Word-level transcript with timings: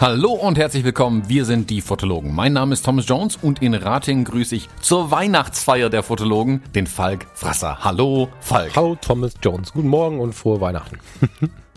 Hallo 0.00 0.32
und 0.32 0.58
herzlich 0.58 0.84
willkommen, 0.84 1.28
wir 1.28 1.44
sind 1.44 1.70
die 1.70 1.80
Fotologen. 1.80 2.34
Mein 2.34 2.52
Name 2.52 2.74
ist 2.74 2.84
Thomas 2.84 3.08
Jones 3.08 3.36
und 3.40 3.62
in 3.62 3.74
Rating 3.74 4.24
grüße 4.24 4.54
ich 4.54 4.68
zur 4.80 5.10
Weihnachtsfeier 5.10 5.90
der 5.90 6.02
Fotologen 6.02 6.62
den 6.74 6.86
Falk 6.86 7.26
Frasser. 7.34 7.78
Hallo 7.82 8.28
Falk. 8.40 8.76
Hallo 8.76 8.96
Thomas 9.00 9.34
Jones, 9.42 9.72
guten 9.72 9.88
Morgen 9.88 10.20
und 10.20 10.34
frohe 10.34 10.60
Weihnachten. 10.60 10.98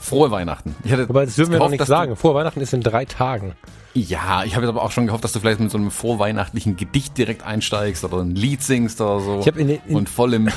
Frohe 0.00 0.30
Weihnachten. 0.30 0.74
Ich 0.82 0.92
hatte 0.92 1.06
Aber 1.08 1.24
das 1.24 1.36
dürfen 1.36 1.52
wir 1.52 1.58
noch 1.58 1.68
nicht 1.68 1.84
sagen. 1.84 2.16
Frohe 2.16 2.34
Weihnachten 2.34 2.60
ist 2.60 2.72
in 2.72 2.80
drei 2.80 3.04
Tagen. 3.04 3.54
Ja, 3.92 4.44
ich 4.44 4.54
habe 4.54 4.64
jetzt 4.64 4.70
aber 4.70 4.82
auch 4.82 4.92
schon 4.92 5.06
gehofft, 5.06 5.24
dass 5.24 5.32
du 5.32 5.40
vielleicht 5.40 5.58
mit 5.58 5.70
so 5.70 5.76
einem 5.76 5.90
vorweihnachtlichen 5.90 6.76
Gedicht 6.76 7.18
direkt 7.18 7.42
einsteigst 7.42 8.04
oder 8.04 8.18
ein 8.18 8.36
Lied 8.36 8.62
singst 8.62 9.00
oder 9.00 9.20
so. 9.20 9.40
Ich 9.40 9.48
hab 9.48 9.56
in 9.56 9.68
in 9.68 9.96
und 9.96 10.08
voll 10.08 10.32
im 10.34 10.48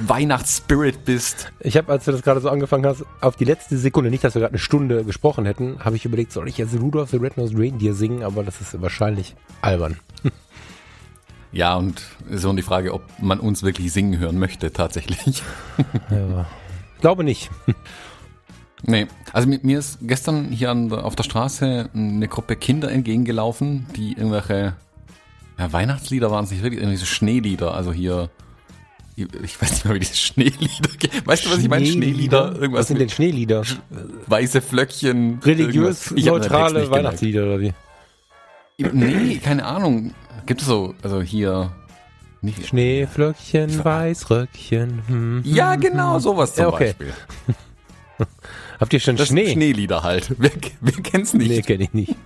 Weihnachtsspirit 0.00 1.06
bist. 1.06 1.52
Ich 1.60 1.78
habe, 1.78 1.90
als 1.90 2.04
du 2.04 2.12
das 2.12 2.20
gerade 2.20 2.40
so 2.40 2.50
angefangen 2.50 2.84
hast, 2.84 3.04
auf 3.22 3.36
die 3.36 3.46
letzte 3.46 3.78
Sekunde, 3.78 4.10
nicht, 4.10 4.24
dass 4.24 4.34
wir 4.34 4.40
gerade 4.40 4.52
eine 4.52 4.58
Stunde 4.58 5.04
gesprochen 5.04 5.46
hätten, 5.46 5.82
habe 5.82 5.96
ich 5.96 6.04
überlegt, 6.04 6.32
soll 6.32 6.48
ich 6.48 6.58
jetzt 6.58 6.78
Rudolph 6.78 7.10
the 7.10 7.16
Red-Nosed 7.16 7.56
Reindeer 7.56 7.94
singen? 7.94 8.22
Aber 8.22 8.44
das 8.44 8.60
ist 8.60 8.80
wahrscheinlich 8.80 9.34
albern. 9.62 9.98
Ja, 11.54 11.76
und 11.76 12.02
ist 12.30 12.40
so 12.40 12.52
die 12.54 12.62
Frage, 12.62 12.94
ob 12.94 13.02
man 13.20 13.38
uns 13.38 13.62
wirklich 13.62 13.92
singen 13.92 14.18
hören 14.18 14.38
möchte, 14.38 14.72
tatsächlich. 14.72 15.42
Ja, 16.10 16.46
glaube 17.02 17.24
nicht. 17.24 17.50
Nee, 18.84 19.06
also 19.32 19.48
mit 19.48 19.64
mir 19.64 19.78
ist 19.78 19.98
gestern 20.02 20.46
hier 20.50 20.74
der, 20.74 21.04
auf 21.04 21.14
der 21.14 21.22
Straße 21.22 21.90
eine 21.94 22.28
Gruppe 22.28 22.56
Kinder 22.56 22.90
entgegengelaufen, 22.90 23.86
die 23.96 24.12
irgendwelche 24.12 24.74
ja, 25.58 25.72
Weihnachtslieder 25.72 26.30
waren 26.30 26.44
es 26.44 26.50
nicht 26.50 26.62
wirklich, 26.62 26.80
irgendwie 26.80 26.98
so 26.98 27.06
Schneelieder, 27.06 27.74
also 27.74 27.92
hier 27.92 28.30
ich 29.14 29.60
weiß 29.60 29.70
nicht 29.70 29.84
mehr, 29.84 29.94
wie 29.94 29.98
diese 30.00 30.16
Schneelieder 30.16 30.88
gehen. 30.98 31.10
Weißt 31.24 31.44
du, 31.44 31.50
was 31.50 31.58
ich 31.58 31.68
meine? 31.68 31.84
Schneelieder? 31.84 32.52
Irgendwas 32.54 32.80
was 32.80 32.88
sind 32.88 32.98
denn 32.98 33.10
Schneelieder? 33.10 33.62
Weiße 34.26 34.62
Flöckchen. 34.62 35.38
Religiös-neutrale 35.44 36.90
Weihnachtslieder 36.90 37.44
oder 37.44 37.60
wie? 37.60 37.74
Nee, 38.78 39.36
keine 39.36 39.64
Ahnung. 39.66 40.14
Gibt 40.46 40.62
es 40.62 40.66
so, 40.66 40.94
also 41.02 41.20
hier. 41.20 41.72
Nicht 42.40 42.66
Schneeflöckchen, 42.66 43.84
Weißröckchen. 43.84 45.02
Hm, 45.06 45.42
ja, 45.44 45.76
genau, 45.76 46.18
sowas 46.18 46.56
zum 46.56 46.66
okay. 46.66 46.94
Beispiel. 46.98 47.12
Habt 48.82 48.92
ihr 48.92 48.98
schon 48.98 49.14
das 49.14 49.28
Schnee? 49.28 49.52
Schneelieder 49.52 50.02
halt. 50.02 50.34
Wer, 50.38 50.50
wer 50.80 50.92
kennt's 51.04 51.34
nicht? 51.34 51.48
Nee, 51.48 51.62
kenne 51.62 51.84
ich 51.84 51.94
nicht. 51.94 52.16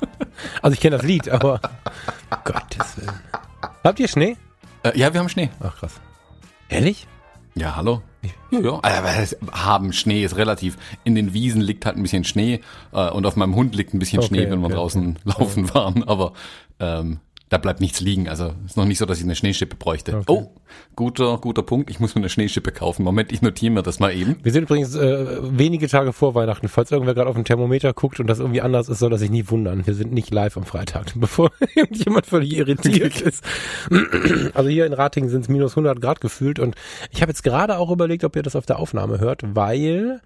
Also 0.63 0.73
ich 0.73 0.81
kenne 0.81 0.97
das 0.97 1.05
Lied, 1.05 1.29
aber 1.29 1.61
Gottes 2.45 2.97
Willen. 2.97 3.13
Habt 3.85 4.01
ihr 4.01 4.09
Schnee? 4.09 4.39
Äh, 4.83 4.99
ja, 4.99 5.13
wir 5.13 5.21
haben 5.21 5.29
Schnee. 5.29 5.51
Ach 5.61 5.77
krass. 5.77 6.01
Ehrlich? 6.71 7.07
Ja, 7.57 7.77
hallo. 7.77 8.01
Ja, 8.51 8.61
ja. 8.61 8.73
Aber 8.83 9.13
haben 9.53 9.93
Schnee 9.93 10.25
ist 10.25 10.39
relativ. 10.39 10.79
In 11.05 11.15
den 11.15 11.35
Wiesen 11.35 11.61
liegt 11.61 11.85
halt 11.85 11.99
ein 11.99 12.03
bisschen 12.03 12.25
Schnee 12.25 12.63
äh, 12.93 13.11
und 13.11 13.27
auf 13.27 13.37
meinem 13.37 13.55
Hund 13.55 13.75
liegt 13.75 13.93
ein 13.93 13.99
bisschen 13.99 14.21
okay, 14.21 14.29
Schnee, 14.29 14.51
wenn 14.51 14.61
wir 14.61 14.69
okay, 14.69 14.77
draußen 14.77 15.19
okay. 15.27 15.39
laufen 15.39 15.75
waren. 15.75 16.05
Aber 16.05 16.33
ähm, 16.81 17.21
da 17.49 17.59
bleibt 17.59 17.81
nichts 17.81 18.01
liegen. 18.01 18.29
Also 18.29 18.53
ist 18.65 18.77
noch 18.77 18.87
nicht 18.87 18.99
so, 18.99 19.07
dass 19.07 19.19
ich 19.19 19.25
eine 19.25 19.37
Schneeschippe 19.37 19.77
bräuchte. 19.77 20.17
Okay. 20.17 20.25
Oh, 20.27 20.51
guter, 20.97 21.39
guter 21.39 21.63
Punkt. 21.63 21.91
Ich 21.91 22.01
muss 22.01 22.15
mir 22.17 22.21
eine 22.21 22.29
Schneeschippe 22.29 22.73
kaufen. 22.73 23.05
Moment, 23.05 23.31
ich 23.31 23.41
notiere 23.41 23.73
mir 23.73 23.83
das 23.83 24.01
mal 24.01 24.13
eben. 24.13 24.37
Wir 24.43 24.51
sind 24.51 24.65
übrigens 24.65 24.97
äh, 24.97 25.39
wenige 25.43 25.87
Tage 25.87 26.13
vor 26.13 26.35
Weihnachten. 26.35 26.69
Falls 26.69 26.91
irgendwer 26.91 27.15
gerade 27.15 27.31
auf 27.31 27.37
den 27.37 27.45
Thermometer 27.45 27.93
guckt 27.93 28.19
und 28.19 28.27
das 28.27 28.41
irgendwie 28.41 28.63
anders 28.63 28.89
ist, 28.89 28.99
soll 28.99 29.13
er 29.13 29.19
sich 29.19 29.31
nie 29.31 29.49
wundern. 29.49 29.87
Wir 29.87 29.95
sind 29.95 30.13
nicht 30.13 30.33
live 30.33 30.57
am 30.57 30.65
Freitag, 30.65 31.13
bevor 31.15 31.53
irgendjemand 31.77 32.27
völlig 32.27 32.57
irritiert 32.57 33.21
ist. 33.21 33.45
also 34.55 34.69
hier 34.69 34.87
in 34.87 34.93
Ratingen 34.93 35.31
sind 35.31 35.43
es 35.43 35.49
minus 35.49 35.73
100 35.73 36.01
Grad 36.01 36.21
gefühlt 36.21 36.59
und 36.59 36.75
ich 37.13 37.23
habe 37.23 37.31
jetzt 37.31 37.45
gerade 37.45 37.79
auch 37.79 37.91
überlegt, 37.91 38.25
ob 38.25 38.35
ihr 38.35 38.43
das 38.43 38.57
auf 38.57 38.67
der 38.67 38.81
Aufnahme 38.81 39.21
hört, 39.21 39.43
weil 39.55 40.21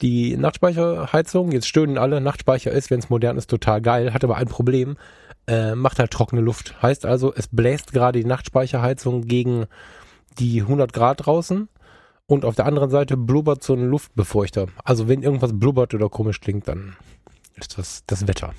die 0.00 0.36
Nachtspeicherheizung, 0.36 1.52
jetzt 1.52 1.66
stöhnen 1.66 1.98
alle, 1.98 2.20
Nachtspeicher 2.20 2.70
ist, 2.70 2.90
wenn 2.90 3.00
es 3.00 3.10
modern 3.10 3.36
ist, 3.36 3.50
total 3.50 3.82
geil, 3.82 4.14
hat 4.14 4.24
aber 4.24 4.36
ein 4.36 4.46
Problem 4.48 4.96
äh, 5.46 5.74
macht 5.74 5.98
halt 5.98 6.10
trockene 6.10 6.40
Luft. 6.40 6.80
Heißt 6.82 7.06
also, 7.06 7.32
es 7.34 7.48
bläst 7.48 7.92
gerade 7.92 8.20
die 8.20 8.26
Nachtspeicherheizung 8.26 9.22
gegen 9.22 9.66
die 10.38 10.60
100 10.62 10.92
Grad 10.92 11.26
draußen 11.26 11.68
und 12.26 12.44
auf 12.44 12.54
der 12.54 12.66
anderen 12.66 12.90
Seite 12.90 13.16
blubbert 13.16 13.62
so 13.62 13.74
ein 13.74 13.88
Luftbefeuchter. 13.88 14.66
Also 14.84 15.08
wenn 15.08 15.22
irgendwas 15.22 15.58
blubbert 15.58 15.94
oder 15.94 16.08
komisch 16.08 16.40
klingt, 16.40 16.68
dann 16.68 16.96
ist 17.56 17.78
das 17.78 18.04
das 18.06 18.26
Wetter. 18.26 18.54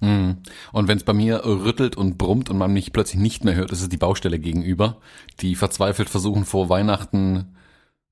Mhm. 0.00 0.38
Und 0.72 0.88
wenn 0.88 0.98
es 0.98 1.04
bei 1.04 1.14
mir 1.14 1.42
rüttelt 1.46 1.96
und 1.96 2.18
brummt 2.18 2.50
und 2.50 2.58
man 2.58 2.70
mich 2.70 2.92
plötzlich 2.92 3.18
nicht 3.18 3.44
mehr 3.44 3.54
hört, 3.54 3.72
ist 3.72 3.80
es 3.80 3.88
die 3.88 3.96
Baustelle 3.96 4.38
gegenüber, 4.38 4.98
die 5.40 5.54
verzweifelt 5.54 6.10
versuchen 6.10 6.44
vor 6.44 6.68
Weihnachten 6.68 7.56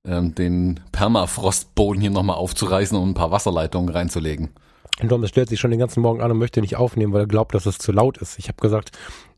ähm, 0.07 0.35
den 0.35 0.81
Permafrostboden 0.93 2.01
hier 2.01 2.11
nochmal 2.11 2.37
aufzureißen 2.37 2.97
und 2.97 3.11
ein 3.11 3.15
paar 3.15 3.31
Wasserleitungen 3.31 3.91
reinzulegen. 3.91 4.51
Und 5.01 5.09
Thomas 5.09 5.31
stellt 5.31 5.49
sich 5.49 5.59
schon 5.59 5.73
den 5.73 5.81
ganzen 5.81 6.01
Morgen 6.01 6.23
an 6.23 6.31
und 6.31 6.39
möchte 6.39 6.61
nicht 6.61 6.77
aufnehmen, 6.77 7.13
weil 7.13 7.23
er 7.23 7.27
glaubt, 7.27 7.55
dass 7.55 7.67
es 7.67 7.79
zu 7.79 7.91
laut 7.91 8.19
ist. 8.19 8.39
Ich 8.39 8.47
habe 8.47 8.61
gesagt, 8.61 8.93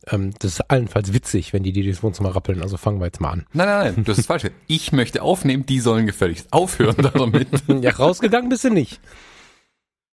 ähm, 0.08 0.32
das 0.38 0.52
ist 0.52 0.70
allenfalls 0.70 1.14
witzig, 1.14 1.52
wenn 1.52 1.62
die 1.62 1.72
die 1.72 1.88
das 1.88 2.02
Wohnzimmer 2.02 2.34
rappeln. 2.34 2.62
Also 2.62 2.76
fangen 2.76 3.00
wir 3.00 3.06
jetzt 3.06 3.20
mal 3.20 3.30
an. 3.30 3.46
Nein, 3.52 3.66
nein, 3.66 3.94
nein, 3.94 4.04
das 4.04 4.18
ist 4.18 4.26
falsch. 4.26 4.44
Ich 4.66 4.92
möchte 4.92 5.22
aufnehmen, 5.22 5.64
die 5.64 5.80
sollen 5.80 6.06
gefälligst 6.06 6.52
aufhören 6.52 7.10
damit. 7.14 7.48
ja, 7.82 7.90
rausgegangen 7.90 8.50
bist 8.50 8.64
du 8.64 8.70
nicht. 8.70 9.00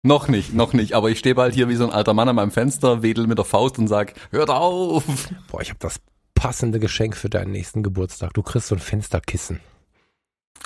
Noch 0.01 0.27
nicht, 0.27 0.53
noch 0.53 0.73
nicht. 0.73 0.93
Aber 0.93 1.09
ich 1.09 1.19
stehe 1.19 1.35
bald 1.35 1.53
hier 1.53 1.69
wie 1.69 1.75
so 1.75 1.85
ein 1.85 1.91
alter 1.91 2.13
Mann 2.13 2.29
an 2.29 2.35
meinem 2.35 2.51
Fenster, 2.51 3.03
wedel 3.03 3.27
mit 3.27 3.37
der 3.37 3.45
Faust 3.45 3.79
und 3.79 3.87
sag, 3.87 4.13
hört 4.31 4.49
auf. 4.49 5.03
Boah, 5.49 5.61
ich 5.61 5.69
habe 5.69 5.79
das 5.79 5.99
passende 6.35 6.79
Geschenk 6.79 7.15
für 7.15 7.29
deinen 7.29 7.51
nächsten 7.51 7.83
Geburtstag. 7.83 8.33
Du 8.33 8.43
kriegst 8.43 8.67
so 8.67 8.75
ein 8.75 8.79
Fensterkissen. 8.79 9.59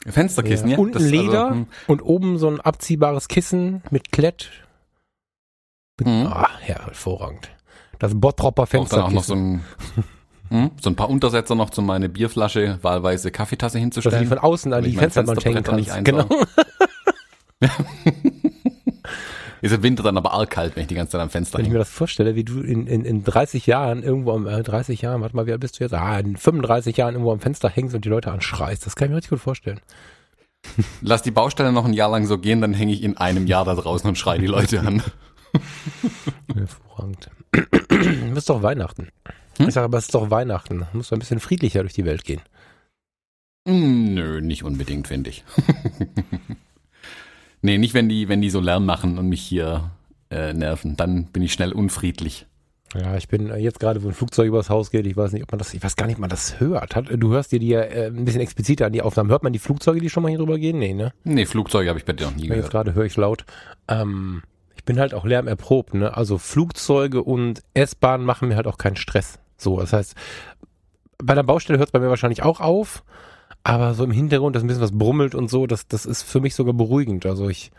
Fensterkissen, 0.08 0.70
ja. 0.70 0.74
ja. 0.74 0.80
Unten 0.80 1.04
Leder 1.04 1.46
also, 1.46 1.56
hm. 1.56 1.68
und 1.88 2.02
oben 2.02 2.38
so 2.38 2.48
ein 2.50 2.60
abziehbares 2.60 3.28
Kissen 3.28 3.84
mit 3.90 4.12
Klett 4.12 4.50
Mhm. 6.04 6.28
Ah, 6.28 6.50
hervorragend. 6.60 7.50
Das 8.00 8.14
Bottropper 8.14 8.68
Fenster. 8.68 8.98
Auch 8.98 9.02
dann 9.02 9.10
auch 9.10 9.16
noch 9.16 9.24
so 9.24 9.36
ein, 9.36 9.64
hm, 10.50 10.72
so 10.80 10.90
ein 10.90 10.96
paar 10.96 11.10
Untersetzer 11.10 11.56
noch 11.56 11.70
zu 11.70 11.82
meine 11.82 12.10
Bierflasche, 12.10 12.80
wahlweise 12.82 13.32
Kaffeetasse 13.32 13.80
hinzustellen. 13.80 14.14
Dass 14.14 14.22
die 14.22 14.28
von 14.28 14.38
außen 14.38 14.74
an 14.74 14.84
die 14.84 14.94
Fensterbank 14.94 15.44
hängen 15.44 15.64
kannst. 15.64 16.04
Genau. 16.04 16.28
Ist 19.62 19.74
im 19.74 19.82
Winter 19.82 20.04
dann 20.04 20.18
aber 20.18 20.34
arg 20.34 20.52
kalt, 20.52 20.76
wenn 20.76 20.82
ich 20.82 20.88
die 20.88 20.96
ganze 20.96 21.14
Zeit 21.14 21.22
am 21.22 21.32
Fenster 21.32 21.58
Wenn 21.58 21.66
ich 21.66 21.72
mir 21.72 21.80
das 21.80 21.90
vorstelle, 21.90 22.36
wie 22.36 22.44
du 22.44 22.62
in, 22.62 22.86
in, 22.86 23.04
in 23.04 23.24
30 23.24 23.66
Jahren 23.66 24.04
irgendwo 24.04 24.34
am, 24.34 24.46
äh, 24.46 24.62
30 24.62 25.02
Jahren, 25.02 25.22
warte 25.22 25.36
mal, 25.36 25.48
wie 25.48 25.52
alt 25.52 25.62
bist 25.62 25.80
du 25.80 25.84
jetzt? 25.84 25.94
Ah, 25.94 26.20
in 26.20 26.38
35 26.38 26.96
Jahren 26.96 27.16
irgendwo 27.16 27.32
am 27.32 27.40
Fenster 27.40 27.68
hängst 27.68 27.96
und 27.96 28.06
die 28.06 28.10
Leute 28.10 28.32
anschreist. 28.32 28.86
Das 28.86 28.96
kann 28.96 29.08
ich 29.08 29.10
mir 29.10 29.18
richtig 29.18 29.32
gut 29.32 29.40
vorstellen. 29.40 29.80
Lass 31.02 31.24
die 31.24 31.32
Baustelle 31.32 31.72
noch 31.72 31.86
ein 31.86 31.94
Jahr 31.94 32.12
lang 32.12 32.28
so 32.28 32.38
gehen, 32.38 32.62
dann 32.62 32.74
hänge 32.74 32.94
ich 32.94 33.02
in 33.02 33.18
einem 33.18 33.48
Jahr 33.48 33.66
da 33.66 33.74
draußen 33.74 34.08
und 34.08 34.18
schreie 34.18 34.40
die 34.40 34.48
Leute 34.48 34.82
an. 34.82 35.02
Hervorragend. 36.54 37.30
es 37.52 38.38
ist 38.38 38.50
doch 38.50 38.62
Weihnachten. 38.64 39.10
Hm? 39.58 39.68
Ich 39.68 39.74
sage 39.74 39.86
aber, 39.86 39.98
es 39.98 40.06
ist 40.06 40.16
doch 40.16 40.30
Weihnachten. 40.30 40.86
Muss 40.94 41.12
ein 41.14 41.20
bisschen 41.20 41.40
friedlicher 41.40 41.82
durch 41.82 41.94
die 41.94 42.06
Welt 42.06 42.24
gehen. 42.24 42.42
Nö, 43.66 44.40
nicht 44.42 44.64
unbedingt, 44.64 45.08
finde 45.08 45.30
ich. 45.30 45.44
nee, 47.62 47.78
nicht 47.78 47.94
wenn 47.94 48.08
die, 48.08 48.30
wenn 48.30 48.42
die 48.42 48.50
so 48.50 48.62
Lärm 48.62 48.86
machen 48.86 49.18
und 49.18 49.28
mich 49.28 49.42
hier 49.42 49.92
äh, 50.30 50.54
nerven. 50.54 50.96
Dann 50.96 51.26
bin 51.26 51.44
ich 51.44 51.54
schnell 51.54 51.74
unfriedlich. 51.74 52.46
Ja, 52.96 53.18
ich 53.18 53.28
bin 53.28 53.54
jetzt 53.60 53.82
gerade, 53.82 54.02
wo 54.02 54.08
ein 54.08 54.14
Flugzeug 54.14 54.48
übers 54.48 54.70
Haus 54.70 54.92
geht, 54.92 55.06
ich 55.06 55.18
weiß 55.18 55.34
nicht, 55.34 55.44
ob 55.44 55.52
man 55.52 55.60
das, 55.60 55.74
ich 55.74 55.84
weiß 55.84 55.98
gar 55.98 56.06
nicht, 56.06 56.16
ob 56.16 56.22
man 56.22 56.30
das 56.30 56.62
hört. 56.62 56.96
du 56.96 57.32
hörst 57.32 57.52
dir 57.52 57.60
die 57.60 57.68
ja 57.68 57.82
äh, 57.82 58.08
ein 58.08 58.24
bisschen 58.24 58.40
expliziter 58.40 58.86
an 58.86 58.94
die 58.94 59.02
Aufnahmen. 59.02 59.30
Hört 59.30 59.44
man 59.44 59.52
die 59.52 59.60
Flugzeuge, 59.60 60.00
die 60.00 60.10
schon 60.10 60.24
mal 60.24 60.30
hier 60.30 60.38
drüber 60.38 60.58
gehen? 60.58 60.80
Nee, 60.80 60.94
ne? 60.94 61.12
Nee, 61.26 61.46
Flugzeuge 61.46 61.90
habe 61.90 62.00
ich 62.00 62.06
bei 62.06 62.14
dir 62.14 62.28
noch 62.28 62.36
nie 62.36 62.44
gehört. 62.44 62.64
Jetzt 62.64 62.72
gerade 62.72 62.94
höre 62.94 63.04
ich 63.04 63.18
laut. 63.18 63.46
Ähm, 63.90 64.42
bin 64.88 65.00
halt 65.00 65.14
auch 65.14 65.26
lärmerprobt, 65.26 65.94
ne? 65.94 66.18
Also 66.18 66.40
Flugzeuge 66.40 67.22
und 67.22 67.62
S-Bahn 67.76 68.24
machen 68.24 68.48
mir 68.48 68.56
halt 68.56 68.66
auch 68.66 68.80
keinen 68.80 68.96
Stress. 68.96 69.38
So, 69.58 69.80
das 69.80 69.94
heißt, 69.94 70.16
bei 71.20 71.36
der 71.36 71.44
Baustelle 71.44 71.78
hört 71.78 71.90
es 71.90 71.92
bei 71.92 72.00
mir 72.00 72.10
wahrscheinlich 72.10 72.42
auch 72.42 72.62
auf, 72.62 73.04
aber 73.64 73.94
so 73.94 74.04
im 74.04 74.12
Hintergrund, 74.12 74.56
dass 74.56 74.64
ein 74.64 74.68
bisschen 74.68 74.82
was 74.82 74.98
brummelt 74.98 75.36
und 75.36 75.50
so, 75.50 75.68
das, 75.68 75.88
das 75.88 76.06
ist 76.06 76.24
für 76.24 76.40
mich 76.40 76.56
sogar 76.56 76.74
beruhigend. 76.74 77.26
Also 77.26 77.50
ich 77.50 77.72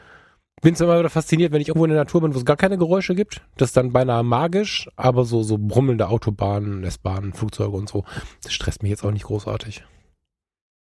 bin 0.61 0.75
zwar 0.75 0.89
immer 0.89 0.99
wieder 0.99 1.11
fasziniert, 1.11 1.51
wenn 1.51 1.63
ich 1.63 1.69
irgendwo 1.69 1.87
in 1.87 1.91
der 1.91 2.01
Natur 2.01 2.21
bin, 2.21 2.35
wo 2.35 2.39
es 2.39 2.45
gar 2.45 2.57
keine 2.57 2.77
Geräusche 2.77 3.15
gibt. 3.15 3.41
Das 3.57 3.71
ist 3.71 3.77
dann 3.77 3.93
beinahe 3.93 4.23
magisch, 4.23 4.91
aber 4.97 5.25
so, 5.25 5.43
so 5.43 5.57
brummelnde 5.59 6.09
Autobahnen, 6.09 6.85
S-Bahnen, 6.85 7.33
Flugzeuge 7.33 7.77
und 7.77 7.89
so, 7.89 8.05
das 8.43 8.53
stresst 8.53 8.83
mich 8.83 8.91
jetzt 8.91 9.05
auch 9.05 9.13
nicht 9.13 9.25
großartig. 9.25 9.83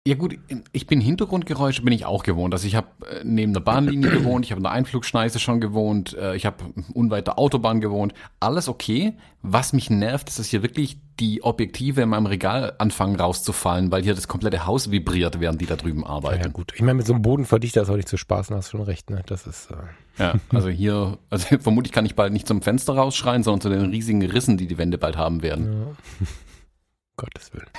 Ja 0.05 0.15
gut, 0.15 0.37
ich 0.73 0.85
bin 0.85 0.99
Hintergrundgeräusche 0.99 1.81
bin 1.81 1.93
ich 1.93 2.05
auch 2.05 2.23
gewohnt. 2.23 2.53
Also 2.53 2.67
ich 2.67 2.75
habe 2.75 2.87
äh, 3.09 3.21
neben 3.23 3.53
der 3.53 3.61
Bahnlinie 3.61 4.09
gewohnt, 4.11 4.43
ich 4.43 4.51
habe 4.51 4.59
in 4.59 4.63
der 4.63 4.73
Einflugschneise 4.73 5.39
schon 5.39 5.61
gewohnt, 5.61 6.13
äh, 6.17 6.35
ich 6.35 6.45
habe 6.45 6.57
unweit 6.93 7.27
der 7.27 7.39
Autobahn 7.39 7.79
gewohnt. 7.79 8.13
Alles 8.41 8.67
okay. 8.67 9.13
Was 9.43 9.71
mich 9.71 9.89
nervt, 9.89 10.27
ist, 10.27 10.39
dass 10.39 10.47
hier 10.47 10.61
wirklich 10.61 10.97
die 11.21 11.41
Objektive 11.41 12.01
in 12.01 12.09
meinem 12.09 12.25
Regal 12.25 12.73
anfangen 12.79 13.15
rauszufallen, 13.15 13.93
weil 13.93 14.03
hier 14.03 14.13
das 14.13 14.27
komplette 14.27 14.65
Haus 14.65 14.91
vibriert, 14.91 15.39
während 15.39 15.61
die 15.61 15.67
da 15.67 15.77
drüben 15.77 16.05
arbeiten. 16.05 16.39
Ja, 16.39 16.47
ja 16.47 16.51
gut. 16.51 16.73
Ich 16.75 16.81
meine, 16.81 16.95
mit 16.95 17.07
so 17.07 17.13
einem 17.13 17.21
Bodenverdichter 17.21 17.83
ist 17.83 17.89
auch 17.89 17.95
nicht 17.95 18.09
zu 18.09 18.17
spaßen, 18.17 18.53
hast 18.57 18.73
du 18.73 18.77
schon 18.77 18.85
recht, 18.85 19.09
ne? 19.09 19.23
Das 19.25 19.47
ist. 19.47 19.71
Äh 19.71 19.75
ja, 20.17 20.33
also 20.49 20.67
hier, 20.67 21.17
also 21.29 21.57
vermutlich 21.59 21.93
kann 21.93 22.05
ich 22.05 22.15
bald 22.15 22.33
nicht 22.33 22.47
zum 22.47 22.61
Fenster 22.61 22.95
rausschreien, 22.95 23.43
sondern 23.43 23.61
zu 23.61 23.69
den 23.69 23.89
riesigen 23.89 24.21
Rissen, 24.21 24.57
die 24.57 24.67
die 24.67 24.77
Wände 24.77 24.97
bald 24.97 25.15
haben 25.15 25.41
werden. 25.43 25.85
Ja. 26.19 26.27
Gottes 27.15 27.53
Willen. 27.53 27.69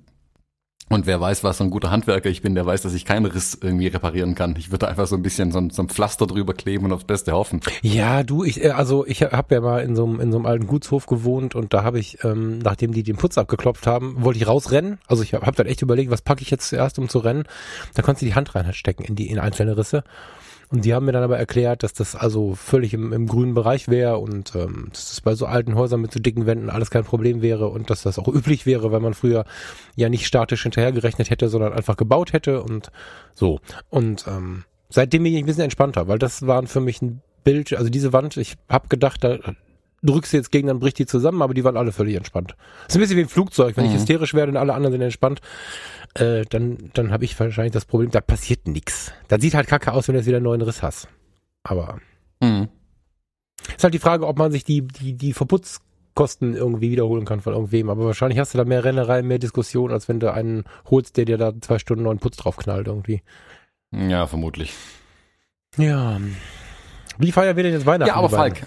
Und 0.88 1.06
wer 1.06 1.20
weiß, 1.20 1.44
was 1.44 1.58
so 1.58 1.64
ein 1.64 1.70
guter 1.70 1.90
Handwerker 1.90 2.30
ich 2.30 2.42
bin, 2.42 2.54
der 2.54 2.64
weiß, 2.64 2.82
dass 2.82 2.94
ich 2.94 3.04
keinen 3.04 3.26
Riss 3.26 3.58
irgendwie 3.60 3.88
reparieren 3.88 4.34
kann. 4.34 4.54
Ich 4.56 4.70
würde 4.70 4.88
einfach 4.88 5.06
so 5.06 5.16
ein 5.16 5.22
bisschen 5.22 5.52
so 5.52 5.58
ein, 5.58 5.70
so 5.70 5.82
ein 5.82 5.88
Pflaster 5.88 6.26
drüber 6.26 6.54
kleben 6.54 6.86
und 6.86 6.92
aufs 6.92 7.04
Beste 7.04 7.32
hoffen. 7.32 7.60
Ja, 7.82 8.22
du, 8.22 8.44
ich, 8.44 8.64
äh, 8.64 8.70
also 8.70 9.06
ich 9.06 9.22
habe 9.22 9.54
ja 9.54 9.60
mal 9.60 9.82
in 9.82 9.96
so 9.96 10.04
einem 10.04 10.20
in 10.20 10.32
so 10.32 10.38
einem 10.38 10.46
alten 10.46 10.66
Gutshof 10.66 11.06
gewohnt 11.06 11.54
und 11.54 11.74
da 11.74 11.84
habe 11.84 11.98
ich, 11.98 12.24
ähm, 12.24 12.58
nachdem 12.58 12.92
die 12.92 13.02
den 13.02 13.16
Putz 13.16 13.36
abgeklopft 13.38 13.86
haben, 13.86 14.16
wollte 14.18 14.38
ich 14.38 14.46
rausrennen. 14.46 14.98
Also 15.06 15.22
ich 15.22 15.34
habe 15.34 15.46
hab 15.46 15.56
dann 15.56 15.66
echt 15.66 15.82
überlegt, 15.82 16.10
was 16.10 16.22
packe 16.22 16.42
ich 16.42 16.50
jetzt 16.50 16.68
zuerst, 16.68 16.98
um 16.98 17.08
zu 17.08 17.18
rennen. 17.18 17.44
Da 17.94 18.02
konntest 18.02 18.22
du 18.22 18.26
die 18.26 18.34
Hand 18.34 18.54
reinstecken 18.54 19.04
in 19.04 19.14
die 19.14 19.28
in 19.28 19.38
einzelne 19.38 19.76
Risse. 19.76 20.04
Und 20.70 20.84
die 20.84 20.92
haben 20.92 21.06
mir 21.06 21.12
dann 21.12 21.22
aber 21.22 21.38
erklärt, 21.38 21.82
dass 21.82 21.94
das 21.94 22.14
also 22.14 22.54
völlig 22.54 22.92
im, 22.92 23.12
im 23.12 23.26
grünen 23.26 23.54
Bereich 23.54 23.88
wäre 23.88 24.18
und 24.18 24.54
ähm, 24.54 24.88
dass 24.90 25.08
das 25.08 25.20
bei 25.22 25.34
so 25.34 25.46
alten 25.46 25.74
Häusern 25.74 26.00
mit 26.00 26.12
so 26.12 26.20
dicken 26.20 26.44
Wänden 26.44 26.68
alles 26.68 26.90
kein 26.90 27.04
Problem 27.04 27.40
wäre 27.40 27.68
und 27.68 27.88
dass 27.88 28.02
das 28.02 28.18
auch 28.18 28.28
üblich 28.28 28.66
wäre, 28.66 28.92
weil 28.92 29.00
man 29.00 29.14
früher 29.14 29.44
ja 29.96 30.08
nicht 30.10 30.26
statisch 30.26 30.62
hinterhergerechnet 30.64 31.30
hätte, 31.30 31.48
sondern 31.48 31.72
einfach 31.72 31.96
gebaut 31.96 32.34
hätte 32.34 32.62
und 32.62 32.90
so. 33.34 33.60
Und 33.88 34.26
ähm, 34.28 34.64
seitdem 34.90 35.22
bin 35.22 35.32
ich 35.32 35.38
ein 35.38 35.46
bisschen 35.46 35.64
entspannter, 35.64 36.06
weil 36.06 36.18
das 36.18 36.46
waren 36.46 36.66
für 36.66 36.80
mich 36.80 37.00
ein 37.00 37.22
Bild, 37.44 37.72
also 37.72 37.88
diese 37.88 38.12
Wand, 38.12 38.36
ich 38.36 38.56
habe 38.68 38.88
gedacht, 38.88 39.24
da 39.24 39.38
drückst 40.02 40.32
du 40.32 40.36
jetzt 40.36 40.50
gegen, 40.50 40.68
dann 40.68 40.78
bricht 40.78 40.98
die 40.98 41.06
zusammen, 41.06 41.42
aber 41.42 41.54
die 41.54 41.64
waren 41.64 41.76
alle 41.76 41.92
völlig 41.92 42.14
entspannt. 42.14 42.54
Das 42.86 42.94
ist 42.94 42.96
ein 42.96 43.00
bisschen 43.00 43.16
wie 43.16 43.22
ein 43.22 43.28
Flugzeug, 43.28 43.76
wenn 43.76 43.84
mhm. 43.84 43.90
ich 43.90 43.96
hysterisch 43.96 44.34
werde 44.34 44.52
und 44.52 44.56
alle 44.56 44.74
anderen 44.74 44.92
sind 44.92 45.02
entspannt, 45.02 45.40
äh, 46.14 46.44
dann, 46.48 46.90
dann 46.94 47.10
habe 47.10 47.24
ich 47.24 47.38
wahrscheinlich 47.38 47.72
das 47.72 47.84
Problem, 47.84 48.10
da 48.10 48.20
passiert 48.20 48.66
nichts. 48.68 49.12
Das 49.28 49.40
sieht 49.40 49.54
halt 49.54 49.66
kacke 49.66 49.92
aus, 49.92 50.08
wenn 50.08 50.14
du 50.14 50.20
jetzt 50.20 50.26
wieder 50.26 50.36
einen 50.36 50.44
neuen 50.44 50.62
Riss 50.62 50.82
hast. 50.82 51.08
Aber 51.64 51.98
mhm. 52.40 52.68
ist 53.76 53.84
halt 53.84 53.94
die 53.94 53.98
Frage, 53.98 54.26
ob 54.26 54.38
man 54.38 54.52
sich 54.52 54.64
die, 54.64 54.86
die, 54.86 55.14
die 55.14 55.32
Verputzkosten 55.32 56.54
irgendwie 56.54 56.90
wiederholen 56.90 57.24
kann 57.24 57.40
von 57.40 57.52
irgendwem. 57.52 57.90
Aber 57.90 58.04
wahrscheinlich 58.04 58.38
hast 58.38 58.54
du 58.54 58.58
da 58.58 58.64
mehr 58.64 58.84
Rennerei, 58.84 59.22
mehr 59.22 59.38
Diskussion, 59.38 59.92
als 59.92 60.08
wenn 60.08 60.20
du 60.20 60.32
einen 60.32 60.64
holst, 60.90 61.16
der 61.16 61.24
dir 61.24 61.38
da 61.38 61.52
zwei 61.60 61.78
Stunden 61.78 62.04
neuen 62.04 62.18
Putz 62.18 62.36
draufknallt 62.36 62.86
irgendwie. 62.86 63.22
Ja, 63.90 64.26
vermutlich. 64.26 64.72
Ja. 65.76 66.20
Wie 67.18 67.32
feiern 67.32 67.56
wir 67.56 67.64
denn 67.64 67.72
jetzt 67.72 67.86
Weihnachten? 67.86 68.08
Ja, 68.08 68.16
aber 68.16 68.30
Falk. 68.30 68.62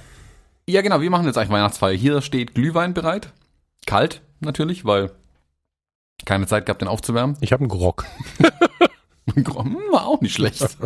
Ja, 0.67 0.81
genau, 0.81 1.01
wir 1.01 1.09
machen 1.09 1.25
jetzt 1.25 1.37
eigentlich 1.37 1.49
Weihnachtsfeier. 1.51 1.95
Hier 1.95 2.21
steht 2.21 2.55
Glühwein 2.55 2.93
bereit. 2.93 3.33
Kalt, 3.85 4.21
natürlich, 4.39 4.85
weil 4.85 5.11
keine 6.25 6.47
Zeit 6.47 6.65
gehabt, 6.65 6.81
den 6.81 6.87
aufzuwärmen. 6.87 7.37
Ich 7.41 7.51
habe 7.51 7.61
einen 7.61 7.69
Grog. 7.69 8.05
Hm, 9.33 9.45
war 9.91 10.07
auch 10.07 10.21
nicht 10.21 10.33
schlecht. 10.33 10.61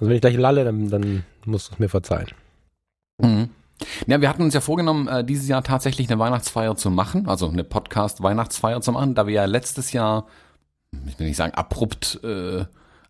Also 0.00 0.08
wenn 0.08 0.16
ich 0.16 0.22
gleich 0.22 0.36
lalle, 0.38 0.64
dann, 0.64 0.88
dann 0.88 1.24
musst 1.44 1.68
du 1.68 1.74
es 1.74 1.78
mir 1.78 1.90
verzeihen. 1.90 2.28
Mhm. 3.18 3.50
Ja, 4.06 4.22
wir 4.22 4.30
hatten 4.30 4.42
uns 4.42 4.54
ja 4.54 4.62
vorgenommen, 4.62 5.08
äh, 5.08 5.22
dieses 5.22 5.46
Jahr 5.46 5.62
tatsächlich 5.62 6.10
eine 6.10 6.18
Weihnachtsfeier 6.18 6.74
zu 6.74 6.90
machen, 6.90 7.28
also 7.28 7.50
eine 7.50 7.64
Podcast-Weihnachtsfeier 7.64 8.80
zu 8.80 8.92
machen, 8.92 9.14
da 9.14 9.26
wir 9.26 9.34
ja 9.34 9.44
letztes 9.44 9.92
Jahr, 9.92 10.26
ich 11.06 11.18
will 11.18 11.26
nicht 11.26 11.36
sagen 11.36 11.52
abrupt 11.52 12.18
äh, 12.24 12.64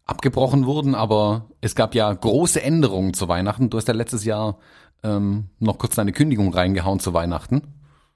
abgebrochen 0.05 0.67
wurden, 0.67 0.97
aber 0.97 1.47
es 1.61 1.77
gab 1.77 1.95
ja 1.95 2.13
große 2.13 2.61
Änderungen 2.61 3.15
zu 3.15 3.29
Weihnachten. 3.29 3.71
Du 3.71 3.79
hast 3.79 3.87
ja 3.87 3.95
letztes 3.95 4.25
Jahr 4.25 4.59
ähm, 5.03 5.47
noch 5.59 5.79
kurz 5.79 5.95
deine 5.95 6.13
Kündigung 6.13 6.53
reingehauen 6.53 7.01
zu 7.01 7.13
Weihnachten. 7.15 7.63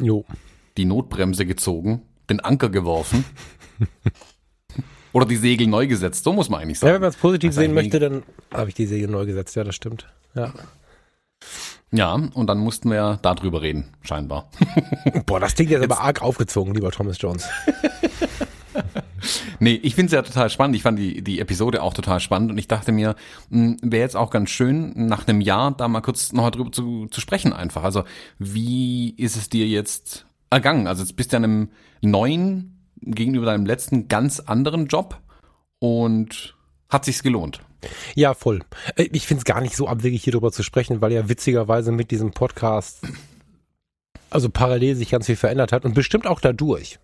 Jo. 0.00 0.24
Die 0.76 0.84
Notbremse 0.84 1.46
gezogen 1.46 2.02
den 2.30 2.40
Anker 2.40 2.68
geworfen. 2.68 3.24
Oder 5.12 5.26
die 5.26 5.36
Segel 5.36 5.68
neu 5.68 5.86
gesetzt, 5.86 6.24
so 6.24 6.32
muss 6.32 6.48
man 6.48 6.60
eigentlich 6.60 6.80
sagen. 6.80 6.88
Ja, 6.88 6.94
wenn 6.94 7.02
man 7.02 7.10
es 7.10 7.16
positiv 7.16 7.52
sehen 7.52 7.72
möchte, 7.72 8.00
dann 8.00 8.24
habe 8.52 8.68
ich 8.68 8.74
die 8.74 8.86
Segel 8.86 9.08
neu 9.08 9.26
gesetzt, 9.26 9.54
ja, 9.54 9.62
das 9.62 9.74
stimmt. 9.74 10.08
Ja. 10.34 10.52
Ja, 11.92 12.14
und 12.14 12.48
dann 12.48 12.58
mussten 12.58 12.90
wir 12.90 13.20
darüber 13.22 13.62
reden, 13.62 13.90
scheinbar. 14.02 14.50
Boah, 15.26 15.38
das 15.38 15.54
klingt 15.54 15.70
jetzt, 15.70 15.82
jetzt 15.82 15.92
aber 15.92 16.00
arg 16.00 16.22
aufgezogen, 16.22 16.74
lieber 16.74 16.90
Thomas 16.90 17.20
Jones. 17.20 17.48
nee, 19.60 19.78
ich 19.82 19.94
finde 19.94 20.06
es 20.06 20.12
ja 20.12 20.22
total 20.22 20.50
spannend. 20.50 20.76
Ich 20.76 20.82
fand 20.82 20.98
die, 20.98 21.22
die 21.22 21.40
Episode 21.40 21.82
auch 21.82 21.94
total 21.94 22.20
spannend 22.20 22.50
und 22.50 22.58
ich 22.58 22.68
dachte 22.68 22.92
mir, 22.92 23.14
hm, 23.50 23.78
wäre 23.82 24.02
jetzt 24.02 24.16
auch 24.16 24.30
ganz 24.30 24.50
schön, 24.50 24.92
nach 25.06 25.26
einem 25.26 25.40
Jahr 25.40 25.72
da 25.72 25.88
mal 25.88 26.00
kurz 26.00 26.32
noch 26.32 26.50
drüber 26.50 26.72
zu, 26.72 27.06
zu 27.06 27.20
sprechen 27.20 27.52
einfach. 27.52 27.84
Also, 27.84 28.04
wie 28.38 29.14
ist 29.16 29.36
es 29.36 29.48
dir 29.48 29.66
jetzt 29.66 30.26
ergangen. 30.54 30.86
Also 30.86 31.02
jetzt 31.02 31.16
bist 31.16 31.32
du 31.32 31.36
ja 31.36 31.42
einem 31.42 31.68
neuen, 32.00 32.70
gegenüber 33.02 33.46
deinem 33.46 33.66
letzten 33.66 34.08
ganz 34.08 34.40
anderen 34.40 34.86
Job 34.86 35.20
und 35.78 36.54
hat 36.88 37.04
sich's 37.04 37.22
gelohnt. 37.22 37.60
Ja, 38.14 38.32
voll. 38.32 38.60
Äh, 38.96 39.08
ich 39.12 39.26
finde 39.26 39.40
es 39.40 39.44
gar 39.44 39.60
nicht 39.60 39.76
so 39.76 39.88
abwegig, 39.88 40.24
hier 40.24 40.32
drüber 40.32 40.52
zu 40.52 40.62
sprechen, 40.62 41.02
weil 41.02 41.12
ja 41.12 41.28
witzigerweise 41.28 41.92
mit 41.92 42.10
diesem 42.10 42.30
Podcast 42.30 43.02
also 44.30 44.48
parallel 44.48 44.96
sich 44.96 45.10
ganz 45.10 45.26
viel 45.26 45.36
verändert 45.36 45.70
hat 45.70 45.84
und 45.84 45.94
bestimmt 45.94 46.26
auch 46.26 46.40
dadurch. 46.40 46.98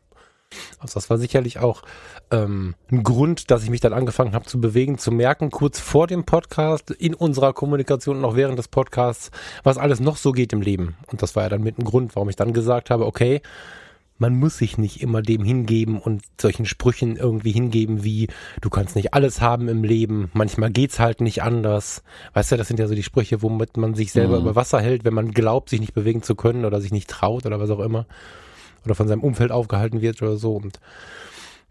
Also 0.79 0.95
das 0.95 1.11
war 1.11 1.19
sicherlich 1.19 1.59
auch 1.59 1.83
ähm, 2.31 2.75
ein 2.91 3.03
Grund, 3.03 3.51
dass 3.51 3.63
ich 3.63 3.71
mich 3.71 3.81
dann 3.81 3.93
angefangen 3.93 4.35
habe 4.35 4.47
zu 4.47 4.61
bewegen, 4.61 4.99
zu 4.99 5.13
merken, 5.13 5.51
kurz 5.51 5.79
vor 5.79 6.07
dem 6.07 6.25
Podcast, 6.25 6.91
in 6.91 7.15
unserer 7.15 7.53
Kommunikation 7.53 8.19
und 8.19 8.25
auch 8.25 8.37
während 8.37 8.59
des 8.59 8.69
Podcasts, 8.69 9.31
was 9.63 9.79
alles 9.79 10.01
noch 10.01 10.17
so 10.17 10.33
geht 10.33 10.53
im 10.53 10.63
Leben. 10.63 10.97
Und 11.07 11.23
das 11.23 11.37
war 11.37 11.45
ja 11.45 11.49
dann 11.49 11.63
mit 11.63 11.79
ein 11.79 11.85
Grund, 11.85 12.17
warum 12.17 12.29
ich 12.29 12.37
dann 12.37 12.53
gesagt 12.53 12.91
habe, 12.91 13.07
okay, 13.07 13.43
man 14.19 14.39
muss 14.39 14.59
sich 14.59 14.77
nicht 14.77 15.01
immer 15.01 15.23
dem 15.23 15.45
hingeben 15.45 15.99
und 15.99 16.23
solchen 16.39 16.67
Sprüchen 16.67 17.17
irgendwie 17.17 17.53
hingeben 17.53 18.05
wie, 18.05 18.29
du 18.61 18.69
kannst 18.69 18.95
nicht 18.95 19.15
alles 19.15 19.41
haben 19.41 19.67
im 19.69 19.83
Leben, 19.83 20.31
manchmal 20.35 20.71
geht's 20.71 21.01
halt 21.01 21.23
nicht 21.23 21.43
anders. 21.43 22.03
Weißt 22.35 22.53
du, 22.53 22.59
das 22.59 22.69
sind 22.69 22.79
ja 22.79 22.87
so 22.87 22.95
die 22.95 23.03
Sprüche, 23.03 23.41
womit 23.41 23.79
man 23.79 23.95
sich 23.95 24.13
selber 24.13 24.37
mhm. 24.37 24.43
über 24.43 24.57
Wasser 24.57 24.81
hält, 24.81 25.05
wenn 25.05 25.15
man 25.15 25.31
glaubt, 25.31 25.71
sich 25.71 25.81
nicht 25.81 25.95
bewegen 25.95 26.23
zu 26.23 26.35
können 26.35 26.67
oder 26.67 26.83
sich 26.83 26.93
nicht 26.93 27.09
traut 27.09 27.47
oder 27.47 27.61
was 27.61 27.71
auch 27.71 27.81
immer 27.81 28.07
oder 28.85 28.95
von 28.95 29.09
seinem 29.09 29.23
Umfeld 29.23 29.53
aufgehalten 29.53 30.01
wird 30.01 30.21
oder 30.23 30.37
so. 30.37 30.57
Und 30.57 30.81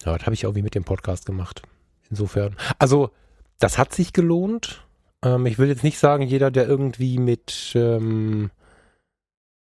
ja, 0.06 0.18
das 0.18 0.26
habe 0.26 0.34
ich 0.34 0.44
irgendwie 0.44 0.62
mit 0.62 0.76
dem 0.76 0.84
Podcast 0.84 1.26
gemacht. 1.26 1.62
Insofern. 2.10 2.56
Also, 2.78 3.12
das 3.60 3.78
hat 3.78 3.94
sich 3.94 4.14
gelohnt. 4.14 4.86
Ähm, 5.24 5.46
ich 5.46 5.58
will 5.60 5.68
jetzt 5.68 5.84
nicht 5.84 6.00
sagen, 6.00 6.24
jeder, 6.24 6.52
der 6.52 6.68
irgendwie 6.68 7.18
mit 7.18 7.74
ähm, 7.76 8.52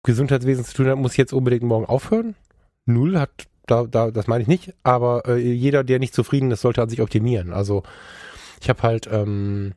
Gesundheitswesen 0.03 0.65
zu 0.65 0.75
tun 0.75 0.89
hat, 0.89 0.99
muss 0.99 1.17
jetzt 1.17 1.33
unbedingt 1.33 1.63
morgen 1.63 1.87
aufhören. 1.87 2.35
Null 2.85 3.19
hat, 3.19 3.31
da, 3.67 3.85
da, 3.85 4.11
das 4.11 4.27
meine 4.27 4.43
ich 4.43 4.49
nicht, 4.49 4.75
aber 4.83 5.27
äh, 5.27 5.39
jeder, 5.39 5.85
der 5.85 5.99
nicht 5.99 6.15
zufrieden 6.15 6.51
ist, 6.51 6.61
sollte 6.61 6.83
an 6.83 6.91
sich 6.91 7.01
optimieren. 7.01 7.53
Also 7.53 7.83
ich 8.61 8.69
habe 8.69 8.83
halt 8.83 9.09
ähm, 9.11 9.73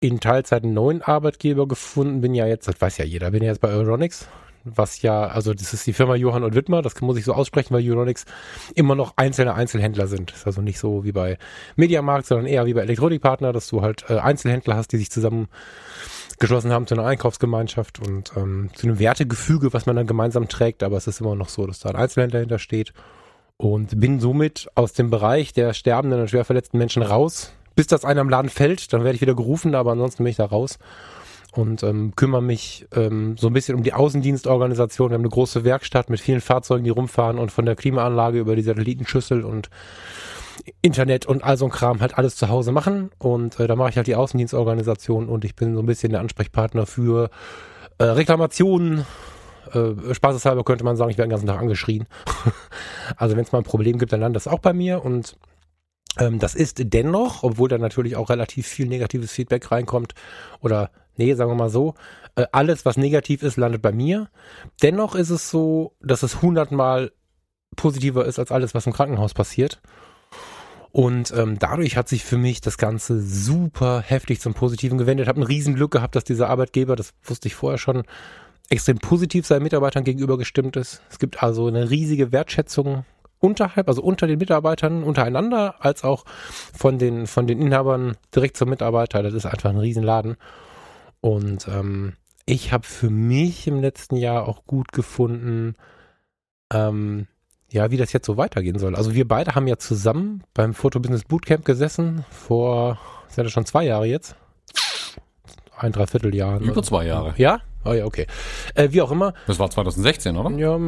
in 0.00 0.20
Teilzeit 0.20 0.62
einen 0.62 0.74
neuen 0.74 1.02
Arbeitgeber 1.02 1.66
gefunden, 1.66 2.20
bin 2.20 2.34
ja 2.34 2.46
jetzt, 2.46 2.68
das 2.68 2.80
weiß 2.80 2.98
ja 2.98 3.04
jeder, 3.04 3.32
bin 3.32 3.42
ja 3.42 3.50
jetzt 3.50 3.60
bei 3.60 3.68
Euronics, 3.68 4.28
was 4.64 5.02
ja, 5.02 5.26
also 5.26 5.52
das 5.52 5.74
ist 5.74 5.86
die 5.86 5.92
Firma 5.92 6.14
Johann 6.14 6.42
und 6.42 6.54
Wittmer, 6.54 6.82
das 6.82 7.00
muss 7.00 7.18
ich 7.18 7.24
so 7.24 7.34
aussprechen, 7.34 7.74
weil 7.74 7.88
Euronics 7.88 8.24
immer 8.74 8.94
noch 8.94 9.14
einzelne 9.16 9.54
Einzelhändler 9.54 10.06
sind. 10.06 10.32
Das 10.32 10.40
ist 10.40 10.46
also 10.46 10.62
nicht 10.62 10.78
so 10.78 11.04
wie 11.04 11.12
bei 11.12 11.38
Mediamarkt, 11.76 12.26
sondern 12.26 12.46
eher 12.46 12.66
wie 12.66 12.74
bei 12.74 12.80
Elektronikpartner, 12.80 13.52
dass 13.52 13.68
du 13.68 13.82
halt 13.82 14.04
äh, 14.08 14.18
Einzelhändler 14.18 14.76
hast, 14.76 14.92
die 14.92 14.96
sich 14.96 15.10
zusammen 15.10 15.48
geschlossen 16.38 16.72
haben 16.72 16.86
zu 16.86 16.94
einer 16.94 17.06
Einkaufsgemeinschaft 17.06 18.00
und 18.00 18.32
ähm, 18.36 18.70
zu 18.74 18.86
einem 18.86 18.98
Wertegefüge, 18.98 19.72
was 19.72 19.86
man 19.86 19.96
dann 19.96 20.06
gemeinsam 20.06 20.48
trägt, 20.48 20.82
aber 20.82 20.96
es 20.96 21.06
ist 21.06 21.20
immer 21.20 21.36
noch 21.36 21.48
so, 21.48 21.66
dass 21.66 21.80
da 21.80 21.90
ein 21.90 21.96
Einzelhändler 21.96 22.40
hintersteht 22.40 22.92
und 23.56 24.00
bin 24.00 24.18
somit 24.18 24.68
aus 24.74 24.94
dem 24.94 25.10
Bereich 25.10 25.52
der 25.52 25.74
sterbenden 25.74 26.20
und 26.20 26.30
schwer 26.30 26.44
verletzten 26.44 26.78
Menschen 26.78 27.02
raus. 27.02 27.52
Bis 27.76 27.86
das 27.88 28.04
einer 28.04 28.20
im 28.20 28.28
Laden 28.28 28.50
fällt, 28.50 28.92
dann 28.92 29.02
werde 29.04 29.16
ich 29.16 29.20
wieder 29.20 29.34
gerufen, 29.34 29.74
aber 29.74 29.92
ansonsten 29.92 30.22
bin 30.22 30.30
ich 30.30 30.36
da 30.36 30.44
raus 30.44 30.78
und 31.54 31.82
ähm, 31.84 32.14
kümmere 32.16 32.42
mich 32.42 32.86
ähm, 32.94 33.36
so 33.38 33.46
ein 33.46 33.52
bisschen 33.52 33.76
um 33.76 33.82
die 33.82 33.92
Außendienstorganisation. 33.92 35.10
Wir 35.10 35.14
haben 35.14 35.22
eine 35.22 35.28
große 35.28 35.64
Werkstatt 35.64 36.10
mit 36.10 36.20
vielen 36.20 36.40
Fahrzeugen, 36.40 36.84
die 36.84 36.90
rumfahren 36.90 37.38
und 37.38 37.52
von 37.52 37.64
der 37.64 37.76
Klimaanlage 37.76 38.40
über 38.40 38.56
die 38.56 38.62
Satellitenschüssel 38.62 39.44
und 39.44 39.70
Internet 40.82 41.26
und 41.26 41.44
all 41.44 41.56
so 41.56 41.66
ein 41.66 41.70
Kram 41.70 42.00
halt 42.00 42.18
alles 42.18 42.36
zu 42.36 42.48
Hause 42.48 42.72
machen. 42.72 43.10
Und 43.18 43.60
äh, 43.60 43.66
da 43.66 43.76
mache 43.76 43.90
ich 43.90 43.96
halt 43.96 44.08
die 44.08 44.16
Außendienstorganisation 44.16 45.28
und 45.28 45.44
ich 45.44 45.54
bin 45.54 45.74
so 45.74 45.80
ein 45.80 45.86
bisschen 45.86 46.10
der 46.10 46.20
Ansprechpartner 46.20 46.86
für 46.86 47.30
äh, 47.98 48.04
Reklamationen. 48.04 49.06
Äh, 49.72 50.14
spaßeshalber 50.14 50.64
könnte 50.64 50.84
man 50.84 50.96
sagen, 50.96 51.10
ich 51.10 51.18
werde 51.18 51.28
den 51.28 51.32
ganzen 51.32 51.46
Tag 51.46 51.60
angeschrien. 51.60 52.06
also 53.16 53.36
wenn 53.36 53.44
es 53.44 53.52
mal 53.52 53.58
ein 53.58 53.64
Problem 53.64 53.98
gibt, 53.98 54.12
dann 54.12 54.20
landet 54.20 54.36
das 54.36 54.48
auch 54.52 54.58
bei 54.58 54.72
mir 54.72 55.04
und 55.04 55.36
ähm, 56.18 56.38
das 56.38 56.54
ist 56.54 56.80
dennoch, 56.92 57.42
obwohl 57.42 57.68
da 57.68 57.78
natürlich 57.78 58.16
auch 58.16 58.30
relativ 58.30 58.66
viel 58.66 58.86
negatives 58.86 59.32
Feedback 59.32 59.70
reinkommt 59.70 60.14
oder 60.60 60.90
nee, 61.16 61.34
sagen 61.34 61.50
wir 61.50 61.56
mal 61.56 61.70
so, 61.70 61.94
äh, 62.36 62.46
alles, 62.52 62.84
was 62.84 62.96
negativ 62.96 63.42
ist, 63.42 63.56
landet 63.56 63.82
bei 63.82 63.92
mir. 63.92 64.28
Dennoch 64.82 65.14
ist 65.14 65.30
es 65.30 65.50
so, 65.50 65.94
dass 66.00 66.22
es 66.22 66.42
hundertmal 66.42 67.12
positiver 67.76 68.24
ist 68.24 68.38
als 68.38 68.52
alles, 68.52 68.74
was 68.74 68.86
im 68.86 68.92
Krankenhaus 68.92 69.34
passiert. 69.34 69.80
Und 70.90 71.32
ähm, 71.36 71.58
dadurch 71.58 71.96
hat 71.96 72.08
sich 72.08 72.22
für 72.22 72.38
mich 72.38 72.60
das 72.60 72.78
Ganze 72.78 73.20
super 73.20 74.00
heftig 74.00 74.40
zum 74.40 74.54
Positiven 74.54 74.96
gewendet. 74.96 75.24
Ich 75.24 75.28
habe 75.28 75.40
ein 75.40 75.46
Riesenglück 75.46 75.90
gehabt, 75.90 76.14
dass 76.14 76.22
dieser 76.22 76.48
Arbeitgeber, 76.48 76.94
das 76.94 77.14
wusste 77.24 77.48
ich 77.48 77.56
vorher 77.56 77.78
schon, 77.78 78.04
extrem 78.70 78.98
positiv 78.98 79.44
seinen 79.44 79.64
Mitarbeitern 79.64 80.04
gegenüber 80.04 80.38
gestimmt 80.38 80.76
ist. 80.76 81.02
Es 81.10 81.18
gibt 81.18 81.42
also 81.42 81.66
eine 81.66 81.90
riesige 81.90 82.30
Wertschätzung 82.30 83.04
unterhalb, 83.40 83.88
also 83.88 84.02
unter 84.02 84.26
den 84.26 84.38
Mitarbeitern 84.38 85.02
untereinander, 85.02 85.74
als 85.80 86.04
auch 86.04 86.24
von 86.72 86.98
den, 86.98 87.26
von 87.26 87.46
den 87.46 87.60
Inhabern 87.60 88.16
direkt 88.34 88.56
zum 88.56 88.70
Mitarbeiter. 88.70 89.22
Das 89.22 89.34
ist 89.34 89.46
einfach 89.46 89.70
ein 89.70 89.78
Riesenladen. 89.78 90.36
Und 91.24 91.68
ähm, 91.68 92.12
ich 92.44 92.70
habe 92.70 92.86
für 92.86 93.08
mich 93.08 93.66
im 93.66 93.80
letzten 93.80 94.14
Jahr 94.16 94.46
auch 94.46 94.66
gut 94.66 94.92
gefunden, 94.92 95.74
ähm, 96.70 97.28
ja, 97.70 97.90
wie 97.90 97.96
das 97.96 98.12
jetzt 98.12 98.26
so 98.26 98.36
weitergehen 98.36 98.78
soll. 98.78 98.94
Also 98.94 99.14
wir 99.14 99.26
beide 99.26 99.54
haben 99.54 99.66
ja 99.66 99.78
zusammen 99.78 100.44
beim 100.52 100.74
Fotobusiness 100.74 101.24
Bootcamp 101.24 101.64
gesessen 101.64 102.26
vor, 102.28 102.98
ist 103.26 103.38
ja 103.38 103.42
das 103.42 103.52
schon 103.52 103.64
zwei 103.64 103.84
Jahre 103.84 104.04
jetzt? 104.04 104.36
Ein 105.84 105.92
Dreivierteljahr. 105.92 106.60
Über 106.60 106.82
zwei 106.82 107.04
Jahre. 107.04 107.34
Ja? 107.36 107.60
Oh 107.84 107.92
ja, 107.92 108.06
okay. 108.06 108.26
Äh, 108.74 108.88
wie 108.92 109.02
auch 109.02 109.10
immer. 109.10 109.34
Das 109.46 109.58
war 109.58 109.68
2016, 109.68 110.34
oder? 110.34 110.50
Ja, 110.56 110.78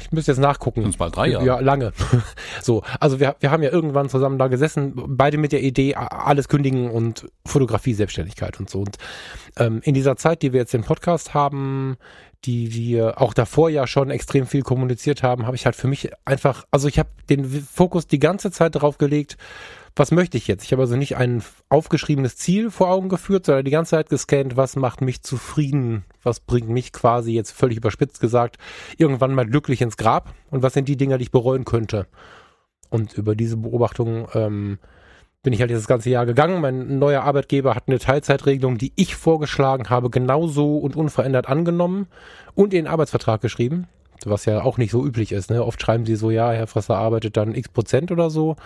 ich 0.00 0.10
müsste 0.10 0.32
jetzt 0.32 0.38
nachgucken. 0.38 0.80
Sind 0.80 0.96
bald 0.96 1.14
drei 1.14 1.28
Jahre. 1.28 1.44
Ja, 1.44 1.60
lange. 1.60 1.92
so, 2.62 2.82
also 2.98 3.20
wir, 3.20 3.36
wir 3.40 3.50
haben 3.50 3.62
ja 3.62 3.70
irgendwann 3.70 4.08
zusammen 4.08 4.38
da 4.38 4.48
gesessen, 4.48 4.94
beide 5.08 5.36
mit 5.36 5.52
der 5.52 5.62
Idee, 5.62 5.94
alles 5.94 6.48
kündigen 6.48 6.90
und 6.90 7.28
Fotografie, 7.44 7.92
Selbstständigkeit 7.92 8.58
und 8.58 8.70
so. 8.70 8.80
Und 8.80 8.96
ähm, 9.58 9.82
in 9.84 9.92
dieser 9.92 10.16
Zeit, 10.16 10.40
die 10.40 10.54
wir 10.54 10.60
jetzt 10.60 10.72
den 10.72 10.84
Podcast 10.84 11.34
haben, 11.34 11.98
die 12.46 12.72
wir 12.72 13.20
auch 13.20 13.34
davor 13.34 13.68
ja 13.68 13.86
schon 13.86 14.10
extrem 14.10 14.46
viel 14.46 14.62
kommuniziert 14.62 15.22
haben, 15.22 15.44
habe 15.44 15.56
ich 15.56 15.66
halt 15.66 15.76
für 15.76 15.88
mich 15.88 16.10
einfach, 16.24 16.64
also 16.70 16.88
ich 16.88 16.98
habe 16.98 17.10
den 17.28 17.44
Fokus 17.44 18.06
die 18.06 18.18
ganze 18.18 18.50
Zeit 18.50 18.74
darauf 18.74 18.96
gelegt, 18.96 19.36
was 20.00 20.12
möchte 20.12 20.38
ich 20.38 20.48
jetzt? 20.48 20.64
Ich 20.64 20.72
habe 20.72 20.80
also 20.80 20.96
nicht 20.96 21.18
ein 21.18 21.42
aufgeschriebenes 21.68 22.34
Ziel 22.34 22.70
vor 22.70 22.88
Augen 22.88 23.10
geführt, 23.10 23.44
sondern 23.44 23.66
die 23.66 23.70
ganze 23.70 23.90
Zeit 23.90 24.08
gescannt, 24.08 24.56
was 24.56 24.74
macht 24.74 25.02
mich 25.02 25.22
zufrieden, 25.22 26.06
was 26.22 26.40
bringt 26.40 26.70
mich 26.70 26.94
quasi 26.94 27.34
jetzt 27.34 27.50
völlig 27.50 27.76
überspitzt 27.76 28.18
gesagt 28.18 28.56
irgendwann 28.96 29.34
mal 29.34 29.44
glücklich 29.44 29.82
ins 29.82 29.98
Grab 29.98 30.34
und 30.50 30.62
was 30.62 30.72
sind 30.72 30.88
die 30.88 30.96
Dinge, 30.96 31.18
die 31.18 31.24
ich 31.24 31.30
bereuen 31.30 31.66
könnte. 31.66 32.06
Und 32.88 33.12
über 33.12 33.36
diese 33.36 33.58
Beobachtung 33.58 34.26
ähm, 34.32 34.78
bin 35.42 35.52
ich 35.52 35.60
halt 35.60 35.70
dieses 35.70 35.86
ganze 35.86 36.08
Jahr 36.08 36.24
gegangen. 36.24 36.62
Mein 36.62 36.98
neuer 36.98 37.24
Arbeitgeber 37.24 37.74
hat 37.74 37.84
eine 37.86 37.98
Teilzeitregelung, 37.98 38.78
die 38.78 38.94
ich 38.96 39.16
vorgeschlagen 39.16 39.90
habe, 39.90 40.08
genauso 40.08 40.78
und 40.78 40.96
unverändert 40.96 41.46
angenommen 41.46 42.06
und 42.54 42.72
in 42.72 42.84
den 42.84 42.90
Arbeitsvertrag 42.90 43.42
geschrieben 43.42 43.86
was 44.26 44.44
ja 44.44 44.62
auch 44.62 44.76
nicht 44.76 44.90
so 44.90 45.02
üblich 45.02 45.32
ist. 45.32 45.50
Ne? 45.50 45.64
Oft 45.64 45.80
schreiben 45.80 46.04
sie 46.04 46.14
so, 46.14 46.30
ja, 46.30 46.52
Herr 46.52 46.66
Fresser 46.66 46.96
arbeitet 46.96 47.38
dann 47.38 47.54
x 47.54 47.70
Prozent 47.70 48.12
oder 48.12 48.28
so. 48.28 48.56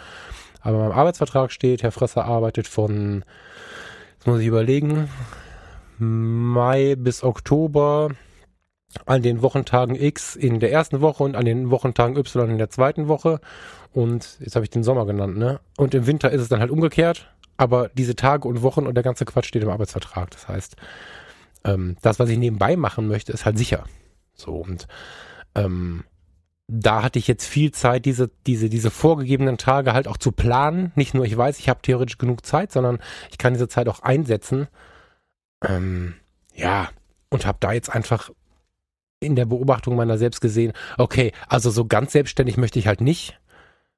Aber 0.65 0.79
beim 0.79 0.93
Arbeitsvertrag 0.93 1.53
steht, 1.53 1.83
Herr 1.83 1.93
Fresser 1.93 2.25
arbeitet 2.25 2.67
von, 2.67 3.25
jetzt 4.15 4.27
muss 4.27 4.41
ich 4.41 4.47
überlegen, 4.47 5.09
Mai 5.99 6.97
bis 6.97 7.23
Oktober 7.23 8.11
an 9.07 9.23
den 9.23 9.43
Wochentagen 9.43 9.95
X 9.95 10.35
in 10.35 10.61
der 10.61 10.73
ersten 10.73 11.01
Woche 11.01 11.23
und 11.23 11.37
an 11.37 11.45
den 11.45 11.71
Wochentagen 11.71 12.17
Y 12.17 12.51
in 12.51 12.59
der 12.59 12.71
zweiten 12.71 13.09
Woche. 13.09 13.41
Und 13.93 14.39
jetzt 14.41 14.57
habe 14.57 14.65
ich 14.65 14.71
den 14.71 14.83
Sommer 14.83 15.05
genannt, 15.05 15.37
ne? 15.37 15.61
Und 15.77 15.95
im 15.95 16.07
Winter 16.07 16.31
ist 16.31 16.41
es 16.41 16.49
dann 16.49 16.61
halt 16.61 16.71
umgekehrt. 16.71 17.31
Aber 17.57 17.91
diese 17.91 18.17
Tage 18.17 18.49
und 18.49 18.63
Wochen 18.63 18.87
und 18.87 18.95
der 18.95 19.05
ganze 19.05 19.25
Quatsch 19.25 19.47
steht 19.47 19.63
im 19.63 19.69
Arbeitsvertrag. 19.69 20.31
Das 20.31 20.49
heißt, 20.49 20.77
ähm, 21.65 21.97
das, 22.03 22.19
was 22.19 22.29
ich 22.29 22.39
nebenbei 22.39 22.77
machen 22.77 23.07
möchte, 23.07 23.33
ist 23.33 23.45
halt 23.45 23.59
sicher. 23.59 23.85
So 24.35 24.53
und 24.53 24.89
ähm, 25.55 26.05
da 26.67 27.03
hatte 27.03 27.19
ich 27.19 27.29
jetzt 27.29 27.47
viel 27.47 27.73
Zeit, 27.73 28.07
diese, 28.07 28.31
diese, 28.47 28.69
diese 28.69 28.91
vorgegebenen 28.91 29.59
Tage 29.59 29.93
halt 29.93 30.09
auch 30.09 30.17
zu 30.17 30.33
planen. 30.33 30.93
Nicht 30.95 31.15
nur, 31.15 31.25
ich 31.25 31.37
weiß, 31.37 31.59
ich 31.59 31.69
habe 31.69 31.83
theoretisch 31.83 32.19
genug 32.19 32.47
Zeit, 32.47 32.73
sondern 32.73 32.99
ich 33.31 33.39
kann 33.39 33.53
diese 33.53 33.69
Zeit 33.69 33.89
auch 33.89 34.01
einsetzen. 34.01 34.69
Ähm, 35.63 36.15
ja, 36.55 36.89
und 37.29 37.47
habe 37.47 37.59
da 37.61 37.73
jetzt 37.73 37.91
einfach 37.91 38.31
in 39.21 39.37
der 39.37 39.47
Beobachtung 39.47 39.97
meiner 39.97 40.19
selbst 40.19 40.41
gesehen, 40.41 40.73
okay, 40.97 41.33
also 41.49 41.71
so 41.71 41.87
ganz 41.87 42.13
selbstständig 42.13 42.57
möchte 42.57 42.79
ich 42.79 42.87
halt 42.87 43.01
nicht. 43.01 43.39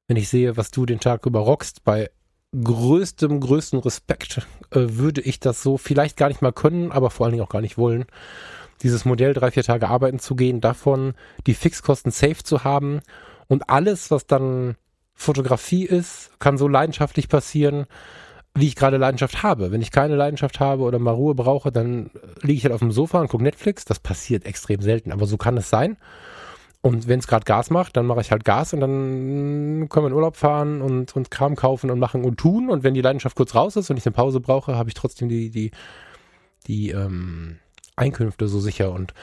Wenn 0.08 0.16
ich 0.16 0.28
sehe, 0.28 0.56
was 0.56 0.70
du 0.70 0.87
den 0.87 1.00
Tag 1.00 1.26
über 1.26 1.40
rockst, 1.40 1.85
bei 1.85 2.11
größtem, 2.52 3.40
größten 3.40 3.80
Respekt 3.80 4.46
äh, 4.70 4.80
würde 4.88 5.20
ich 5.20 5.40
das 5.40 5.62
so 5.62 5.78
vielleicht 5.78 6.16
gar 6.16 6.28
nicht 6.28 6.42
mal 6.42 6.52
können, 6.52 6.92
aber 6.92 7.11
vor 7.11 7.26
allen 7.26 7.32
Dingen 7.32 7.44
auch 7.44 7.50
gar 7.50 7.61
nicht 7.61 7.76
wollen 7.76 8.06
dieses 8.83 9.04
Modell 9.04 9.35
drei, 9.35 9.50
vier 9.50 9.64
Tage 9.64 9.88
arbeiten 9.88 10.18
zu 10.18 10.35
gehen, 10.35 10.61
davon 10.61 11.14
die 11.47 11.54
Fixkosten 11.54 12.12
safe 12.12 12.42
zu 12.42 12.64
haben 12.64 13.00
und 13.49 13.71
alles, 13.71 14.11
was 14.11 14.26
dann 14.26 14.76
Fotografie 15.14 15.85
ist, 15.85 16.30
kann 16.38 16.59
so 16.59 16.68
leidenschaftlich 16.68 17.28
passieren, 17.28 17.87
wie 18.54 18.68
ich 18.68 18.76
gerade 18.76 18.97
Leidenschaft 18.97 19.42
habe. 19.42 19.71
Wenn 19.71 19.83
ich 19.83 19.90
keine 19.90 20.16
Leidenschaft 20.16 20.61
habe 20.61 20.83
oder 20.83 20.99
mal 20.99 21.12
Ruhe 21.12 21.35
brauche, 21.35 21.73
dann 21.73 22.11
liege 22.42 22.59
ich 22.59 22.64
halt 22.64 22.75
auf 22.75 22.80
dem 22.80 22.92
Sofa 22.92 23.21
und 23.21 23.28
gucke 23.28 23.42
Netflix. 23.42 23.85
Das 23.85 23.99
passiert 23.99 24.45
extrem 24.45 24.80
selten, 24.80 25.12
aber 25.12 25.26
so 25.26 25.37
kann 25.37 25.56
es 25.56 25.71
sein. 25.71 25.97
Und 26.83 27.09
wenn 27.09 27.18
es 27.18 27.26
gerade 27.26 27.45
Gas 27.45 27.71
macht, 27.71 27.97
dann 27.97 28.06
mache 28.06 28.21
ich 28.21 28.30
halt 28.30 28.45
Gas 28.45 28.73
und 28.73 28.80
dann 28.80 29.88
können 29.88 30.04
wir 30.04 30.09
in 30.09 30.12
Urlaub 30.12 30.37
fahren 30.37 30.83
und, 30.83 31.16
und 31.16 31.30
Kram 31.30 31.56
kaufen 31.56 31.90
und 31.90 31.99
machen 31.99 32.25
und 32.25 32.37
tun. 32.38 32.71
Und 32.71 32.85
wenn 32.85 32.95
die 32.95 33.02
Leidenschaft 33.02 33.37
kurz 33.37 33.54
raus 33.54 33.76
ist 33.76 33.90
und 33.90 33.97
ich 33.97 34.06
eine 34.06 34.14
Pause 34.14 34.40
brauche, 34.40 34.76
habe 34.76 34.88
ich 34.88 34.95
trotzdem 34.95 35.28
die, 35.28 35.50
die, 35.50 35.73
die, 36.66 36.90
ähm, 36.90 37.59
Einkünfte 37.96 38.48
so 38.48 38.60
sicher 38.60 38.92
und 38.92 39.14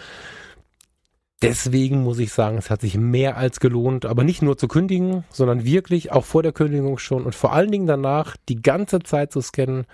deswegen 1.42 2.03
muss 2.03 2.20
ich 2.20 2.34
sagen, 2.34 2.58
es 2.58 2.70
hat 2.70 2.82
sich 2.82 2.98
mehr 2.98 3.38
als 3.38 3.60
gelohnt, 3.60 4.06
aber 4.06 4.24
nicht 4.24 4.42
nur 4.42 4.58
zu 4.58 4.68
kündigen, 4.68 5.24
sondern 5.30 5.65
wirklich 5.65 6.12
auch 6.12 6.25
vor 6.25 6.44
der 6.44 6.53
Kündigung 6.53 6.98
schon 6.98 7.24
und 7.24 7.36
vor 7.36 7.53
allen 7.53 7.72
Dingen 7.72 7.88
danach 7.88 8.38
die 8.50 8.62
ganze 8.62 9.00
Zeit 9.00 9.32
zu 9.32 9.42
scannen, 9.42 9.86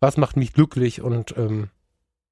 was 0.00 0.16
macht 0.16 0.36
mich 0.36 0.52
glücklich 0.52 1.02
und 1.02 1.36
ähm, 1.36 1.70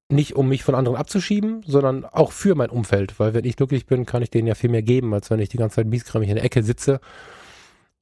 nicht 0.09 0.35
um 0.35 0.47
mich 0.47 0.63
von 0.63 0.75
anderen 0.75 0.97
abzuschieben, 0.97 1.63
sondern 1.65 2.05
auch 2.05 2.31
für 2.31 2.55
mein 2.55 2.69
Umfeld, 2.69 3.19
weil 3.19 3.33
wenn 3.33 3.45
ich 3.45 3.57
glücklich 3.57 3.85
bin, 3.87 4.05
kann 4.05 4.21
ich 4.21 4.29
denen 4.29 4.47
ja 4.47 4.55
viel 4.55 4.69
mehr 4.69 4.83
geben, 4.83 5.13
als 5.13 5.29
wenn 5.29 5.39
ich 5.39 5.49
die 5.49 5.57
ganze 5.57 5.77
Zeit 5.77 5.87
mieskramig 5.87 6.29
in 6.29 6.35
der 6.35 6.45
Ecke 6.45 6.63
sitze 6.63 7.01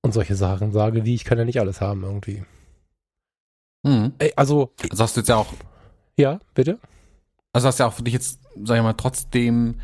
und 0.01 0.13
solche 0.13 0.35
Sachen 0.35 0.71
sage, 0.71 1.03
wie 1.05 1.15
ich 1.15 1.25
kann 1.25 1.39
ja 1.39 1.45
nicht 1.45 1.59
alles 1.59 1.81
haben 1.81 2.03
irgendwie. 2.03 2.43
Mhm. 3.83 4.13
Ey, 4.19 4.33
also, 4.35 4.71
das 4.89 4.99
hast 4.99 5.15
du 5.15 5.21
jetzt 5.21 5.29
ja 5.29 5.37
auch. 5.37 5.53
Ja, 6.17 6.39
bitte? 6.53 6.79
Also 7.55 7.69
hast 7.69 7.79
du 7.79 7.83
ja 7.83 7.87
auch 7.87 7.93
für 7.93 8.03
dich 8.03 8.13
jetzt, 8.13 8.41
sag 8.65 8.75
ich 8.75 8.83
mal, 8.83 8.91
trotzdem 8.93 9.75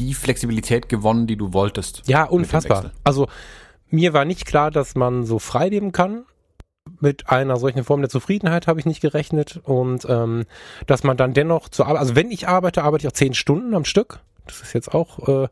die 0.00 0.14
Flexibilität 0.14 0.88
gewonnen, 0.88 1.28
die 1.28 1.36
du 1.36 1.52
wolltest. 1.52 2.02
Ja, 2.08 2.24
unfassbar. 2.24 2.90
Also 3.04 3.28
mir 3.88 4.12
war 4.12 4.24
nicht 4.24 4.46
klar, 4.46 4.72
dass 4.72 4.96
man 4.96 5.24
so 5.24 5.38
frei 5.38 5.68
leben 5.68 5.92
kann. 5.92 6.24
Mit 6.98 7.30
einer 7.30 7.56
solchen 7.56 7.84
Form 7.84 8.00
der 8.00 8.10
Zufriedenheit 8.10 8.66
habe 8.66 8.80
ich 8.80 8.86
nicht 8.86 9.00
gerechnet. 9.00 9.60
Und 9.62 10.04
ähm, 10.08 10.46
dass 10.88 11.04
man 11.04 11.16
dann 11.16 11.34
dennoch 11.34 11.68
zu 11.68 11.84
arbeiten, 11.84 12.00
also 12.00 12.16
wenn 12.16 12.32
ich 12.32 12.48
arbeite, 12.48 12.82
arbeite 12.82 13.06
ich 13.06 13.12
auch 13.12 13.16
zehn 13.16 13.34
Stunden 13.34 13.74
am 13.74 13.84
Stück. 13.84 14.18
Das 14.48 14.62
ist 14.62 14.72
jetzt 14.72 14.92
auch 14.92 15.28
äh, 15.28 15.48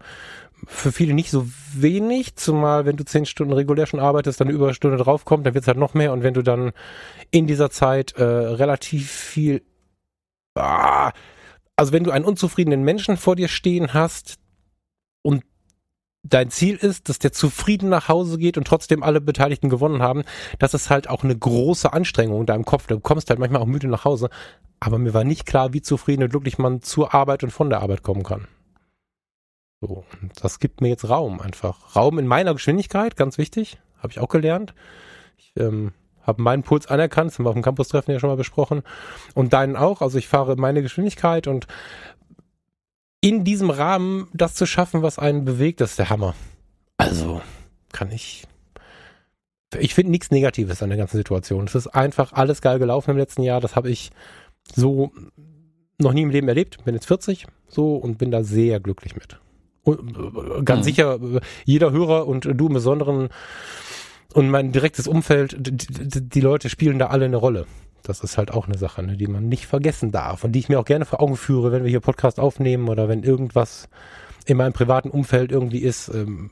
für 0.66 0.90
viele 0.90 1.14
nicht 1.14 1.30
so 1.30 1.46
wenig, 1.74 2.34
zumal 2.34 2.86
wenn 2.86 2.96
du 2.96 3.04
zehn 3.04 3.24
Stunden 3.24 3.52
regulär 3.52 3.86
schon 3.86 4.00
arbeitest, 4.00 4.40
dann 4.40 4.48
eine 4.48 4.56
Überstunde 4.56 4.96
draufkommt, 4.96 5.46
dann 5.46 5.54
wird 5.54 5.62
es 5.62 5.68
halt 5.68 5.78
noch 5.78 5.94
mehr. 5.94 6.12
Und 6.12 6.24
wenn 6.24 6.34
du 6.34 6.42
dann 6.42 6.72
in 7.30 7.46
dieser 7.46 7.70
Zeit 7.70 8.16
äh, 8.16 8.24
relativ 8.24 9.12
viel 9.12 9.62
ah, 10.56 11.12
also 11.82 11.92
wenn 11.92 12.04
du 12.04 12.12
einen 12.12 12.24
unzufriedenen 12.24 12.84
Menschen 12.84 13.16
vor 13.16 13.34
dir 13.34 13.48
stehen 13.48 13.92
hast 13.92 14.38
und 15.20 15.42
dein 16.22 16.48
Ziel 16.48 16.76
ist, 16.76 17.08
dass 17.08 17.18
der 17.18 17.32
zufrieden 17.32 17.88
nach 17.88 18.06
Hause 18.06 18.38
geht 18.38 18.56
und 18.56 18.68
trotzdem 18.68 19.02
alle 19.02 19.20
Beteiligten 19.20 19.68
gewonnen 19.68 20.00
haben, 20.00 20.22
das 20.60 20.74
ist 20.74 20.90
halt 20.90 21.10
auch 21.10 21.24
eine 21.24 21.36
große 21.36 21.92
Anstrengung 21.92 22.42
in 22.42 22.46
deinem 22.46 22.64
Kopf. 22.64 22.86
Du 22.86 23.00
kommst 23.00 23.30
halt 23.30 23.40
manchmal 23.40 23.62
auch 23.62 23.66
müde 23.66 23.88
nach 23.88 24.04
Hause. 24.04 24.30
Aber 24.78 24.96
mir 24.98 25.12
war 25.12 25.24
nicht 25.24 25.44
klar, 25.44 25.72
wie 25.72 25.82
zufrieden 25.82 26.22
und 26.22 26.28
glücklich 26.28 26.56
man 26.56 26.82
zur 26.82 27.14
Arbeit 27.14 27.42
und 27.42 27.50
von 27.50 27.68
der 27.68 27.80
Arbeit 27.80 28.04
kommen 28.04 28.22
kann. 28.22 28.46
So, 29.80 30.04
das 30.40 30.60
gibt 30.60 30.82
mir 30.82 30.88
jetzt 30.88 31.08
Raum 31.08 31.40
einfach. 31.40 31.96
Raum 31.96 32.20
in 32.20 32.28
meiner 32.28 32.52
Geschwindigkeit, 32.52 33.16
ganz 33.16 33.38
wichtig, 33.38 33.80
habe 33.98 34.12
ich 34.12 34.20
auch 34.20 34.28
gelernt. 34.28 34.72
Ich 35.36 35.52
ähm, 35.56 35.94
habe 36.22 36.42
meinen 36.42 36.62
Puls 36.62 36.86
anerkannt, 36.86 37.30
das 37.30 37.38
haben 37.38 37.44
wir 37.44 37.50
auf 37.50 37.54
dem 37.54 37.62
Campus-Treffen 37.62 38.12
ja 38.12 38.20
schon 38.20 38.30
mal 38.30 38.36
besprochen. 38.36 38.82
Und 39.34 39.52
deinen 39.52 39.76
auch. 39.76 40.02
Also 40.02 40.18
ich 40.18 40.28
fahre 40.28 40.56
meine 40.56 40.82
Geschwindigkeit 40.82 41.46
und 41.46 41.66
in 43.20 43.44
diesem 43.44 43.70
Rahmen 43.70 44.28
das 44.32 44.54
zu 44.54 44.66
schaffen, 44.66 45.02
was 45.02 45.18
einen 45.18 45.44
bewegt, 45.44 45.80
das 45.80 45.90
ist 45.90 45.98
der 45.98 46.10
Hammer. 46.10 46.34
Also 46.96 47.40
kann 47.92 48.10
ich. 48.10 48.44
Ich 49.78 49.94
finde 49.94 50.10
nichts 50.10 50.30
Negatives 50.30 50.82
an 50.82 50.90
der 50.90 50.98
ganzen 50.98 51.16
Situation. 51.16 51.64
Es 51.64 51.74
ist 51.74 51.86
einfach 51.86 52.32
alles 52.32 52.60
geil 52.60 52.78
gelaufen 52.78 53.12
im 53.12 53.16
letzten 53.16 53.42
Jahr. 53.42 53.60
Das 53.60 53.74
habe 53.74 53.90
ich 53.90 54.10
so 54.74 55.12
noch 55.98 56.12
nie 56.12 56.22
im 56.22 56.30
Leben 56.30 56.48
erlebt. 56.48 56.84
Bin 56.84 56.94
jetzt 56.94 57.06
40 57.06 57.46
so 57.68 57.96
und 57.96 58.18
bin 58.18 58.30
da 58.30 58.44
sehr 58.44 58.80
glücklich 58.80 59.14
mit. 59.14 59.38
Und, 59.82 60.16
äh, 60.16 60.62
ganz 60.62 60.80
mhm. 60.80 60.84
sicher, 60.84 61.18
jeder 61.64 61.90
Hörer 61.90 62.26
und 62.26 62.44
du 62.44 62.66
im 62.66 62.74
Besonderen 62.74 63.30
und 64.32 64.50
mein 64.50 64.72
direktes 64.72 65.06
Umfeld, 65.06 65.56
die, 65.58 66.28
die, 66.28 66.40
Leute 66.40 66.68
spielen 66.68 66.98
da 66.98 67.08
alle 67.08 67.26
eine 67.26 67.36
Rolle. 67.36 67.66
Das 68.02 68.20
ist 68.20 68.36
halt 68.36 68.50
auch 68.50 68.66
eine 68.66 68.78
Sache, 68.78 69.02
ne, 69.02 69.16
die 69.16 69.26
man 69.26 69.48
nicht 69.48 69.66
vergessen 69.66 70.10
darf 70.10 70.44
und 70.44 70.52
die 70.52 70.58
ich 70.58 70.68
mir 70.68 70.80
auch 70.80 70.84
gerne 70.84 71.04
vor 71.04 71.20
Augen 71.20 71.36
führe, 71.36 71.70
wenn 71.70 71.84
wir 71.84 71.90
hier 71.90 72.00
Podcast 72.00 72.40
aufnehmen 72.40 72.88
oder 72.88 73.08
wenn 73.08 73.22
irgendwas 73.22 73.88
in 74.46 74.56
meinem 74.56 74.72
privaten 74.72 75.10
Umfeld 75.10 75.52
irgendwie 75.52 75.78
ist. 75.78 76.08
Ähm, 76.08 76.50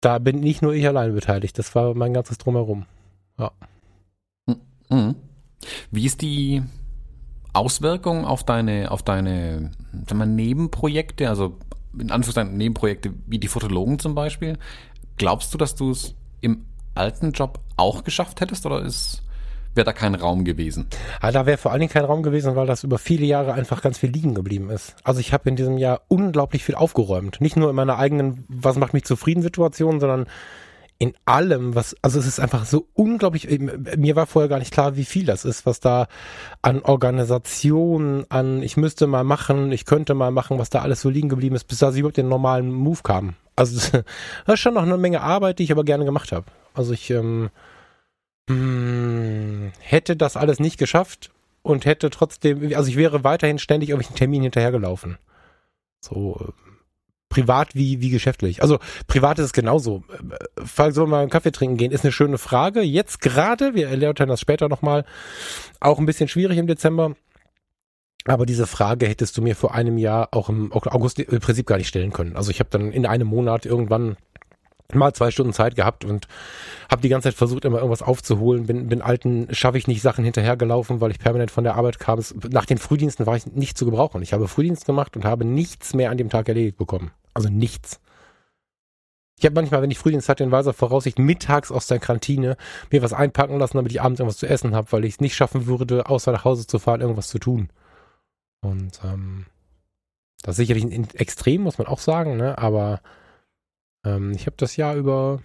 da 0.00 0.18
bin 0.18 0.40
nicht 0.40 0.62
nur 0.62 0.74
ich 0.74 0.86
allein 0.86 1.14
beteiligt. 1.14 1.58
Das 1.58 1.74
war 1.74 1.94
mein 1.94 2.12
ganzes 2.12 2.38
Drumherum. 2.38 2.86
Ja. 3.38 3.50
Mhm. 4.90 5.16
Wie 5.90 6.04
ist 6.04 6.20
die 6.20 6.62
Auswirkung 7.52 8.24
auf 8.24 8.44
deine, 8.44 8.90
auf 8.90 9.02
deine 9.02 9.72
sagen 10.06 10.18
wir, 10.18 10.26
Nebenprojekte, 10.26 11.28
also 11.28 11.58
in 11.98 12.10
Anführungszeichen 12.10 12.56
Nebenprojekte 12.56 13.14
wie 13.26 13.38
die 13.38 13.48
Fotologen 13.48 13.98
zum 13.98 14.14
Beispiel? 14.14 14.58
Glaubst 15.16 15.54
du, 15.54 15.58
dass 15.58 15.74
du 15.74 15.90
es 15.90 16.14
im 16.46 16.64
alten 16.94 17.32
Job 17.32 17.60
auch 17.76 18.04
geschafft 18.04 18.40
hättest 18.40 18.64
oder 18.64 18.80
ist 18.80 19.22
wäre 19.74 19.84
da 19.84 19.92
kein 19.92 20.14
Raum 20.14 20.44
gewesen. 20.44 20.86
Ah, 21.20 21.30
da 21.32 21.44
wäre 21.44 21.58
vor 21.58 21.70
allen 21.70 21.80
Dingen 21.80 21.92
kein 21.92 22.06
Raum 22.06 22.22
gewesen, 22.22 22.56
weil 22.56 22.66
das 22.66 22.82
über 22.82 22.96
viele 22.96 23.26
Jahre 23.26 23.52
einfach 23.52 23.82
ganz 23.82 23.98
viel 23.98 24.08
liegen 24.08 24.34
geblieben 24.34 24.70
ist. 24.70 24.96
Also 25.04 25.20
ich 25.20 25.34
habe 25.34 25.50
in 25.50 25.56
diesem 25.56 25.76
Jahr 25.76 26.00
unglaublich 26.08 26.64
viel 26.64 26.74
aufgeräumt. 26.74 27.42
Nicht 27.42 27.56
nur 27.56 27.68
in 27.68 27.76
meiner 27.76 27.98
eigenen, 27.98 28.44
was 28.48 28.76
macht 28.76 28.94
mich 28.94 29.04
zufrieden 29.04 29.42
Situation, 29.42 30.00
sondern 30.00 30.26
in 30.98 31.12
allem, 31.26 31.74
was, 31.74 31.94
also 32.00 32.18
es 32.18 32.26
ist 32.26 32.40
einfach 32.40 32.64
so 32.64 32.88
unglaublich, 32.94 33.46
mir 33.98 34.16
war 34.16 34.26
vorher 34.26 34.48
gar 34.48 34.58
nicht 34.58 34.72
klar, 34.72 34.96
wie 34.96 35.04
viel 35.04 35.26
das 35.26 35.44
ist, 35.44 35.66
was 35.66 35.78
da 35.78 36.06
an 36.62 36.80
Organisation, 36.80 38.24
an 38.30 38.62
ich 38.62 38.78
müsste 38.78 39.06
mal 39.06 39.24
machen, 39.24 39.72
ich 39.72 39.84
könnte 39.84 40.14
mal 40.14 40.30
machen, 40.30 40.58
was 40.58 40.70
da 40.70 40.80
alles 40.80 41.02
so 41.02 41.10
liegen 41.10 41.28
geblieben 41.28 41.54
ist, 41.54 41.64
bis 41.64 41.80
da 41.80 41.92
sie 41.92 42.00
überhaupt 42.00 42.16
den 42.16 42.28
normalen 42.28 42.72
Move 42.72 43.00
kam. 43.02 43.34
Also 43.56 43.76
das 43.76 44.04
ist 44.46 44.60
schon 44.60 44.74
noch 44.74 44.82
eine 44.82 44.98
Menge 44.98 45.22
Arbeit, 45.22 45.58
die 45.58 45.64
ich 45.64 45.72
aber 45.72 45.84
gerne 45.84 46.04
gemacht 46.04 46.32
habe. 46.32 46.46
Also 46.74 46.92
ich 46.92 47.10
ähm, 47.10 47.50
hm, 48.48 49.72
hätte 49.80 50.16
das 50.16 50.36
alles 50.36 50.60
nicht 50.60 50.78
geschafft 50.78 51.30
und 51.62 51.84
hätte 51.84 52.10
trotzdem, 52.10 52.72
also 52.76 52.88
ich 52.88 52.96
wäre 52.96 53.24
weiterhin 53.24 53.58
ständig 53.58 53.88
irgendwelchen 53.88 54.16
Termin 54.16 54.42
hinterhergelaufen. 54.42 55.18
So 56.00 56.38
äh, 56.40 56.52
privat 57.28 57.74
wie, 57.74 58.00
wie 58.00 58.10
geschäftlich. 58.10 58.62
Also 58.62 58.78
privat 59.08 59.38
ist 59.38 59.46
es 59.46 59.52
genauso. 59.52 60.04
Falls 60.64 60.96
wir 60.96 61.06
mal 61.06 61.22
einen 61.22 61.30
Kaffee 61.30 61.50
trinken 61.50 61.76
gehen, 61.76 61.92
ist 61.92 62.04
eine 62.04 62.12
schöne 62.12 62.38
Frage. 62.38 62.82
Jetzt 62.82 63.20
gerade, 63.20 63.74
wir 63.74 63.88
erläutern 63.88 64.28
das 64.28 64.40
später 64.40 64.68
nochmal, 64.68 65.04
auch 65.80 65.98
ein 65.98 66.06
bisschen 66.06 66.28
schwierig 66.28 66.58
im 66.58 66.66
Dezember. 66.66 67.16
Aber 68.26 68.46
diese 68.46 68.66
Frage 68.66 69.06
hättest 69.06 69.36
du 69.36 69.42
mir 69.42 69.54
vor 69.54 69.74
einem 69.74 69.98
Jahr 69.98 70.28
auch 70.32 70.48
im 70.48 70.72
August 70.72 71.18
im 71.18 71.40
Prinzip 71.40 71.66
gar 71.66 71.78
nicht 71.78 71.88
stellen 71.88 72.12
können. 72.12 72.36
Also 72.36 72.50
ich 72.50 72.58
habe 72.58 72.70
dann 72.70 72.92
in 72.92 73.06
einem 73.06 73.28
Monat 73.28 73.66
irgendwann 73.66 74.16
mal 74.92 75.12
zwei 75.12 75.30
Stunden 75.30 75.52
Zeit 75.52 75.74
gehabt 75.74 76.04
und 76.04 76.28
habe 76.90 77.02
die 77.02 77.08
ganze 77.08 77.28
Zeit 77.28 77.34
versucht, 77.34 77.64
immer 77.64 77.78
irgendwas 77.78 78.02
aufzuholen. 78.02 78.66
Bin, 78.66 78.88
bin 78.88 79.02
alten, 79.02 79.48
schaffe 79.50 79.78
ich 79.78 79.86
nicht 79.86 80.02
Sachen 80.02 80.24
hinterhergelaufen, 80.24 81.00
weil 81.00 81.10
ich 81.10 81.18
permanent 81.18 81.50
von 81.50 81.64
der 81.64 81.74
Arbeit 81.74 81.98
kam. 81.98 82.20
Nach 82.50 82.66
den 82.66 82.78
Frühdiensten 82.78 83.26
war 83.26 83.36
ich 83.36 83.46
nicht 83.46 83.78
zu 83.78 83.84
gebrauchen. 83.84 84.22
Ich 84.22 84.32
habe 84.32 84.48
Frühdienst 84.48 84.86
gemacht 84.86 85.16
und 85.16 85.24
habe 85.24 85.44
nichts 85.44 85.94
mehr 85.94 86.10
an 86.10 86.18
dem 86.18 86.30
Tag 86.30 86.48
erledigt 86.48 86.78
bekommen. 86.78 87.10
Also 87.34 87.48
nichts. 87.48 88.00
Ich 89.38 89.44
habe 89.44 89.54
manchmal, 89.54 89.82
wenn 89.82 89.90
ich 89.90 89.98
Frühdienst 89.98 90.28
hatte, 90.28 90.44
in 90.44 90.50
weiser 90.50 90.72
Voraussicht 90.72 91.18
mittags 91.18 91.70
aus 91.70 91.86
der 91.88 91.98
Kantine 91.98 92.56
mir 92.90 93.02
was 93.02 93.12
einpacken 93.12 93.58
lassen, 93.58 93.76
damit 93.76 93.92
ich 93.92 94.00
abends 94.00 94.18
irgendwas 94.18 94.38
zu 94.38 94.48
essen 94.48 94.74
habe, 94.74 94.90
weil 94.92 95.04
ich 95.04 95.14
es 95.14 95.20
nicht 95.20 95.36
schaffen 95.36 95.66
würde, 95.66 96.06
außer 96.06 96.32
nach 96.32 96.44
Hause 96.44 96.66
zu 96.66 96.78
fahren, 96.78 97.02
irgendwas 97.02 97.28
zu 97.28 97.38
tun. 97.38 97.68
Und 98.60 99.00
ähm, 99.04 99.46
das 100.42 100.54
ist 100.54 100.68
sicherlich 100.68 100.84
ein 100.84 101.08
Extrem, 101.14 101.62
muss 101.62 101.78
man 101.78 101.86
auch 101.86 101.98
sagen, 101.98 102.36
ne? 102.36 102.58
aber 102.58 103.00
ähm, 104.04 104.32
ich 104.32 104.46
habe 104.46 104.56
das 104.58 104.76
Jahr 104.76 104.94
über 104.94 105.40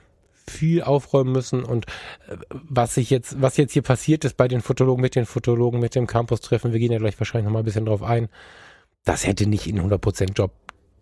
viel 0.48 0.82
aufräumen 0.82 1.32
müssen 1.32 1.64
und 1.64 1.86
äh, 2.28 2.38
was 2.52 2.98
ich 2.98 3.10
jetzt, 3.10 3.42
was 3.42 3.58
jetzt 3.58 3.74
hier 3.74 3.82
passiert 3.82 4.26
ist 4.26 4.38
bei 4.38 4.48
den 4.48 4.62
Fotologen, 4.62 5.02
mit 5.02 5.16
den 5.16 5.26
Fotologen, 5.26 5.80
mit 5.80 5.96
dem 5.96 6.08
Campus-Treffen, 6.08 6.72
wir 6.72 6.80
gehen 6.80 6.92
ja 6.92 6.98
gleich 6.98 7.20
wahrscheinlich 7.20 7.46
noch 7.46 7.54
mal 7.54 7.60
ein 7.60 7.66
bisschen 7.66 7.86
drauf 7.86 8.04
ein, 8.04 8.30
das 9.04 9.26
hätte 9.26 9.48
nicht 9.48 9.68
in 9.68 9.80
100% 9.80 10.34
Job 10.34 10.52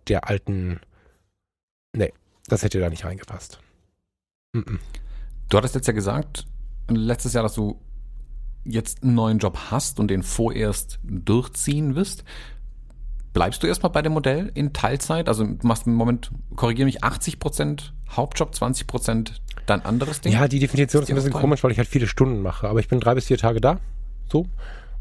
der 0.08 0.28
alten, 0.28 0.80
nee, 1.94 2.14
das 2.48 2.64
hätte 2.64 2.80
da 2.80 2.90
nicht 2.90 3.06
reingepasst. 3.06 3.60
Mm 4.54 4.60
-mm. 4.60 4.80
Du 5.50 5.58
hattest 5.58 5.76
jetzt 5.76 5.88
ja 5.88 5.94
gesagt, 5.94 6.46
letztes 6.90 7.34
Jahr, 7.34 7.44
dass 7.44 7.54
du 7.54 7.80
jetzt 8.66 9.04
einen 9.04 9.16
neuen 9.16 9.40
Job 9.40 9.58
hast 9.72 10.00
und 10.00 10.10
den 10.10 10.24
vorerst 10.24 11.00
durchziehen 11.04 11.96
wirst. 11.96 12.24
Bleibst 13.34 13.62
du 13.62 13.68
erstmal 13.68 13.92
bei 13.92 14.02
dem 14.02 14.14
Modell 14.14 14.52
in 14.56 14.74
Teilzeit? 14.74 15.28
Also 15.28 15.44
du 15.46 15.68
machst 15.68 15.86
im 15.88 15.94
Moment, 15.94 16.32
korrigiere 16.56 16.86
mich, 16.86 17.04
80 17.04 17.40
Prozent 17.40 17.94
Hauptjob, 18.10 18.56
20 18.56 18.88
Prozent 18.88 19.42
dein 19.68 19.86
anderes 19.86 20.22
Ding? 20.22 20.34
Ja, 20.34 20.48
die 20.48 20.60
Definition 20.60 21.04
ist 21.04 21.10
ein 21.10 21.16
bisschen 21.16 21.32
komisch, 21.32 21.64
weil 21.64 21.72
ich 21.72 21.78
halt 21.78 21.88
viele 21.88 22.08
Stunden 22.08 22.42
mache. 22.42 22.68
Aber 22.68 22.80
ich 22.80 22.88
bin 22.88 23.00
drei 23.00 23.16
bis 23.16 23.28
vier 23.28 23.38
Tage 23.38 23.62
da. 23.62 23.80
So. 24.32 24.48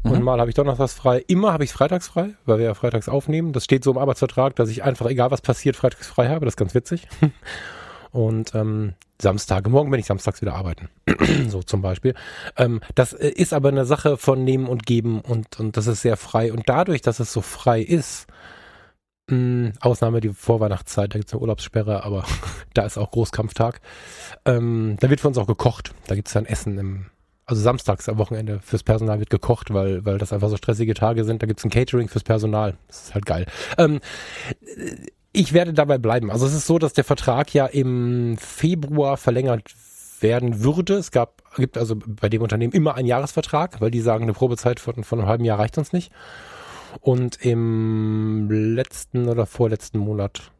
Und 0.03 0.19
mhm. 0.19 0.23
mal 0.23 0.39
habe 0.39 0.49
ich 0.49 0.55
donnerstags 0.55 0.93
frei. 0.93 1.23
Immer 1.27 1.51
habe 1.51 1.63
ich 1.63 1.73
freitags 1.73 2.07
frei, 2.07 2.29
weil 2.45 2.59
wir 2.59 2.65
ja 2.65 2.73
freitags 2.73 3.09
aufnehmen. 3.09 3.51
Das 3.51 3.65
steht 3.65 3.83
so 3.83 3.91
im 3.91 3.97
Arbeitsvertrag, 3.97 4.55
dass 4.55 4.69
ich 4.69 4.83
einfach, 4.83 5.07
egal 5.07 5.31
was 5.31 5.41
passiert, 5.41 5.75
freitags 5.75 6.07
frei 6.07 6.29
habe. 6.29 6.45
Das 6.45 6.53
ist 6.53 6.57
ganz 6.57 6.73
witzig. 6.73 7.07
Und 8.11 8.55
ähm, 8.55 8.93
Samstage, 9.21 9.69
morgen 9.69 9.91
bin 9.91 9.99
ich 9.99 10.05
samstags 10.05 10.41
wieder 10.41 10.55
arbeiten. 10.55 10.89
so 11.49 11.61
zum 11.61 11.81
Beispiel. 11.81 12.15
Ähm, 12.57 12.79
das 12.95 13.13
äh, 13.13 13.29
ist 13.29 13.53
aber 13.53 13.69
eine 13.69 13.85
Sache 13.85 14.17
von 14.17 14.43
Nehmen 14.43 14.67
und 14.67 14.85
Geben 14.85 15.21
und, 15.21 15.59
und 15.59 15.75
das 15.75 15.87
ist 15.87 16.01
sehr 16.01 16.17
frei. 16.17 16.53
Und 16.53 16.69
dadurch, 16.69 17.01
dass 17.01 17.19
es 17.19 17.33
so 17.33 17.41
frei 17.41 17.81
ist, 17.81 18.27
mh, 19.27 19.35
hm, 19.35 19.73
Ausnahme 19.81 20.21
die 20.21 20.29
Vorweihnachtszeit, 20.29 21.13
da 21.13 21.19
gibt's 21.19 21.33
eine 21.33 21.41
Urlaubssperre, 21.41 22.03
aber 22.03 22.23
da 22.73 22.83
ist 22.83 22.97
auch 22.97 23.11
Großkampftag. 23.11 23.81
Ähm, 24.45 24.95
da 24.99 25.09
wird 25.09 25.19
für 25.19 25.27
uns 25.27 25.37
auch 25.37 25.47
gekocht. 25.47 25.93
Da 26.07 26.15
gibt's 26.15 26.31
dann 26.31 26.45
Essen 26.45 26.77
im, 26.77 27.05
also 27.45 27.61
samstags 27.61 28.07
am 28.07 28.19
Wochenende 28.19 28.61
fürs 28.61 28.83
Personal 28.83 29.19
wird 29.19 29.29
gekocht, 29.29 29.73
weil, 29.73 30.05
weil 30.05 30.17
das 30.17 30.31
einfach 30.31 30.49
so 30.49 30.55
stressige 30.55 30.93
Tage 30.93 31.25
sind. 31.25 31.43
Da 31.43 31.47
gibt's 31.47 31.65
ein 31.65 31.71
Catering 31.71 32.07
fürs 32.07 32.23
Personal. 32.23 32.77
Das 32.87 33.03
ist 33.03 33.15
halt 33.15 33.25
geil. 33.25 33.47
Ähm, 33.77 33.99
ich 35.31 35.53
werde 35.53 35.73
dabei 35.73 35.97
bleiben. 35.97 36.31
Also 36.31 36.45
es 36.45 36.53
ist 36.53 36.65
so, 36.67 36.79
dass 36.79 36.93
der 36.93 37.03
Vertrag 37.03 37.53
ja 37.53 37.65
im 37.65 38.37
Februar 38.37 39.17
verlängert 39.17 39.73
werden 40.21 40.63
würde. 40.63 40.95
Es 40.95 41.11
gab, 41.11 41.43
gibt 41.55 41.77
also 41.77 41.95
bei 41.95 42.29
dem 42.29 42.41
Unternehmen 42.41 42.73
immer 42.73 42.95
einen 42.95 43.07
Jahresvertrag, 43.07 43.79
weil 43.79 43.91
die 43.91 44.01
sagen, 44.01 44.23
eine 44.23 44.33
Probezeit 44.33 44.79
von, 44.79 45.03
von 45.03 45.19
einem 45.19 45.27
halben 45.27 45.45
Jahr 45.45 45.59
reicht 45.59 45.77
uns 45.77 45.93
nicht. 45.93 46.11
Und 47.01 47.43
im 47.45 48.49
letzten 48.49 49.29
oder 49.29 49.45
vorletzten 49.45 49.99
Monat 49.99 50.51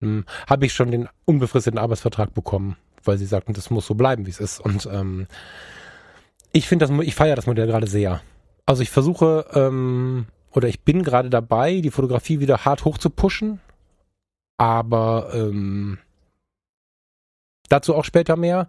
hm, 0.00 0.24
habe 0.48 0.66
ich 0.66 0.72
schon 0.72 0.90
den 0.90 1.08
unbefristeten 1.26 1.78
Arbeitsvertrag 1.78 2.32
bekommen, 2.32 2.76
weil 3.04 3.18
sie 3.18 3.26
sagten, 3.26 3.52
das 3.52 3.70
muss 3.70 3.86
so 3.86 3.94
bleiben, 3.94 4.26
wie 4.26 4.30
es 4.30 4.40
ist. 4.40 4.60
Und 4.60 4.88
ähm, 4.90 5.26
ich 6.52 6.66
finde 6.66 6.86
das, 6.86 6.98
ich 7.00 7.14
feiere 7.14 7.36
das 7.36 7.46
Modell 7.46 7.66
gerade 7.66 7.86
sehr. 7.86 8.22
Also 8.64 8.82
ich 8.82 8.90
versuche 8.90 9.44
ähm, 9.52 10.26
oder 10.52 10.68
ich 10.68 10.80
bin 10.80 11.02
gerade 11.02 11.28
dabei, 11.28 11.82
die 11.82 11.90
Fotografie 11.90 12.40
wieder 12.40 12.64
hart 12.64 12.86
hoch 12.86 12.96
zu 12.96 13.10
pushen 13.10 13.60
aber 14.56 15.30
ähm, 15.34 15.98
dazu 17.68 17.94
auch 17.94 18.04
später 18.04 18.36
mehr. 18.36 18.68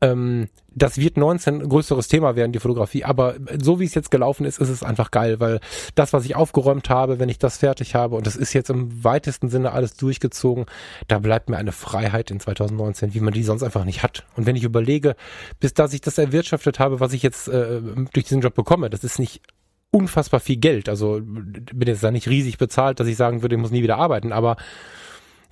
Ähm, 0.00 0.48
das 0.72 0.98
wird 0.98 1.16
19 1.16 1.68
größeres 1.68 2.08
Thema 2.08 2.36
werden, 2.36 2.52
die 2.52 2.58
Fotografie, 2.58 3.04
aber 3.04 3.34
so 3.60 3.80
wie 3.80 3.84
es 3.84 3.94
jetzt 3.94 4.10
gelaufen 4.10 4.46
ist, 4.46 4.58
ist 4.58 4.68
es 4.68 4.82
einfach 4.82 5.10
geil, 5.10 5.40
weil 5.40 5.60
das, 5.94 6.12
was 6.12 6.24
ich 6.24 6.36
aufgeräumt 6.36 6.88
habe, 6.88 7.18
wenn 7.18 7.28
ich 7.28 7.38
das 7.38 7.58
fertig 7.58 7.94
habe 7.94 8.16
und 8.16 8.26
das 8.26 8.36
ist 8.36 8.52
jetzt 8.52 8.70
im 8.70 9.04
weitesten 9.04 9.48
Sinne 9.48 9.72
alles 9.72 9.96
durchgezogen, 9.96 10.66
da 11.08 11.18
bleibt 11.18 11.50
mir 11.50 11.58
eine 11.58 11.72
Freiheit 11.72 12.30
in 12.30 12.40
2019, 12.40 13.14
wie 13.14 13.20
man 13.20 13.34
die 13.34 13.42
sonst 13.42 13.62
einfach 13.62 13.84
nicht 13.84 14.02
hat. 14.02 14.24
Und 14.36 14.46
wenn 14.46 14.56
ich 14.56 14.62
überlege, 14.62 15.16
bis 15.58 15.74
dass 15.74 15.92
ich 15.92 16.00
das 16.00 16.18
erwirtschaftet 16.18 16.78
habe, 16.78 17.00
was 17.00 17.12
ich 17.12 17.22
jetzt 17.22 17.48
äh, 17.48 17.82
durch 18.12 18.26
diesen 18.26 18.40
Job 18.40 18.54
bekomme, 18.54 18.90
das 18.90 19.04
ist 19.04 19.18
nicht 19.18 19.42
unfassbar 19.90 20.40
viel 20.40 20.56
Geld. 20.56 20.88
Also 20.88 21.20
bin 21.20 21.88
jetzt 21.88 22.04
da 22.04 22.10
nicht 22.10 22.28
riesig 22.28 22.58
bezahlt, 22.58 23.00
dass 23.00 23.08
ich 23.08 23.16
sagen 23.16 23.42
würde, 23.42 23.56
ich 23.56 23.60
muss 23.60 23.72
nie 23.72 23.82
wieder 23.82 23.98
arbeiten, 23.98 24.32
aber 24.32 24.56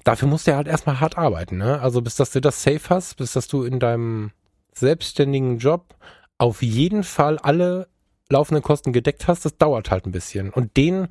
dafür 0.05 0.29
musst 0.29 0.47
du 0.47 0.53
ja 0.53 0.57
halt 0.57 0.69
erstmal 0.69 1.01
hart 1.01 1.19
arbeiten, 1.19 1.59
ne? 1.59 1.81
Also 1.81 2.01
bis 2.03 2.17
dass 2.17 2.31
du 2.31 2.41
das 2.41 2.63
safe 2.63 2.89
hast, 2.91 3.17
bis 3.17 3.33
dass 3.33 3.49
du 3.49 3.65
in 3.65 3.79
deinem 3.79 4.33
selbstständigen 4.73 5.59
Job 5.59 5.95
auf 6.39 6.63
jeden 6.63 7.03
Fall 7.05 7.39
alle 7.39 7.89
laufenden 8.31 8.63
Kosten 8.63 8.93
gedeckt 8.93 9.27
hast, 9.27 9.45
das 9.45 9.57
dauert 9.57 9.91
halt 9.91 10.07
ein 10.07 10.13
bisschen. 10.13 10.51
Und 10.51 10.77
den, 10.77 11.09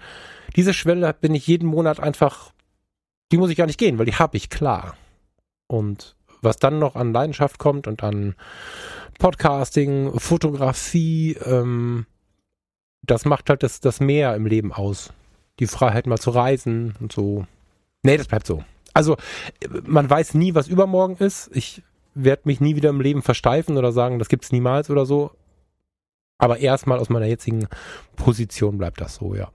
diese 0.55 0.73
Schwelle 0.73 1.13
bin 1.13 1.35
ich 1.35 1.47
jeden 1.47 1.67
Monat 1.67 1.99
einfach, 1.99 2.53
die 3.31 3.37
muss 3.37 3.49
ich 3.49 3.57
gar 3.57 3.65
nicht 3.65 3.79
gehen, 3.79 3.97
weil 3.97 4.05
die 4.05 4.15
habe 4.15 4.37
ich 4.37 4.49
klar. 4.49 4.95
Und 5.67 6.15
was 6.41 6.57
dann 6.57 6.79
noch 6.79 6.95
an 6.95 7.13
Leidenschaft 7.13 7.57
kommt 7.59 7.87
und 7.87 8.03
an 8.03 8.35
Podcasting, 9.19 10.17
Fotografie, 10.19 11.33
ähm, 11.43 12.05
das 13.01 13.25
macht 13.25 13.49
halt 13.49 13.63
das, 13.63 13.79
das 13.79 13.99
Mehr 13.99 14.35
im 14.35 14.45
Leben 14.45 14.71
aus. 14.71 15.11
Die 15.59 15.67
Freiheit 15.67 16.05
mal 16.05 16.19
zu 16.19 16.29
reisen 16.29 16.95
und 16.99 17.11
so. 17.11 17.47
Nee, 18.03 18.17
das 18.17 18.27
bleibt 18.27 18.45
so. 18.45 18.63
Also 18.97 19.15
man 19.85 20.09
weiß 20.09 20.33
nie, 20.33 20.55
was 20.55 20.67
übermorgen 20.67 21.17
ist. 21.17 21.51
Ich 21.53 21.83
werde 22.15 22.41
mich 22.45 22.59
nie 22.59 22.75
wieder 22.75 22.89
im 22.89 22.99
Leben 22.99 23.21
versteifen 23.21 23.77
oder 23.77 23.91
sagen, 23.91 24.17
das 24.17 24.27
gibt's 24.27 24.51
niemals 24.51 24.89
oder 24.89 25.05
so. 25.05 25.29
Aber 26.39 26.57
erstmal 26.57 26.97
aus 26.97 27.09
meiner 27.09 27.27
jetzigen 27.27 27.67
Position 28.15 28.79
bleibt 28.79 28.99
das 28.99 29.15
so, 29.15 29.35
ja. 29.35 29.51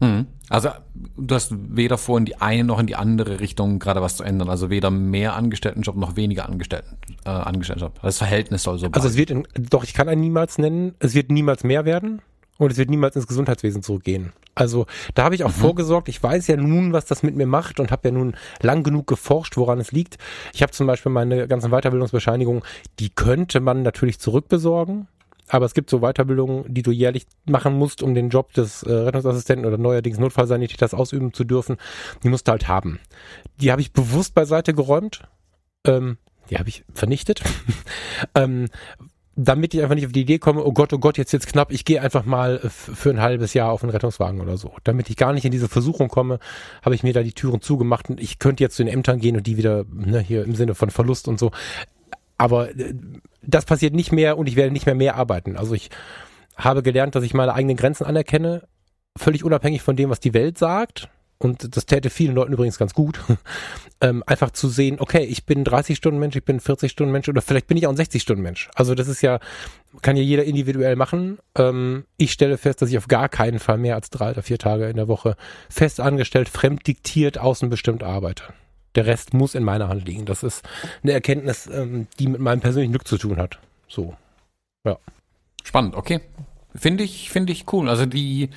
Mhm. 0.00 0.26
Also 0.48 0.70
du 1.18 1.34
hast 1.34 1.52
weder 1.54 1.98
vor, 1.98 2.16
in 2.16 2.24
die 2.24 2.36
eine 2.36 2.64
noch 2.64 2.78
in 2.78 2.86
die 2.86 2.96
andere 2.96 3.40
Richtung 3.40 3.78
gerade 3.78 4.00
was 4.00 4.16
zu 4.16 4.24
ändern. 4.24 4.48
Also 4.48 4.70
weder 4.70 4.90
mehr 4.90 5.36
Angestelltenjob 5.36 5.96
noch 5.96 6.16
weniger 6.16 6.48
Angestellten, 6.48 6.96
äh, 7.26 7.28
Angestelltenjob. 7.28 8.00
Das 8.00 8.16
Verhältnis 8.16 8.62
soll 8.62 8.78
so 8.78 8.86
bleiben. 8.86 8.94
Also 8.94 9.08
es 9.08 9.16
wird, 9.16 9.30
in, 9.30 9.46
doch 9.54 9.84
ich 9.84 9.92
kann 9.92 10.08
einen 10.08 10.22
niemals 10.22 10.56
nennen, 10.56 10.94
es 10.98 11.14
wird 11.14 11.30
niemals 11.30 11.62
mehr 11.62 11.84
werden. 11.84 12.22
Und 12.60 12.70
es 12.70 12.76
wird 12.76 12.90
niemals 12.90 13.16
ins 13.16 13.26
Gesundheitswesen 13.26 13.82
zurückgehen. 13.82 14.34
Also 14.54 14.84
da 15.14 15.24
habe 15.24 15.34
ich 15.34 15.44
auch 15.44 15.56
mhm. 15.56 15.62
vorgesorgt. 15.62 16.10
Ich 16.10 16.22
weiß 16.22 16.46
ja 16.48 16.58
nun, 16.58 16.92
was 16.92 17.06
das 17.06 17.22
mit 17.22 17.34
mir 17.34 17.46
macht 17.46 17.80
und 17.80 17.90
habe 17.90 18.08
ja 18.08 18.12
nun 18.12 18.36
lang 18.60 18.82
genug 18.82 19.06
geforscht, 19.06 19.56
woran 19.56 19.80
es 19.80 19.92
liegt. 19.92 20.18
Ich 20.52 20.60
habe 20.62 20.70
zum 20.70 20.86
Beispiel 20.86 21.10
meine 21.10 21.48
ganzen 21.48 21.70
Weiterbildungsbescheinigungen, 21.70 22.62
die 22.98 23.08
könnte 23.08 23.60
man 23.60 23.82
natürlich 23.82 24.20
zurückbesorgen. 24.20 25.08
Aber 25.48 25.64
es 25.64 25.72
gibt 25.72 25.88
so 25.88 26.00
Weiterbildungen, 26.00 26.66
die 26.68 26.82
du 26.82 26.90
jährlich 26.90 27.26
machen 27.46 27.72
musst, 27.72 28.02
um 28.02 28.14
den 28.14 28.28
Job 28.28 28.52
des 28.52 28.82
äh, 28.82 28.92
Rettungsassistenten 28.92 29.64
oder 29.64 29.78
neuerdings 29.78 30.18
Notfallsanitäters 30.18 30.92
ausüben 30.92 31.32
zu 31.32 31.44
dürfen. 31.44 31.78
Die 32.22 32.28
musst 32.28 32.46
du 32.46 32.52
halt 32.52 32.68
haben. 32.68 33.00
Die 33.56 33.72
habe 33.72 33.80
ich 33.80 33.94
bewusst 33.94 34.34
beiseite 34.34 34.74
geräumt. 34.74 35.22
Ähm, 35.86 36.18
die 36.50 36.58
habe 36.58 36.68
ich 36.68 36.84
vernichtet. 36.92 37.42
ähm, 38.34 38.68
damit 39.42 39.72
ich 39.74 39.82
einfach 39.82 39.94
nicht 39.94 40.06
auf 40.06 40.12
die 40.12 40.22
Idee 40.22 40.38
komme, 40.38 40.64
oh 40.64 40.72
Gott, 40.72 40.92
oh 40.92 40.98
Gott, 40.98 41.16
jetzt 41.16 41.32
jetzt 41.32 41.46
knapp, 41.46 41.72
ich 41.72 41.84
gehe 41.84 42.02
einfach 42.02 42.24
mal 42.24 42.58
für 42.58 43.10
ein 43.10 43.20
halbes 43.20 43.54
Jahr 43.54 43.72
auf 43.72 43.82
einen 43.82 43.90
Rettungswagen 43.90 44.40
oder 44.40 44.56
so. 44.56 44.74
Damit 44.84 45.08
ich 45.08 45.16
gar 45.16 45.32
nicht 45.32 45.44
in 45.44 45.50
diese 45.50 45.68
Versuchung 45.68 46.08
komme, 46.08 46.38
habe 46.84 46.94
ich 46.94 47.02
mir 47.02 47.14
da 47.14 47.22
die 47.22 47.32
Türen 47.32 47.62
zugemacht 47.62 48.10
und 48.10 48.20
ich 48.20 48.38
könnte 48.38 48.62
jetzt 48.62 48.76
zu 48.76 48.84
den 48.84 48.92
Ämtern 48.92 49.18
gehen 49.18 49.36
und 49.36 49.46
die 49.46 49.56
wieder, 49.56 49.84
ne, 49.90 50.20
hier 50.20 50.44
im 50.44 50.54
Sinne 50.54 50.74
von 50.74 50.90
Verlust 50.90 51.26
und 51.26 51.38
so. 51.38 51.52
Aber 52.36 52.70
äh, 52.70 52.94
das 53.42 53.64
passiert 53.64 53.94
nicht 53.94 54.12
mehr 54.12 54.36
und 54.36 54.46
ich 54.46 54.56
werde 54.56 54.72
nicht 54.72 54.86
mehr 54.86 54.94
mehr 54.94 55.16
arbeiten. 55.16 55.56
Also 55.56 55.74
ich 55.74 55.90
habe 56.56 56.82
gelernt, 56.82 57.14
dass 57.14 57.24
ich 57.24 57.32
meine 57.32 57.54
eigenen 57.54 57.76
Grenzen 57.76 58.04
anerkenne, 58.04 58.64
völlig 59.16 59.42
unabhängig 59.42 59.80
von 59.80 59.96
dem, 59.96 60.10
was 60.10 60.20
die 60.20 60.34
Welt 60.34 60.58
sagt 60.58 61.08
und 61.42 61.74
das 61.74 61.86
täte 61.86 62.10
vielen 62.10 62.34
Leuten 62.34 62.52
übrigens 62.52 62.78
ganz 62.78 62.92
gut, 62.92 63.18
ähm, 64.02 64.22
einfach 64.26 64.50
zu 64.50 64.68
sehen, 64.68 65.00
okay, 65.00 65.24
ich 65.24 65.46
bin 65.46 65.64
30 65.64 65.96
Stunden 65.96 66.20
Mensch, 66.20 66.36
ich 66.36 66.44
bin 66.44 66.60
40 66.60 66.92
Stunden 66.92 67.12
Mensch 67.12 67.28
oder 67.30 67.40
vielleicht 67.40 67.66
bin 67.66 67.78
ich 67.78 67.86
auch 67.86 67.90
ein 67.90 67.96
60 67.96 68.20
Stunden 68.20 68.42
Mensch. 68.42 68.68
Also 68.74 68.94
das 68.94 69.08
ist 69.08 69.22
ja, 69.22 69.40
kann 70.02 70.16
ja 70.16 70.22
jeder 70.22 70.44
individuell 70.44 70.96
machen. 70.96 71.38
Ähm, 71.56 72.04
ich 72.18 72.32
stelle 72.32 72.58
fest, 72.58 72.82
dass 72.82 72.90
ich 72.90 72.98
auf 72.98 73.08
gar 73.08 73.30
keinen 73.30 73.58
Fall 73.58 73.78
mehr 73.78 73.94
als 73.94 74.10
drei 74.10 74.32
oder 74.32 74.42
vier 74.42 74.58
Tage 74.58 74.88
in 74.88 74.96
der 74.96 75.08
Woche 75.08 75.34
fest 75.70 75.98
angestellt, 75.98 76.50
fremd 76.50 76.86
diktiert, 76.86 77.38
außenbestimmt 77.38 78.02
arbeite. 78.02 78.44
Der 78.94 79.06
Rest 79.06 79.32
muss 79.32 79.54
in 79.54 79.64
meiner 79.64 79.88
Hand 79.88 80.06
liegen. 80.06 80.26
Das 80.26 80.42
ist 80.42 80.62
eine 81.02 81.12
Erkenntnis, 81.12 81.66
ähm, 81.72 82.06
die 82.18 82.26
mit 82.26 82.40
meinem 82.40 82.60
persönlichen 82.60 82.92
Glück 82.92 83.08
zu 83.08 83.16
tun 83.16 83.38
hat. 83.38 83.58
So. 83.88 84.14
Ja. 84.84 84.98
Spannend, 85.64 85.94
okay. 85.94 86.20
Finde 86.74 87.02
ich, 87.02 87.30
finde 87.30 87.52
ich 87.54 87.72
cool. 87.72 87.88
Also 87.88 88.04
die, 88.04 88.50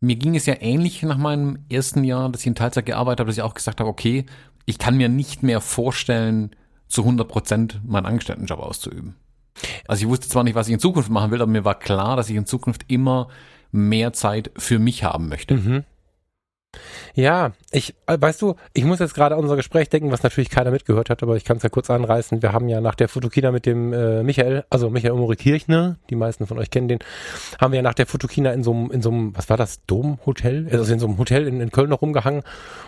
mir 0.00 0.16
ging 0.16 0.34
es 0.34 0.46
ja 0.46 0.54
ähnlich 0.60 1.02
nach 1.02 1.18
meinem 1.18 1.58
ersten 1.70 2.04
Jahr, 2.04 2.30
dass 2.30 2.40
ich 2.40 2.46
in 2.46 2.54
Teilzeit 2.54 2.86
gearbeitet 2.86 3.20
habe, 3.20 3.28
dass 3.28 3.36
ich 3.36 3.42
auch 3.42 3.54
gesagt 3.54 3.80
habe, 3.80 3.90
okay, 3.90 4.24
ich 4.64 4.78
kann 4.78 4.96
mir 4.96 5.08
nicht 5.08 5.42
mehr 5.42 5.60
vorstellen, 5.60 6.50
zu 6.88 7.02
100 7.02 7.28
Prozent 7.28 7.80
meinen 7.86 8.06
Angestelltenjob 8.06 8.58
auszuüben. 8.58 9.14
Also 9.86 10.04
ich 10.04 10.08
wusste 10.08 10.28
zwar 10.28 10.44
nicht, 10.44 10.54
was 10.54 10.68
ich 10.68 10.74
in 10.74 10.80
Zukunft 10.80 11.10
machen 11.10 11.30
will, 11.30 11.40
aber 11.40 11.50
mir 11.50 11.64
war 11.64 11.78
klar, 11.78 12.16
dass 12.16 12.30
ich 12.30 12.36
in 12.36 12.46
Zukunft 12.46 12.84
immer 12.88 13.28
mehr 13.72 14.12
Zeit 14.12 14.50
für 14.56 14.78
mich 14.78 15.04
haben 15.04 15.28
möchte. 15.28 15.54
Mhm. 15.54 15.84
Ja, 17.14 17.52
ich, 17.72 17.94
äh, 18.06 18.16
weißt 18.20 18.40
du, 18.40 18.54
ich 18.72 18.84
muss 18.84 19.00
jetzt 19.00 19.14
gerade 19.14 19.34
an 19.34 19.40
unser 19.40 19.56
Gespräch 19.56 19.88
denken, 19.88 20.12
was 20.12 20.22
natürlich 20.22 20.48
keiner 20.48 20.70
mitgehört 20.70 21.10
hat, 21.10 21.22
aber 21.22 21.36
ich 21.36 21.44
kann 21.44 21.56
es 21.56 21.62
ja 21.62 21.68
kurz 21.68 21.90
anreißen. 21.90 22.42
Wir 22.42 22.52
haben 22.52 22.68
ja 22.68 22.80
nach 22.80 22.94
der 22.94 23.08
Fotokina 23.08 23.50
mit 23.50 23.66
dem 23.66 23.92
äh, 23.92 24.22
Michael, 24.22 24.64
also 24.70 24.90
Michael 24.90 25.12
Umori 25.12 25.36
Kirchner, 25.36 25.96
die 26.08 26.14
meisten 26.14 26.46
von 26.46 26.58
euch 26.58 26.70
kennen 26.70 26.88
den, 26.88 27.00
haben 27.60 27.72
wir 27.72 27.78
ja 27.78 27.82
nach 27.82 27.94
der 27.94 28.06
Fotokina 28.06 28.52
in 28.52 28.62
so 28.62 28.72
einem, 28.72 28.90
in 28.90 29.02
so 29.02 29.10
einem, 29.10 29.36
was 29.36 29.50
war 29.50 29.56
das, 29.56 29.84
Domhotel? 29.86 30.68
Also 30.70 30.92
in 30.92 31.00
so 31.00 31.06
einem 31.06 31.18
Hotel 31.18 31.48
in, 31.48 31.60
in 31.60 31.70
Köln 31.70 31.90
noch 31.90 32.02
rumgehangen 32.02 32.42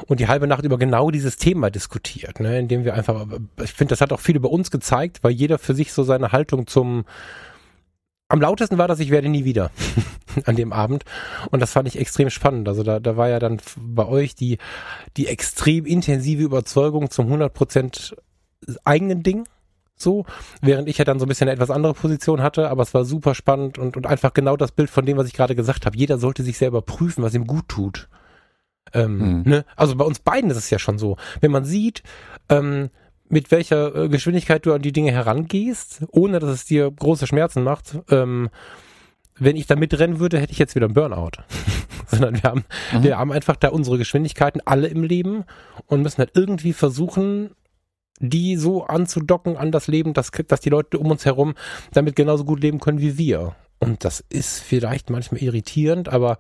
und 0.07 0.21
die 0.21 0.29
halbe 0.29 0.47
Nacht 0.47 0.65
über 0.65 0.79
genau 0.79 1.11
dieses 1.11 1.37
Thema 1.37 1.71
diskutiert, 1.71 2.39
ne, 2.41 2.59
indem 2.61 2.85
wir 2.85 2.95
einfach, 2.95 3.27
ich 3.63 3.73
finde, 3.73 3.93
das 3.93 4.01
hat 4.01 4.13
auch 4.13 4.21
viel 4.21 4.37
über 4.37 4.51
uns 4.51 4.71
gezeigt, 4.71 5.19
weil 5.23 5.33
jeder 5.33 5.59
für 5.59 5.75
sich 5.75 5.93
so 5.93 6.05
seine 6.05 6.31
Haltung 6.31 6.67
zum 6.67 7.05
am 8.33 8.41
lautesten 8.41 8.79
war 8.79 8.89
das, 8.89 8.99
ich 8.99 9.11
werde 9.11 9.29
nie 9.29 9.45
wieder 9.45 9.71
an 10.47 10.57
dem 10.57 10.73
Abend. 10.73 11.05
Und 11.51 11.61
das 11.61 11.73
fand 11.73 11.87
ich 11.87 11.99
extrem 11.99 12.31
spannend. 12.31 12.67
Also 12.67 12.83
da, 12.83 12.99
da 12.99 13.19
war 13.19 13.29
ja 13.29 13.39
dann 13.39 13.61
bei 13.77 14.07
euch 14.07 14.35
die, 14.35 14.57
die 15.19 15.27
extrem 15.27 15.85
intensive 15.85 16.43
Überzeugung 16.43 17.11
zum 17.11 17.31
100% 17.31 18.17
eigenen 18.85 19.23
Ding. 19.23 19.45
So, 19.97 20.25
während 20.63 20.89
ich 20.89 20.97
ja 20.97 21.05
dann 21.05 21.19
so 21.19 21.27
ein 21.27 21.29
bisschen 21.29 21.49
eine 21.49 21.55
etwas 21.55 21.71
andere 21.71 21.93
Position 21.93 22.43
hatte, 22.43 22.71
aber 22.71 22.83
es 22.83 22.95
war 22.95 23.05
super 23.05 23.35
spannend 23.35 23.77
und, 23.77 23.99
und 23.99 24.07
einfach 24.07 24.33
genau 24.33 24.57
das 24.57 24.73
Bild 24.73 24.89
von 24.89 25.05
dem, 25.05 25.19
was 25.19 25.27
ich 25.27 25.35
gerade 25.35 25.55
gesagt 25.55 25.85
habe. 25.85 25.97
Jeder 25.97 26.17
sollte 26.17 26.43
sich 26.43 26.57
selber 26.57 26.81
prüfen, 26.81 27.23
was 27.23 27.35
ihm 27.35 27.47
gut 27.47 27.69
tut. 27.69 28.09
Ähm, 28.95 29.19
mhm. 29.19 29.43
ne? 29.45 29.65
Also 29.77 29.95
bei 29.95 30.07
uns 30.07 30.21
beiden 30.21 30.49
ist 30.49 30.57
es 30.57 30.71
ja 30.71 30.79
schon 30.79 30.97
so. 30.97 31.19
Wenn 31.43 31.51
man 31.51 31.67
sieht, 31.67 32.03
ähm, 32.49 32.89
mit 33.33 33.51
welcher 33.51 33.97
äh, 33.97 34.09
Geschwindigkeit 34.11 34.67
du 34.67 34.75
an 34.75 34.83
die 34.83 34.93
Dinge 34.93 35.11
herangehst, 35.11 36.05
ohne 36.11 36.39
dass 36.39 36.51
es 36.51 36.65
dir 36.67 36.91
große 36.91 37.27
Schmerzen 37.27 37.65
macht. 37.65 37.99
Ähm, 38.11 38.51
wenn 39.39 39.57
ich 39.57 39.67
da 39.67 39.75
mitrennen 39.75 40.21
würde, 40.21 40.39
hätte 40.39 40.53
ich 40.53 40.59
jetzt 40.59 40.75
wieder 40.75 40.85
einen 40.85 40.95
Burnout. 40.95 41.43
Sondern 42.07 42.35
wir 42.35 42.43
haben, 42.43 42.65
mhm. 42.93 43.03
wir 43.03 43.19
haben 43.19 43.33
einfach 43.33 43.57
da 43.57 43.71
unsere 43.71 43.97
Geschwindigkeiten 43.97 44.61
alle 44.67 44.89
im 44.89 45.03
Leben 45.03 45.45
und 45.87 46.03
müssen 46.03 46.19
halt 46.19 46.33
irgendwie 46.35 46.75
versuchen, 46.75 47.53
die 48.19 48.57
so 48.57 48.85
anzudocken 48.85 49.57
an 49.57 49.73
das 49.73 49.87
Leben, 49.87 50.13
dass, 50.13 50.31
dass 50.31 50.61
die 50.61 50.69
Leute 50.69 50.99
um 50.99 51.11
uns 51.11 51.25
herum 51.25 51.55
damit 51.95 52.17
genauso 52.17 52.45
gut 52.45 52.61
leben 52.61 52.81
können 52.81 53.01
wie 53.01 53.17
wir. 53.17 53.57
Und 53.79 54.05
das 54.05 54.23
ist 54.29 54.61
vielleicht 54.61 55.09
manchmal 55.09 55.43
irritierend, 55.43 56.11
aber 56.11 56.37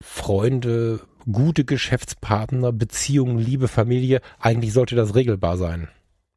Freunde, 0.00 1.00
gute 1.30 1.64
Geschäftspartner, 1.64 2.72
Beziehungen, 2.72 3.38
Liebe, 3.38 3.68
Familie, 3.68 4.20
eigentlich 4.40 4.72
sollte 4.72 4.96
das 4.96 5.14
regelbar 5.14 5.56
sein. 5.56 5.88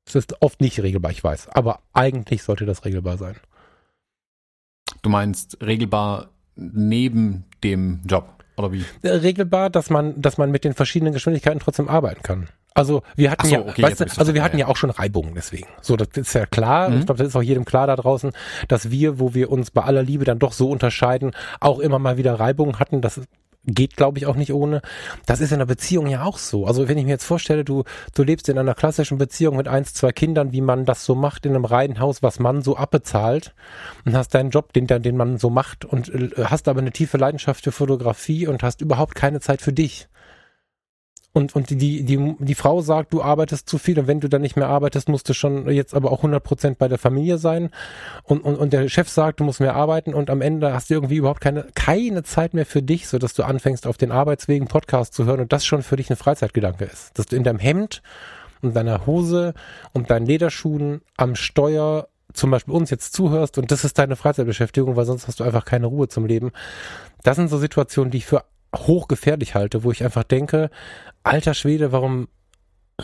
Es 0.06 0.16
ist 0.16 0.42
oft 0.42 0.62
nicht 0.62 0.80
regelbar, 0.82 1.12
ich 1.12 1.24
weiß, 1.24 1.50
aber 1.50 1.80
eigentlich 1.94 2.44
sollte 2.44 2.66
das 2.66 2.86
regelbar 2.86 3.18
sein. 3.18 3.36
Du 5.02 5.10
meinst 5.10 5.58
regelbar 5.62 6.30
neben 6.56 7.46
dem 7.64 8.02
Job 8.06 8.44
oder 8.58 8.72
wie? 8.72 8.86
Äh, 9.02 9.10
regelbar, 9.10 9.70
dass 9.70 9.90
man, 9.90 10.22
dass 10.22 10.38
man 10.38 10.52
mit 10.52 10.64
den 10.64 10.74
verschiedenen 10.74 11.14
Geschwindigkeiten 11.14 11.60
trotzdem 11.60 11.88
arbeiten 11.88 12.22
kann. 12.24 12.50
Also 12.74 13.04
wir 13.16 13.32
hatten 13.32 13.48
so, 13.48 13.54
ja, 13.54 13.62
okay, 13.62 13.84
weißt 13.84 14.00
du, 14.00 14.06
also 14.18 14.34
wir 14.34 14.44
hatten 14.44 14.58
ja. 14.58 14.66
ja 14.66 14.72
auch 14.72 14.78
schon 14.78 14.92
Reibungen 14.92 15.36
deswegen. 15.36 15.68
So, 15.82 15.98
das 15.98 16.08
ist 16.16 16.34
ja 16.34 16.46
klar. 16.46 16.90
Mhm. 16.90 17.00
Ich 17.00 17.06
glaube, 17.06 17.20
das 17.20 17.28
ist 17.30 17.36
auch 17.36 17.42
jedem 17.42 17.66
klar 17.66 17.88
da 17.88 17.96
draußen, 17.98 18.32
dass 18.70 18.92
wir, 18.92 19.20
wo 19.20 19.34
wir 19.34 19.52
uns 19.52 19.72
bei 19.72 19.82
aller 19.82 20.04
Liebe 20.04 20.24
dann 20.24 20.40
doch 20.40 20.54
so 20.54 20.70
unterscheiden, 20.70 21.32
auch 21.60 21.80
immer 21.80 22.00
mal 22.00 22.18
wieder 22.18 22.40
Reibungen 22.40 22.80
hatten. 22.80 23.02
Das 23.02 23.20
geht, 23.66 23.96
glaube 23.96 24.18
ich, 24.18 24.26
auch 24.26 24.36
nicht 24.36 24.54
ohne. 24.54 24.82
Das 25.26 25.40
ist 25.42 25.52
in 25.52 25.56
einer 25.56 25.66
Beziehung 25.66 26.08
ja 26.08 26.24
auch 26.24 26.38
so. 26.38 26.66
Also 26.66 26.88
wenn 26.88 26.98
ich 26.98 27.06
mir 27.06 27.12
jetzt 27.12 27.26
vorstelle, 27.26 27.64
du, 27.64 27.84
du 28.16 28.24
lebst 28.24 28.50
in 28.50 28.58
einer 28.58 28.74
klassischen 28.74 29.18
Beziehung 29.18 29.58
mit 29.58 29.68
eins, 29.68 29.94
zwei 29.94 30.12
Kindern, 30.12 30.52
wie 30.52 30.62
man 30.62 30.86
das 30.86 31.06
so 31.06 31.16
macht 31.16 31.46
in 31.46 31.54
einem 31.54 31.66
Reihenhaus, 31.66 32.24
was 32.24 32.40
man 32.40 32.62
so 32.62 32.76
abbezahlt 32.76 33.54
und 34.06 34.16
hast 34.16 34.34
deinen 34.34 34.50
Job, 34.50 34.74
den, 34.74 34.88
den 34.88 35.18
man 35.18 35.38
so 35.38 35.50
macht 35.50 35.86
und 35.86 36.10
äh, 36.10 36.30
hast 36.46 36.68
aber 36.68 36.82
eine 36.82 36.92
tiefe 36.92 37.18
Leidenschaft 37.18 37.64
für 37.64 37.72
Fotografie 37.72 38.48
und 38.48 38.64
hast 38.64 38.82
überhaupt 38.82 39.16
keine 39.16 39.40
Zeit 39.40 39.62
für 39.62 39.74
dich 39.74 40.08
und, 41.34 41.56
und 41.56 41.70
die, 41.70 42.04
die, 42.04 42.36
die 42.40 42.56
Frau 42.56 42.82
sagt, 42.82 43.14
du 43.14 43.22
arbeitest 43.22 43.70
zu 43.70 43.78
viel 43.78 43.98
und 44.00 44.08
wenn 44.08 44.20
du 44.20 44.28
dann 44.28 44.42
nicht 44.42 44.58
mehr 44.58 44.68
arbeitest, 44.68 45.08
musst 45.08 45.30
du 45.30 45.34
schon 45.34 45.70
jetzt 45.70 45.94
aber 45.94 46.12
auch 46.12 46.20
100 46.20 46.44
Prozent 46.44 46.78
bei 46.78 46.90
der 46.90 46.98
Familie 46.98 47.38
sein 47.38 47.70
und, 48.24 48.42
und, 48.42 48.58
und 48.58 48.74
der 48.74 48.90
Chef 48.90 49.08
sagt, 49.08 49.40
du 49.40 49.46
musst 49.46 49.62
mehr 49.62 49.76
arbeiten 49.76 50.14
und 50.14 50.30
am 50.30 50.42
Ende 50.42 50.74
hast 50.74 50.90
du 50.90 50.96
irgendwie 50.96 51.18
überhaupt 51.18 51.40
keine, 51.42 51.68
keine 51.74 52.24
Zeit 52.24 52.54
mehr 52.54 52.66
für 52.66 52.82
dich, 52.82 53.08
so 53.08 53.18
dass 53.18 53.34
du 53.34 53.44
anfängst 53.44 53.88
auf 53.88 53.98
den 53.98 54.12
Arbeitswegen 54.12 54.68
Podcast 54.68 55.14
zu 55.14 55.26
hören 55.26 55.40
und 55.40 55.54
das 55.54 55.66
schon 55.66 55.84
für 55.84 55.96
dich 55.96 56.10
ein 56.10 56.18
Freizeitgedanke 56.18 56.84
ist. 56.84 57.18
Dass 57.18 57.28
du 57.28 57.38
in 57.38 57.44
deinem 57.44 57.60
Hemd 57.60 58.02
und 58.62 58.76
deiner 58.76 59.06
Hose 59.06 59.54
und 59.94 60.12
deinen 60.12 60.26
Lederschuhen 60.26 61.02
am 61.16 61.36
Steuer 61.36 62.08
zum 62.34 62.52
Beispiel 62.52 62.74
uns 62.74 62.90
jetzt 62.90 63.14
zuhörst 63.14 63.58
und 63.58 63.72
das 63.72 63.84
ist 63.84 63.98
deine 63.98 64.16
Freizeitbeschäftigung, 64.16 64.96
weil 64.96 65.06
sonst 65.06 65.28
hast 65.28 65.40
du 65.40 65.44
einfach 65.44 65.66
keine 65.66 65.88
Ruhe 65.88 66.08
zum 66.08 66.26
Leben. 66.26 66.52
Das 67.24 67.36
sind 67.38 67.50
so 67.50 67.58
Situationen, 67.58 68.12
die 68.12 68.20
ich 68.20 68.26
für 68.26 68.44
hochgefährlich 68.76 69.56
halte, 69.56 69.84
wo 69.84 69.92
ich 69.92 70.04
einfach 70.04 70.24
denke, 70.24 70.70
alter 71.24 71.54
Schwede, 71.54 71.92
warum 71.92 72.28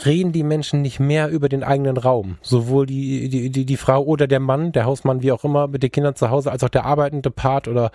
reden 0.05 0.31
die 0.31 0.43
Menschen 0.43 0.81
nicht 0.81 0.99
mehr 0.99 1.29
über 1.29 1.49
den 1.49 1.63
eigenen 1.63 1.97
Raum? 1.97 2.37
Sowohl 2.41 2.85
die, 2.85 3.29
die, 3.29 3.49
die, 3.49 3.65
die 3.65 3.77
Frau 3.77 4.03
oder 4.03 4.27
der 4.27 4.39
Mann, 4.39 4.71
der 4.71 4.85
Hausmann, 4.85 5.21
wie 5.21 5.31
auch 5.31 5.43
immer, 5.43 5.67
mit 5.67 5.83
den 5.83 5.91
Kindern 5.91 6.15
zu 6.15 6.29
Hause, 6.29 6.51
als 6.51 6.63
auch 6.63 6.69
der 6.69 6.85
arbeitende 6.85 7.31
Part 7.31 7.67
oder 7.67 7.91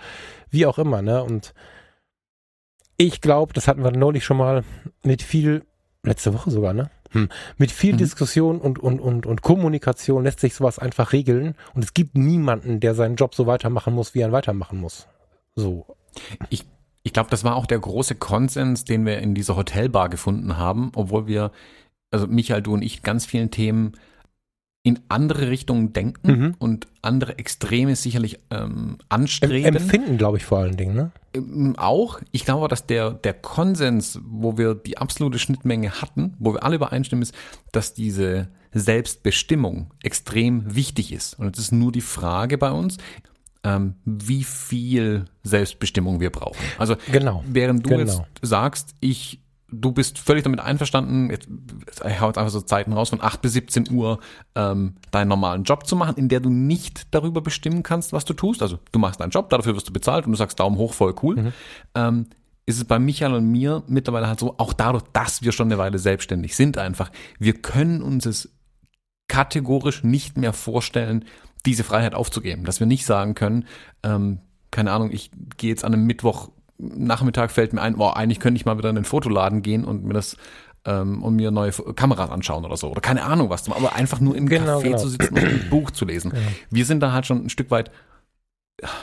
wie 0.49 0.65
auch 0.65 0.77
immer, 0.77 1.01
ne? 1.01 1.23
Und 1.23 1.53
ich 2.97 3.21
glaube, 3.21 3.53
das 3.53 3.67
hatten 3.67 3.83
wir 3.83 3.91
neulich 3.91 4.25
schon 4.25 4.37
mal 4.37 4.63
mit 5.03 5.21
viel, 5.21 5.63
letzte 6.03 6.33
Woche 6.33 6.51
sogar, 6.51 6.73
ne? 6.73 6.89
Hm. 7.11 7.29
Mit 7.57 7.71
viel 7.71 7.93
mhm. 7.93 7.97
Diskussion 7.97 8.59
und, 8.59 8.79
und, 8.79 8.99
und, 8.99 9.25
und 9.25 9.41
Kommunikation 9.41 10.23
lässt 10.23 10.39
sich 10.39 10.55
sowas 10.55 10.79
einfach 10.79 11.13
regeln. 11.13 11.55
Und 11.73 11.83
es 11.83 11.93
gibt 11.93 12.17
niemanden, 12.17 12.79
der 12.79 12.95
seinen 12.95 13.15
Job 13.15 13.35
so 13.35 13.45
weitermachen 13.45 13.93
muss, 13.93 14.15
wie 14.15 14.21
er 14.21 14.29
ihn 14.29 14.33
weitermachen 14.33 14.79
muss. 14.79 15.07
So. 15.55 15.85
Ich 16.49 16.65
ich 17.03 17.13
glaube, 17.13 17.29
das 17.29 17.43
war 17.43 17.55
auch 17.55 17.65
der 17.65 17.79
große 17.79 18.15
Konsens, 18.15 18.85
den 18.85 19.05
wir 19.05 19.19
in 19.19 19.35
dieser 19.35 19.55
Hotelbar 19.55 20.09
gefunden 20.09 20.57
haben, 20.57 20.91
obwohl 20.95 21.27
wir, 21.27 21.51
also 22.11 22.27
Michael, 22.27 22.61
du 22.61 22.73
und 22.73 22.81
ich, 22.81 23.03
ganz 23.03 23.25
vielen 23.25 23.51
Themen 23.51 23.93
in 24.85 24.99
andere 25.07 25.49
Richtungen 25.49 25.93
denken 25.93 26.31
mhm. 26.31 26.55
und 26.59 26.87
andere 27.01 27.37
Extreme 27.37 27.95
sicherlich 27.95 28.39
ähm, 28.51 28.97
anstreben. 29.07 29.77
Empfinden, 29.77 30.17
glaube 30.17 30.37
ich, 30.37 30.45
vor 30.45 30.59
allen 30.59 30.75
Dingen, 30.75 30.93
ne? 30.93 31.11
Ähm, 31.33 31.75
auch. 31.77 32.19
Ich 32.31 32.43
glaube, 32.43 32.67
dass 32.67 32.85
der, 32.85 33.11
der 33.11 33.33
Konsens, 33.33 34.19
wo 34.25 34.57
wir 34.57 34.75
die 34.75 34.97
absolute 34.97 35.39
Schnittmenge 35.39 36.01
hatten, 36.01 36.35
wo 36.37 36.53
wir 36.53 36.63
alle 36.63 36.75
übereinstimmen, 36.75 37.23
ist, 37.23 37.33
dass 37.71 37.93
diese 37.93 38.49
Selbstbestimmung 38.73 39.91
extrem 40.03 40.75
wichtig 40.75 41.13
ist. 41.13 41.39
Und 41.39 41.55
es 41.55 41.65
ist 41.65 41.71
nur 41.71 41.93
die 41.93 42.01
Frage 42.01 42.57
bei 42.57 42.71
uns, 42.71 42.97
ähm, 43.63 43.95
wie 44.05 44.43
viel 44.43 45.25
Selbstbestimmung 45.43 46.19
wir 46.19 46.29
brauchen. 46.29 46.63
Also 46.77 46.95
genau, 47.11 47.43
während 47.47 47.85
du 47.85 47.89
genau. 47.89 48.01
jetzt 48.01 48.21
sagst, 48.41 48.95
ich 48.99 49.39
du 49.75 49.91
bist 49.91 50.19
völlig 50.19 50.43
damit 50.43 50.59
einverstanden, 50.59 51.29
jetzt, 51.29 51.47
ich 52.07 52.21
hau 52.21 52.27
jetzt 52.27 52.37
einfach 52.37 52.51
so 52.51 52.61
Zeiten 52.61 52.93
raus, 52.93 53.09
von 53.09 53.21
8 53.21 53.41
bis 53.41 53.53
17 53.53 53.91
Uhr 53.91 54.19
ähm, 54.55 54.95
deinen 55.11 55.27
normalen 55.27 55.63
Job 55.63 55.87
zu 55.87 55.95
machen, 55.95 56.15
in 56.15 56.29
der 56.29 56.39
du 56.39 56.49
nicht 56.49 57.07
darüber 57.11 57.41
bestimmen 57.41 57.83
kannst, 57.83 58.13
was 58.13 58.25
du 58.25 58.33
tust. 58.33 58.61
Also 58.61 58.79
du 58.91 58.99
machst 58.99 59.19
deinen 59.19 59.31
Job, 59.31 59.49
dafür 59.49 59.75
wirst 59.75 59.89
du 59.89 59.93
bezahlt 59.93 60.25
und 60.25 60.31
du 60.31 60.37
sagst 60.37 60.59
Daumen 60.59 60.77
hoch, 60.77 60.93
voll 60.93 61.15
cool. 61.23 61.35
Mhm. 61.35 61.53
Ähm, 61.95 62.27
ist 62.65 62.77
es 62.77 62.85
bei 62.85 62.99
Michael 62.99 63.33
und 63.33 63.51
mir 63.51 63.83
mittlerweile 63.87 64.27
halt 64.27 64.39
so, 64.39 64.55
auch 64.57 64.73
dadurch, 64.73 65.03
dass 65.11 65.41
wir 65.41 65.51
schon 65.51 65.67
eine 65.67 65.77
Weile 65.77 65.97
selbstständig 65.97 66.55
sind 66.55 66.77
einfach, 66.77 67.11
wir 67.39 67.53
können 67.53 68.01
uns 68.01 68.25
es 68.25 68.53
kategorisch 69.27 70.03
nicht 70.03 70.37
mehr 70.37 70.53
vorstellen, 70.53 71.25
diese 71.65 71.83
Freiheit 71.83 72.15
aufzugeben. 72.15 72.65
Dass 72.65 72.79
wir 72.79 72.87
nicht 72.87 73.05
sagen 73.05 73.35
können, 73.35 73.65
ähm, 74.03 74.39
keine 74.71 74.91
Ahnung, 74.91 75.11
ich 75.11 75.31
gehe 75.57 75.69
jetzt 75.69 75.85
an 75.85 75.93
einem 75.93 76.05
Mittwoch 76.05 76.49
Nachmittag 76.77 77.51
fällt 77.51 77.71
mir 77.71 77.81
ein, 77.81 77.95
boah, 77.95 78.17
eigentlich 78.17 78.39
könnte 78.39 78.57
ich 78.57 78.65
mal 78.65 78.77
wieder 78.77 78.89
in 78.89 78.95
den 78.95 79.05
Fotoladen 79.05 79.61
gehen 79.61 79.85
und 79.85 80.03
mir 80.03 80.13
das 80.13 80.37
ähm, 80.85 81.23
und 81.23 81.35
mir 81.35 81.51
neue 81.51 81.71
Kameras 81.71 82.29
anschauen 82.29 82.65
oder 82.65 82.77
so. 82.77 82.89
Oder 82.89 83.01
keine 83.01 83.23
Ahnung 83.23 83.49
was, 83.49 83.69
aber 83.69 83.95
einfach 83.95 84.19
nur 84.19 84.35
im 84.35 84.49
genau, 84.49 84.79
Café 84.79 84.83
genau. 84.83 84.97
zu 84.97 85.09
sitzen 85.09 85.33
und 85.33 85.43
ein 85.43 85.65
Buch 85.69 85.91
zu 85.91 86.05
lesen. 86.05 86.31
Ja. 86.33 86.41
Wir 86.69 86.85
sind 86.85 86.99
da 86.99 87.11
halt 87.11 87.25
schon 87.25 87.45
ein 87.45 87.49
Stück 87.49 87.71
weit 87.71 87.91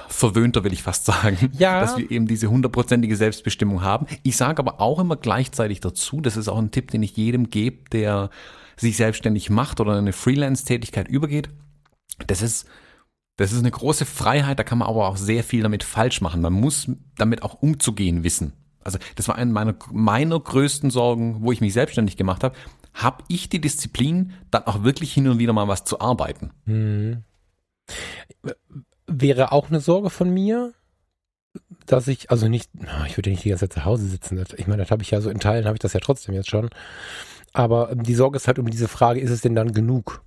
verwöhnter, 0.09 0.64
will 0.64 0.73
ich 0.73 0.83
fast 0.83 1.07
sagen, 1.07 1.51
ja. 1.57 1.81
dass 1.81 1.96
wir 1.96 2.11
eben 2.11 2.27
diese 2.27 2.51
hundertprozentige 2.51 3.16
Selbstbestimmung 3.16 3.83
haben. 3.83 4.07
Ich 4.23 4.37
sage 4.37 4.59
aber 4.59 4.81
auch 4.81 4.99
immer 4.99 5.16
gleichzeitig 5.16 5.81
dazu, 5.81 6.20
das 6.20 6.37
ist 6.37 6.49
auch 6.49 6.59
ein 6.59 6.70
Tipp, 6.70 6.90
den 6.90 7.03
ich 7.03 7.16
jedem 7.16 7.51
gebe, 7.51 7.88
der 7.90 8.31
sich 8.77 8.96
selbstständig 8.96 9.49
macht 9.49 9.81
oder 9.81 9.96
eine 9.96 10.12
Freelance-Tätigkeit 10.12 11.09
übergeht. 11.09 11.49
Das 12.26 12.42
ist 12.42 12.66
das 13.40 13.52
ist 13.52 13.61
eine 13.61 13.70
große 13.70 14.04
Freiheit, 14.04 14.59
da 14.59 14.64
kann 14.64 14.76
man 14.76 14.88
aber 14.88 15.09
auch 15.09 15.16
sehr 15.16 15.42
viel 15.42 15.62
damit 15.62 15.83
falsch 15.83 16.20
machen. 16.20 16.42
Man 16.42 16.52
muss 16.52 16.90
damit 17.16 17.42
auch 17.42 17.54
umzugehen 17.54 18.22
wissen. 18.22 18.52
Also 18.85 18.98
das 19.16 19.28
war 19.28 19.37
eine 19.37 19.50
meiner, 19.50 19.74
meiner 19.90 20.38
größten 20.38 20.90
Sorgen, 20.90 21.42
wo 21.42 21.50
ich 21.50 21.62
mich 21.62 21.72
selbstständig 21.72 22.18
gemacht 22.18 22.44
habe. 22.44 22.54
Habe 22.92 23.24
ich 23.28 23.48
die 23.48 23.61
Disziplin, 23.61 24.35
dann 24.50 24.64
auch 24.64 24.83
wirklich 24.83 25.14
hin 25.14 25.26
und 25.26 25.38
wieder 25.38 25.54
mal 25.54 25.68
was 25.68 25.85
zu 25.85 26.02
arbeiten? 26.02 26.50
Hm. 26.66 27.24
Wäre 29.06 29.52
auch 29.52 29.70
eine 29.70 29.80
Sorge 29.80 30.11
von 30.11 30.28
mir, 30.28 30.74
dass 31.87 32.09
ich, 32.09 32.30
also 32.30 32.46
nicht, 32.46 32.70
ich 33.06 33.16
würde 33.16 33.30
nicht 33.30 33.42
die 33.42 33.48
ganze 33.48 33.70
Zeit 33.70 33.72
zu 33.72 33.85
Hause 33.87 34.06
sitzen. 34.06 34.44
Ich 34.59 34.66
meine, 34.66 34.83
das 34.83 34.90
habe 34.90 35.02
ich 35.02 35.12
ja 35.12 35.22
so 35.22 35.30
in 35.30 35.40
Teilen, 35.40 35.64
habe 35.64 35.76
ich 35.76 35.80
das 35.80 35.94
ja 35.94 36.00
trotzdem 36.00 36.35
jetzt 36.35 36.50
schon. 36.50 36.68
Aber 37.54 37.94
die 37.94 38.14
Sorge 38.14 38.37
ist 38.37 38.48
halt 38.48 38.59
um 38.59 38.68
diese 38.68 38.87
Frage, 38.87 39.18
ist 39.18 39.30
es 39.30 39.40
denn 39.40 39.54
dann 39.54 39.72
genug? 39.72 40.22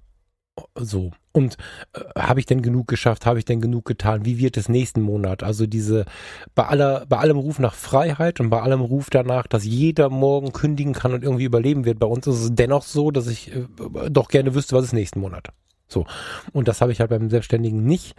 So. 0.75 1.11
Und 1.31 1.57
äh, 1.93 2.01
habe 2.19 2.39
ich 2.39 2.45
denn 2.45 2.61
genug 2.61 2.87
geschafft? 2.87 3.25
Habe 3.25 3.39
ich 3.39 3.45
denn 3.45 3.61
genug 3.61 3.85
getan? 3.85 4.25
Wie 4.25 4.37
wird 4.37 4.57
es 4.57 4.69
nächsten 4.69 5.01
Monat? 5.01 5.43
Also 5.43 5.65
diese, 5.65 6.05
bei 6.53 6.65
aller, 6.65 7.05
bei 7.07 7.17
allem 7.17 7.37
Ruf 7.37 7.59
nach 7.59 7.73
Freiheit 7.73 8.39
und 8.39 8.49
bei 8.49 8.61
allem 8.61 8.81
Ruf 8.81 9.09
danach, 9.09 9.47
dass 9.47 9.65
jeder 9.65 10.09
morgen 10.09 10.53
kündigen 10.53 10.93
kann 10.93 11.13
und 11.13 11.23
irgendwie 11.23 11.45
überleben 11.45 11.85
wird, 11.85 11.99
bei 11.99 12.07
uns 12.07 12.27
ist 12.27 12.39
es 12.39 12.49
dennoch 12.53 12.83
so, 12.83 13.09
dass 13.11 13.27
ich 13.27 13.55
äh, 13.55 13.65
doch 14.09 14.27
gerne 14.27 14.53
wüsste, 14.53 14.75
was 14.75 14.85
ist 14.85 14.93
nächsten 14.93 15.19
Monat. 15.19 15.49
So. 15.87 16.05
Und 16.51 16.67
das 16.67 16.81
habe 16.81 16.91
ich 16.91 16.99
halt 16.99 17.09
beim 17.09 17.29
Selbstständigen 17.29 17.83
nicht. 17.83 18.15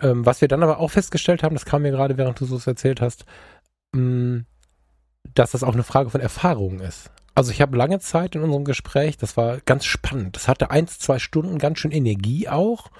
Ähm, 0.00 0.26
was 0.26 0.40
wir 0.40 0.48
dann 0.48 0.62
aber 0.62 0.78
auch 0.78 0.90
festgestellt 0.90 1.42
haben, 1.42 1.54
das 1.54 1.66
kam 1.66 1.82
mir 1.82 1.90
gerade, 1.90 2.16
während 2.16 2.40
du 2.40 2.46
so 2.46 2.58
erzählt 2.68 3.00
hast, 3.00 3.24
mh, 3.92 4.00
mm, 4.00 4.46
dass 5.34 5.52
das 5.52 5.62
auch 5.62 5.74
eine 5.74 5.82
Frage 5.82 6.10
von 6.10 6.20
Erfahrung 6.20 6.80
ist. 6.80 7.10
Also 7.34 7.52
ich 7.52 7.60
habe 7.60 7.76
lange 7.76 8.00
Zeit 8.00 8.34
in 8.34 8.42
unserem 8.42 8.64
Gespräch, 8.64 9.16
das 9.16 9.36
war 9.36 9.58
ganz 9.64 9.84
spannend. 9.84 10.36
Das 10.36 10.48
hatte 10.48 10.70
eins, 10.70 10.98
zwei 10.98 11.18
Stunden 11.18 11.58
ganz 11.58 11.78
schön 11.78 11.92
Energie 11.92 12.48
auch. 12.48 12.90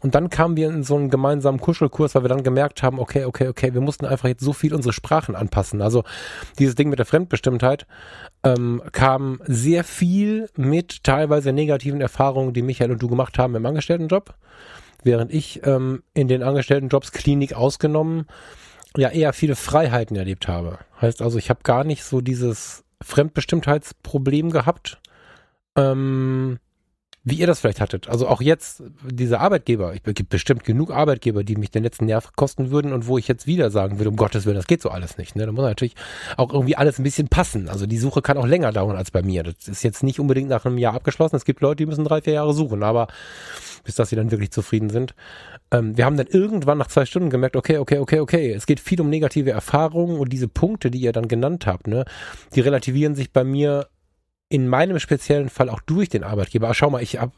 Und 0.00 0.14
dann 0.14 0.28
kamen 0.28 0.56
wir 0.56 0.68
in 0.68 0.82
so 0.82 0.96
einen 0.96 1.08
gemeinsamen 1.08 1.60
Kuschelkurs, 1.60 2.14
weil 2.14 2.24
wir 2.24 2.28
dann 2.28 2.42
gemerkt 2.42 2.82
haben, 2.82 2.98
okay, 2.98 3.24
okay, 3.24 3.48
okay, 3.48 3.74
wir 3.74 3.80
mussten 3.80 4.04
einfach 4.04 4.28
jetzt 4.28 4.42
so 4.42 4.52
viel 4.52 4.74
unsere 4.74 4.92
Sprachen 4.92 5.36
anpassen. 5.36 5.80
Also 5.82 6.02
dieses 6.58 6.74
Ding 6.74 6.88
mit 6.88 6.98
der 6.98 7.06
Fremdbestimmtheit 7.06 7.86
ähm, 8.42 8.82
kam 8.92 9.40
sehr 9.44 9.84
viel 9.84 10.50
mit 10.56 11.04
teilweise 11.04 11.52
negativen 11.52 12.00
Erfahrungen, 12.00 12.52
die 12.52 12.62
Michael 12.62 12.90
und 12.90 13.02
du 13.02 13.08
gemacht 13.08 13.38
haben 13.38 13.54
im 13.54 13.64
Angestelltenjob. 13.64 14.34
Während 15.04 15.32
ich 15.32 15.64
ähm, 15.64 16.02
in 16.12 16.26
den 16.26 16.42
Angestelltenjobs 16.42 17.12
Klinik 17.12 17.54
ausgenommen 17.54 18.26
ja 18.96 19.10
eher 19.10 19.32
viele 19.32 19.56
Freiheiten 19.56 20.16
erlebt 20.16 20.48
habe. 20.48 20.78
Heißt 21.00 21.22
also, 21.22 21.38
ich 21.38 21.50
habe 21.50 21.60
gar 21.62 21.84
nicht 21.84 22.02
so 22.02 22.20
dieses 22.20 22.85
Fremdbestimmtheitsproblem 23.02 24.50
gehabt, 24.50 25.00
ähm, 25.76 26.58
wie 27.26 27.34
ihr 27.34 27.48
das 27.48 27.58
vielleicht 27.58 27.80
hattet. 27.80 28.08
Also 28.08 28.28
auch 28.28 28.40
jetzt, 28.40 28.84
diese 29.04 29.40
Arbeitgeber, 29.40 29.92
ich 29.94 30.04
gibt 30.04 30.28
bestimmt 30.28 30.62
genug 30.62 30.92
Arbeitgeber, 30.92 31.42
die 31.42 31.56
mich 31.56 31.72
den 31.72 31.82
letzten 31.82 32.06
Nerv 32.06 32.30
kosten 32.36 32.70
würden 32.70 32.92
und 32.92 33.08
wo 33.08 33.18
ich 33.18 33.26
jetzt 33.26 33.48
wieder 33.48 33.72
sagen 33.72 33.98
würde, 33.98 34.10
um 34.10 34.16
Gottes 34.16 34.46
Willen, 34.46 34.54
das 34.54 34.68
geht 34.68 34.80
so 34.80 34.90
alles 34.90 35.18
nicht. 35.18 35.34
Ne? 35.34 35.44
Da 35.44 35.50
muss 35.50 35.64
natürlich 35.64 35.96
auch 36.36 36.52
irgendwie 36.52 36.76
alles 36.76 37.00
ein 37.00 37.02
bisschen 37.02 37.26
passen. 37.26 37.68
Also 37.68 37.86
die 37.86 37.98
Suche 37.98 38.22
kann 38.22 38.36
auch 38.36 38.46
länger 38.46 38.70
dauern 38.70 38.96
als 38.96 39.10
bei 39.10 39.22
mir. 39.22 39.42
Das 39.42 39.66
ist 39.66 39.82
jetzt 39.82 40.04
nicht 40.04 40.20
unbedingt 40.20 40.48
nach 40.48 40.64
einem 40.64 40.78
Jahr 40.78 40.94
abgeschlossen. 40.94 41.34
Es 41.34 41.44
gibt 41.44 41.62
Leute, 41.62 41.78
die 41.78 41.86
müssen 41.86 42.04
drei, 42.04 42.22
vier 42.22 42.34
Jahre 42.34 42.54
suchen, 42.54 42.84
aber 42.84 43.08
bis 43.82 43.96
dass 43.96 44.10
sie 44.10 44.16
dann 44.16 44.30
wirklich 44.30 44.52
zufrieden 44.52 44.90
sind. 44.90 45.16
Ähm, 45.72 45.96
wir 45.96 46.04
haben 46.04 46.16
dann 46.16 46.28
irgendwann 46.28 46.78
nach 46.78 46.86
zwei 46.86 47.06
Stunden 47.06 47.30
gemerkt, 47.30 47.56
okay, 47.56 47.78
okay, 47.78 47.98
okay, 47.98 48.20
okay, 48.20 48.52
es 48.52 48.66
geht 48.66 48.78
viel 48.78 49.00
um 49.00 49.10
negative 49.10 49.50
Erfahrungen 49.50 50.18
und 50.18 50.32
diese 50.32 50.46
Punkte, 50.46 50.92
die 50.92 51.00
ihr 51.00 51.12
dann 51.12 51.26
genannt 51.26 51.66
habt, 51.66 51.88
ne, 51.88 52.04
die 52.54 52.60
relativieren 52.60 53.16
sich 53.16 53.32
bei 53.32 53.42
mir 53.42 53.88
in 54.48 54.68
meinem 54.68 54.98
speziellen 54.98 55.48
Fall 55.48 55.68
auch 55.68 55.80
durch 55.80 56.08
den 56.08 56.24
Arbeitgeber. 56.24 56.72
Schau 56.74 56.90
mal, 56.90 57.02
ich 57.02 57.18
hab, 57.18 57.32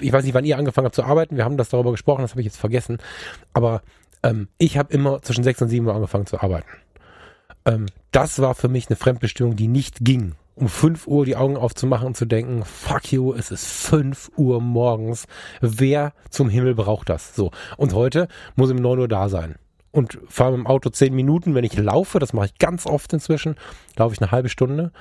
ich 0.00 0.12
weiß 0.12 0.24
nicht, 0.24 0.34
wann 0.34 0.44
ihr 0.44 0.58
angefangen 0.58 0.86
habt 0.86 0.94
zu 0.94 1.04
arbeiten, 1.04 1.36
wir 1.36 1.44
haben 1.44 1.56
das 1.56 1.68
darüber 1.68 1.92
gesprochen, 1.92 2.22
das 2.22 2.32
habe 2.32 2.40
ich 2.40 2.46
jetzt 2.46 2.58
vergessen, 2.58 2.98
aber 3.52 3.82
ähm, 4.22 4.48
ich 4.58 4.78
habe 4.78 4.92
immer 4.92 5.22
zwischen 5.22 5.44
sechs 5.44 5.60
und 5.62 5.68
sieben 5.68 5.86
Uhr 5.86 5.94
angefangen 5.94 6.26
zu 6.26 6.40
arbeiten. 6.40 6.68
Ähm, 7.64 7.86
das 8.12 8.38
war 8.40 8.54
für 8.54 8.68
mich 8.68 8.88
eine 8.88 8.96
Fremdbestimmung, 8.96 9.56
die 9.56 9.68
nicht 9.68 9.98
ging 10.00 10.34
um 10.56 10.68
5 10.68 11.06
Uhr 11.06 11.24
die 11.26 11.36
Augen 11.36 11.56
aufzumachen 11.56 12.08
und 12.08 12.16
zu 12.16 12.24
denken, 12.24 12.64
fuck 12.64 13.12
you, 13.12 13.34
es 13.34 13.50
ist 13.50 13.66
5 13.66 14.32
Uhr 14.36 14.60
morgens. 14.60 15.26
Wer 15.60 16.14
zum 16.30 16.48
Himmel 16.48 16.74
braucht 16.74 17.10
das? 17.10 17.36
So. 17.36 17.50
Und 17.76 17.94
heute 17.94 18.26
muss 18.56 18.70
ich 18.70 18.76
um 18.76 18.82
9 18.82 18.98
Uhr 18.98 19.08
da 19.08 19.28
sein. 19.28 19.56
Und 19.92 20.18
fahre 20.28 20.52
mit 20.52 20.60
dem 20.60 20.66
Auto 20.66 20.90
10 20.90 21.14
Minuten, 21.14 21.54
wenn 21.54 21.64
ich 21.64 21.76
laufe, 21.76 22.18
das 22.18 22.32
mache 22.32 22.46
ich 22.46 22.58
ganz 22.58 22.86
oft 22.86 23.12
inzwischen, 23.12 23.56
laufe 23.96 24.14
ich 24.14 24.20
eine 24.20 24.30
halbe 24.30 24.48
Stunde 24.48 24.92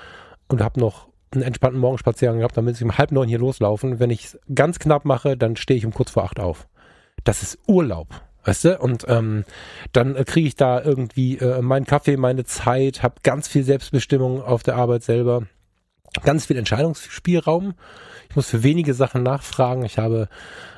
und 0.48 0.62
habe 0.62 0.80
noch 0.80 1.08
einen 1.32 1.44
entspannten 1.44 1.80
Morgenspaziergang 1.80 2.40
gehabt, 2.40 2.56
dann 2.58 2.66
muss 2.66 2.78
ich 2.78 2.84
um 2.84 2.98
halb 2.98 3.12
neun 3.12 3.28
hier 3.28 3.40
loslaufen. 3.40 4.00
Wenn 4.00 4.10
ich 4.10 4.26
es 4.26 4.40
ganz 4.54 4.80
knapp 4.80 5.06
mache, 5.06 5.38
dann 5.38 5.56
stehe 5.56 5.78
ich 5.78 5.86
um 5.86 5.94
kurz 5.94 6.12
vor 6.12 6.24
acht 6.24 6.40
auf. 6.40 6.68
Das 7.24 7.42
ist 7.42 7.60
Urlaub. 7.68 8.08
Weißt 8.46 8.66
du? 8.66 8.80
Und 8.80 9.06
ähm, 9.08 9.44
dann 9.92 10.16
äh, 10.16 10.24
kriege 10.24 10.48
ich 10.48 10.56
da 10.56 10.82
irgendwie 10.82 11.38
äh, 11.38 11.62
meinen 11.62 11.86
Kaffee, 11.86 12.16
meine 12.16 12.46
Zeit, 12.46 13.02
habe 13.02 13.16
ganz 13.24 13.48
viel 13.48 13.64
Selbstbestimmung 13.64 14.42
auf 14.42 14.62
der 14.62 14.76
Arbeit 14.76 15.04
selber, 15.04 15.48
ganz 16.24 16.46
viel 16.46 16.58
Entscheidungsspielraum. 16.58 17.74
Ich 18.30 18.36
muss 18.36 18.50
für 18.50 18.62
wenige 18.62 18.94
Sachen 18.94 19.24
nachfragen. 19.24 19.84
Ich 19.84 19.98
habe, 19.98 20.30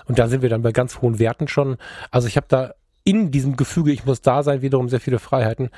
und 0.06 0.18
da 0.18 0.30
sind 0.30 0.42
wir 0.42 0.50
dann 0.50 0.62
bei 0.62 0.72
ganz 0.72 1.02
hohen 1.02 1.20
Werten 1.20 1.50
schon. 1.50 1.78
Also 2.10 2.30
ich 2.30 2.38
habe 2.38 2.48
da 2.50 2.74
in 3.04 3.32
diesem 3.32 3.58
Gefüge, 3.58 3.92
ich 3.92 4.06
muss 4.06 4.22
da 4.22 4.44
sein, 4.44 4.62
wiederum 4.62 4.88
sehr 4.88 5.02
viele 5.02 5.20
Freiheiten. 5.20 5.70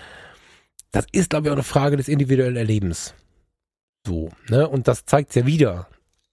Das 0.91 1.05
ist, 1.11 1.31
glaube 1.31 1.47
ich, 1.47 1.51
auch 1.51 1.55
eine 1.55 1.63
Frage 1.63 1.97
des 1.97 2.07
individuellen 2.07 2.55
Erlebens. 2.55 3.15
So, 4.09 4.29
ne? 4.49 4.67
Und 4.67 4.87
das 4.87 5.05
zeigt 5.05 5.35
ja 5.35 5.45
wieder. 5.45 5.87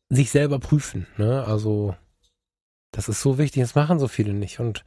Sich 0.09 0.31
selber 0.31 0.59
prüfen, 0.59 1.07
ne? 1.19 1.45
Also, 1.45 1.95
das 2.91 3.11
ist 3.11 3.21
so 3.21 3.37
wichtig, 3.37 3.63
das 3.63 3.75
machen 3.75 3.99
so 3.99 4.09
viele 4.09 4.33
nicht. 4.33 4.61
Und 4.61 4.83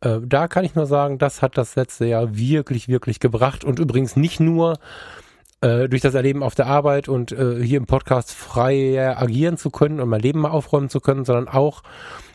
äh, 0.00 0.18
da 0.24 0.48
kann 0.48 0.64
ich 0.64 0.74
nur 0.74 0.86
sagen, 0.86 1.18
das 1.18 1.42
hat 1.42 1.58
das 1.58 1.76
letzte 1.76 2.06
Jahr 2.06 2.34
wirklich, 2.34 2.88
wirklich 2.88 3.20
gebracht. 3.20 3.64
Und 3.64 3.78
übrigens 3.78 4.16
nicht 4.16 4.40
nur 4.40 4.78
äh, 5.60 5.90
durch 5.90 6.00
das 6.00 6.14
Erleben 6.14 6.42
auf 6.42 6.54
der 6.54 6.68
Arbeit 6.68 7.06
und 7.06 7.32
äh, 7.32 7.62
hier 7.62 7.76
im 7.76 7.86
Podcast 7.86 8.32
frei 8.32 9.14
agieren 9.14 9.58
zu 9.58 9.68
können 9.68 10.00
und 10.00 10.08
mein 10.08 10.22
Leben 10.22 10.40
mal 10.40 10.52
aufräumen 10.52 10.88
zu 10.88 11.00
können, 11.00 11.26
sondern 11.26 11.48
auch 11.48 11.82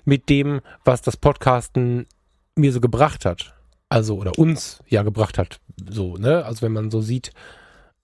mit 0.05 0.29
dem, 0.29 0.62
was 0.86 1.01
das 1.01 1.17
Podcasten 1.17 2.05
mir 2.53 2.71
so 2.71 2.81
gebracht 2.81 3.25
hat. 3.25 3.55
Also, 3.89 4.17
oder 4.17 4.38
uns 4.38 4.83
ja 4.88 5.01
gebracht 5.01 5.39
hat. 5.39 5.60
So, 5.89 6.17
ne? 6.17 6.45
Also, 6.45 6.62
wenn 6.62 6.73
man 6.73 6.91
so 6.91 7.01
sieht, 7.01 7.31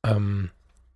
ähm, 0.04 0.50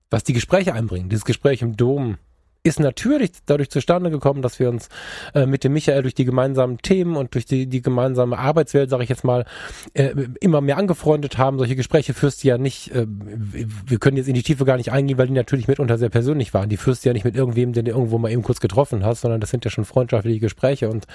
was 0.09 0.23
die 0.23 0.33
Gespräche 0.33 0.73
einbringen. 0.73 1.09
Dieses 1.09 1.25
Gespräch 1.25 1.61
im 1.61 1.77
Dom, 1.77 2.17
ist 2.63 2.79
natürlich 2.79 3.31
dadurch 3.45 3.69
zustande 3.69 4.11
gekommen, 4.11 4.41
dass 4.41 4.59
wir 4.59 4.69
uns 4.69 4.89
äh, 5.33 5.45
mit 5.45 5.63
dem 5.63 5.73
Michael 5.73 6.01
durch 6.01 6.13
die 6.13 6.25
gemeinsamen 6.25 6.77
Themen 6.79 7.15
und 7.15 7.33
durch 7.33 7.45
die, 7.45 7.67
die 7.67 7.81
gemeinsame 7.81 8.37
Arbeitswelt, 8.37 8.89
sage 8.89 9.03
ich 9.03 9.09
jetzt 9.09 9.23
mal, 9.23 9.45
äh, 9.93 10.13
immer 10.41 10.61
mehr 10.61 10.77
angefreundet 10.77 11.37
haben. 11.37 11.57
Solche 11.57 11.75
Gespräche 11.75 12.13
führst 12.13 12.43
du 12.43 12.49
ja 12.49 12.57
nicht, 12.57 12.91
äh, 12.93 13.07
wir 13.07 13.99
können 13.99 14.17
jetzt 14.17 14.27
in 14.27 14.33
die 14.33 14.43
Tiefe 14.43 14.65
gar 14.65 14.77
nicht 14.77 14.91
eingehen, 14.91 15.17
weil 15.17 15.27
die 15.27 15.33
natürlich 15.33 15.67
mitunter 15.67 15.97
sehr 15.97 16.09
persönlich 16.09 16.53
waren. 16.53 16.69
Die 16.69 16.77
führst 16.77 17.05
du 17.05 17.09
ja 17.09 17.13
nicht 17.13 17.25
mit 17.25 17.35
irgendwem, 17.35 17.73
den 17.73 17.85
du 17.85 17.91
irgendwo 17.91 18.17
mal 18.17 18.31
eben 18.31 18.43
kurz 18.43 18.59
getroffen 18.59 19.05
hast, 19.05 19.21
sondern 19.21 19.39
das 19.39 19.49
sind 19.49 19.63
ja 19.63 19.71
schon 19.71 19.85
freundschaftliche 19.85 20.39
Gespräche 20.39 20.89
und 20.89 21.07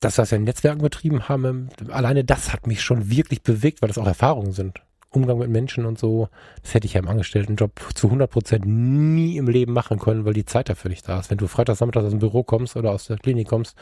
wir 0.00 0.10
das 0.16 0.30
ja 0.30 0.36
in 0.36 0.44
Netzwerken 0.44 0.80
betrieben 0.80 1.28
haben, 1.28 1.70
alleine 1.88 2.24
das 2.24 2.52
hat 2.52 2.66
mich 2.68 2.82
schon 2.82 3.10
wirklich 3.10 3.42
bewegt, 3.42 3.82
weil 3.82 3.88
das 3.88 3.98
auch 3.98 4.06
Erfahrungen 4.06 4.52
sind. 4.52 4.80
Umgang 5.10 5.38
mit 5.38 5.48
Menschen 5.48 5.86
und 5.86 5.98
so, 5.98 6.28
das 6.62 6.74
hätte 6.74 6.86
ich 6.86 6.94
ja 6.94 7.00
im 7.00 7.08
Angestelltenjob 7.08 7.72
zu 7.94 8.08
100 8.08 8.30
Prozent 8.30 8.66
nie 8.66 9.36
im 9.38 9.48
Leben 9.48 9.72
machen 9.72 9.98
können, 9.98 10.24
weil 10.24 10.34
die 10.34 10.44
Zeit 10.44 10.68
dafür 10.68 10.90
nicht 10.90 11.08
da 11.08 11.18
ist. 11.18 11.30
Wenn 11.30 11.38
du 11.38 11.46
freitags, 11.46 11.78
samstags 11.78 12.06
aus 12.06 12.10
dem 12.10 12.18
Büro 12.18 12.42
kommst 12.42 12.76
oder 12.76 12.90
aus 12.90 13.06
der 13.06 13.16
Klinik 13.16 13.48
kommst, 13.48 13.74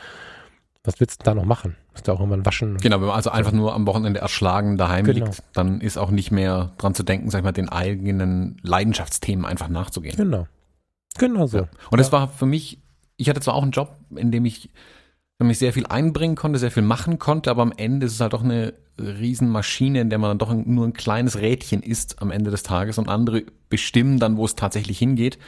was 0.85 1.01
willst 1.01 1.21
du 1.21 1.25
da 1.25 1.35
noch 1.35 1.45
machen? 1.45 1.77
Musst 1.91 2.07
du 2.07 2.13
auch 2.13 2.21
irgendwann 2.21 2.47
waschen? 2.47 2.77
Genau, 2.77 3.01
wenn 3.01 3.09
man 3.09 3.17
also 3.17 3.31
einfach 3.31 3.51
nur 3.51 3.75
am 3.75 3.87
Wochenende 3.89 4.21
erschlagen 4.21 4.77
daheim 4.77 5.05
genau. 5.05 5.27
liegt, 5.27 5.43
dann 5.53 5.81
ist 5.81 5.99
auch 5.99 6.11
nicht 6.11 6.31
mehr 6.31 6.73
dran 6.79 6.95
zu 6.95 7.03
denken, 7.03 7.29
sag 7.31 7.41
ich 7.41 7.45
mal, 7.45 7.53
den 7.53 7.69
eigenen 7.69 8.59
Leidenschaftsthemen 8.63 9.45
einfach 9.45 9.69
nachzugehen. 9.69 10.17
Genau. 10.17 10.47
Genau 11.19 11.47
so. 11.47 11.59
Ja. 11.59 11.69
Und 11.91 11.99
es 11.99 12.09
ja. 12.09 12.13
war 12.13 12.29
für 12.29 12.47
mich, 12.47 12.81
ich 13.17 13.29
hatte 13.29 13.41
zwar 13.41 13.55
auch 13.55 13.63
einen 13.63 13.73
Job, 13.73 13.97
in 14.15 14.31
dem 14.31 14.45
ich 14.45 14.71
mich 15.45 15.59
sehr 15.59 15.73
viel 15.73 15.87
einbringen 15.87 16.35
konnte, 16.35 16.59
sehr 16.59 16.71
viel 16.71 16.83
machen 16.83 17.19
konnte, 17.19 17.51
aber 17.51 17.63
am 17.63 17.73
Ende 17.77 18.07
ist 18.07 18.15
es 18.15 18.21
halt 18.21 18.33
doch 18.33 18.43
eine 18.43 18.75
Riesenmaschine, 18.99 20.01
in 20.01 20.11
der 20.11 20.19
man 20.19 20.31
dann 20.31 20.39
doch 20.39 20.55
nur 20.55 20.87
ein 20.87 20.95
kleines 20.95 21.39
Rädchen 21.39 21.83
ist 21.83 22.23
am 22.23 22.31
Ende 22.31 22.51
des 22.51 22.63
Tages 22.63 22.99
und 22.99 23.09
andere 23.09 23.45
bestimmen 23.69 24.19
dann, 24.19 24.39
wo 24.39 24.45
es 24.45 24.55
tatsächlich 24.55 24.99
hingeht. 24.99 25.39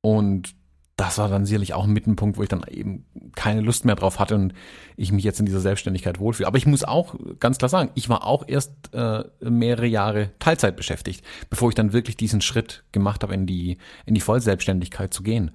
Und 0.00 0.54
das 0.96 1.18
war 1.18 1.28
dann 1.28 1.44
sicherlich 1.44 1.74
auch 1.74 1.84
ein 1.84 1.92
Mittenpunkt, 1.92 2.38
wo 2.38 2.42
ich 2.42 2.48
dann 2.48 2.64
eben 2.70 3.04
keine 3.34 3.60
Lust 3.60 3.84
mehr 3.84 3.96
drauf 3.96 4.18
hatte 4.18 4.34
und 4.34 4.54
ich 4.96 5.12
mich 5.12 5.24
jetzt 5.24 5.38
in 5.38 5.44
dieser 5.44 5.60
Selbstständigkeit 5.60 6.18
wohlfühle. 6.18 6.46
Aber 6.46 6.56
ich 6.56 6.64
muss 6.64 6.84
auch 6.84 7.14
ganz 7.38 7.58
klar 7.58 7.68
sagen, 7.68 7.90
ich 7.94 8.08
war 8.08 8.24
auch 8.24 8.44
erst 8.48 8.94
äh, 8.94 9.24
mehrere 9.40 9.86
Jahre 9.86 10.30
Teilzeit 10.38 10.74
beschäftigt, 10.74 11.22
bevor 11.50 11.68
ich 11.68 11.74
dann 11.74 11.92
wirklich 11.92 12.16
diesen 12.16 12.40
Schritt 12.40 12.84
gemacht 12.92 13.22
habe, 13.22 13.34
in 13.34 13.46
die, 13.46 13.76
in 14.06 14.14
die 14.14 14.22
Vollselbstständigkeit 14.22 15.12
zu 15.12 15.22
gehen. 15.22 15.50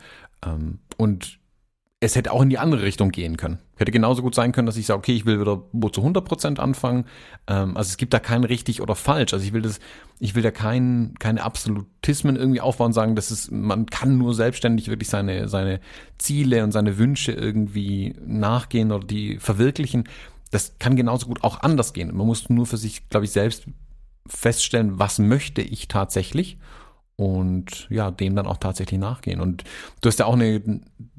Ähm, 0.46 0.78
und 0.98 1.39
es 2.04 2.16
hätte 2.16 2.34
auch 2.34 2.42
in 2.42 2.50
die 2.50 2.58
andere 2.58 2.82
Richtung 2.82 3.12
gehen 3.12 3.38
können. 3.38 3.60
Hätte 3.78 3.92
genauso 3.92 4.24
gut 4.24 4.34
sein 4.34 4.52
können, 4.52 4.66
dass 4.66 4.76
ich 4.76 4.88
sage, 4.88 4.98
okay, 4.98 5.14
ich 5.14 5.28
will 5.28 5.40
wieder 5.40 5.62
wo 5.72 5.88
zu 5.88 6.02
100 6.02 6.26
Prozent 6.26 6.60
anfangen. 6.60 7.06
Ähm, 7.46 7.78
also 7.78 7.90
es 7.90 7.98
gibt 7.98 8.12
da 8.16 8.20
kein 8.20 8.44
richtig 8.44 8.82
oder 8.82 8.96
falsch. 8.96 9.34
Also 9.34 9.46
ich 9.46 9.54
will 9.54 9.62
das, 9.62 9.80
ich 10.20 10.34
will 10.34 10.42
da 10.42 10.50
kein, 10.50 11.14
keine 11.20 11.44
Absolutismen 11.44 12.38
irgendwie 12.38 12.60
aufbauen 12.60 12.88
und 12.88 12.94
sagen, 12.94 13.16
das 13.16 13.30
ist, 13.30 13.52
man 13.52 13.86
kann 13.86 14.18
nur 14.18 14.34
selbstständig 14.34 14.88
wirklich 14.88 15.10
seine, 15.10 15.48
seine 15.48 15.80
Ziele 16.18 16.64
und 16.64 16.72
seine 16.72 16.98
Wünsche 16.98 17.34
irgendwie 17.34 18.16
nachgehen 18.26 18.92
oder 18.92 19.06
die 19.06 19.38
verwirklichen. 19.38 20.06
Das 20.50 20.80
kann 20.80 20.96
genauso 20.96 21.28
gut 21.28 21.44
auch 21.44 21.62
anders 21.62 21.94
gehen. 21.94 22.18
Man 22.18 22.26
muss 22.26 22.50
nur 22.50 22.66
für 22.66 22.78
sich, 22.78 23.10
glaube 23.10 23.26
ich, 23.26 23.32
selbst 23.32 23.66
feststellen, 24.26 24.98
was 24.98 25.20
möchte 25.20 25.62
ich 25.62 25.88
tatsächlich 25.88 26.58
und 27.22 27.88
ja, 27.90 28.12
dem 28.12 28.36
dann 28.36 28.48
auch 28.48 28.58
tatsächlich 28.58 29.00
nachgehen. 29.00 29.42
Und 29.42 29.64
du 30.02 30.08
hast 30.08 30.20
ja 30.20 30.26
auch 30.26 30.34
eine, 30.34 30.62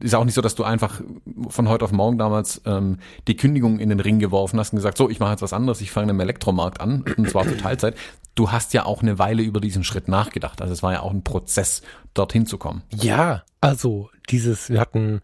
ist 0.00 0.14
auch 0.14 0.24
nicht 0.24 0.34
so, 0.34 0.40
dass 0.40 0.54
du 0.54 0.64
einfach 0.64 1.00
von 1.48 1.68
heute 1.68 1.84
auf 1.84 1.92
morgen 1.92 2.18
damals 2.18 2.62
ähm, 2.66 2.98
die 3.28 3.36
Kündigung 3.36 3.78
in 3.78 3.88
den 3.88 4.00
Ring 4.00 4.18
geworfen 4.18 4.58
hast 4.58 4.72
und 4.72 4.76
gesagt, 4.76 4.98
so, 4.98 5.08
ich 5.08 5.20
mache 5.20 5.32
jetzt 5.32 5.42
was 5.42 5.52
anderes, 5.52 5.80
ich 5.80 5.90
fange 5.90 6.10
im 6.10 6.20
Elektromarkt 6.20 6.80
an, 6.80 7.04
und 7.16 7.28
zwar 7.28 7.44
zur 7.44 7.58
Teilzeit. 7.58 7.96
Du 8.34 8.50
hast 8.50 8.72
ja 8.72 8.86
auch 8.86 9.02
eine 9.02 9.18
Weile 9.18 9.42
über 9.42 9.60
diesen 9.60 9.84
Schritt 9.84 10.08
nachgedacht. 10.08 10.62
Also 10.62 10.72
es 10.72 10.82
war 10.82 10.92
ja 10.92 11.00
auch 11.00 11.10
ein 11.10 11.22
Prozess, 11.22 11.82
dorthin 12.14 12.46
zu 12.46 12.56
kommen. 12.56 12.82
Ja, 12.90 13.42
also 13.60 14.10
dieses, 14.30 14.70
wir 14.70 14.80
hatten 14.80 15.20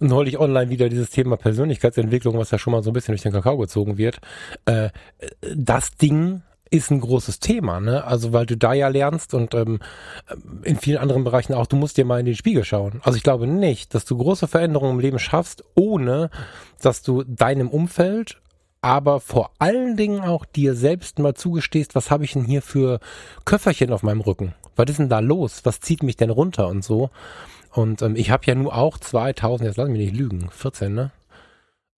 neulich 0.00 0.38
online 0.38 0.70
wieder 0.70 0.88
dieses 0.88 1.10
Thema 1.10 1.36
Persönlichkeitsentwicklung, 1.36 2.38
was 2.38 2.50
ja 2.50 2.58
schon 2.58 2.72
mal 2.72 2.82
so 2.82 2.90
ein 2.90 2.92
bisschen 2.92 3.12
durch 3.12 3.22
den 3.22 3.32
Kakao 3.32 3.58
gezogen 3.58 3.98
wird. 3.98 4.20
Äh, 4.64 4.90
das 5.54 5.96
Ding 5.96 6.42
ist 6.70 6.90
ein 6.90 7.00
großes 7.00 7.40
Thema, 7.40 7.80
ne? 7.80 8.04
Also 8.04 8.32
weil 8.32 8.46
du 8.46 8.56
da 8.56 8.72
ja 8.72 8.88
lernst 8.88 9.34
und 9.34 9.54
ähm, 9.54 9.78
in 10.62 10.76
vielen 10.76 10.98
anderen 10.98 11.24
Bereichen 11.24 11.54
auch, 11.54 11.66
du 11.66 11.76
musst 11.76 11.96
dir 11.96 12.04
mal 12.04 12.20
in 12.20 12.26
den 12.26 12.36
Spiegel 12.36 12.64
schauen. 12.64 13.00
Also 13.02 13.16
ich 13.16 13.22
glaube 13.22 13.46
nicht, 13.46 13.94
dass 13.94 14.04
du 14.04 14.16
große 14.16 14.48
Veränderungen 14.48 14.94
im 14.94 15.00
Leben 15.00 15.18
schaffst, 15.18 15.64
ohne 15.74 16.30
dass 16.80 17.02
du 17.02 17.22
deinem 17.24 17.68
Umfeld, 17.68 18.40
aber 18.82 19.20
vor 19.20 19.50
allen 19.58 19.96
Dingen 19.96 20.20
auch 20.20 20.44
dir 20.44 20.74
selbst 20.74 21.18
mal 21.18 21.34
zugestehst, 21.34 21.94
was 21.94 22.10
habe 22.10 22.24
ich 22.24 22.32
denn 22.32 22.44
hier 22.44 22.62
für 22.62 23.00
Köfferchen 23.44 23.92
auf 23.92 24.02
meinem 24.02 24.20
Rücken? 24.20 24.54
Was 24.76 24.90
ist 24.90 24.98
denn 24.98 25.08
da 25.08 25.20
los? 25.20 25.62
Was 25.64 25.80
zieht 25.80 26.02
mich 26.02 26.16
denn 26.16 26.30
runter 26.30 26.68
und 26.68 26.84
so? 26.84 27.10
Und 27.72 28.02
ähm, 28.02 28.16
ich 28.16 28.30
habe 28.30 28.44
ja 28.46 28.54
nur 28.54 28.74
auch 28.74 28.98
2000, 28.98 29.68
jetzt 29.68 29.76
lass 29.76 29.88
mich 29.88 29.98
nicht 29.98 30.16
lügen, 30.16 30.48
14, 30.50 30.94
ne? 30.94 31.10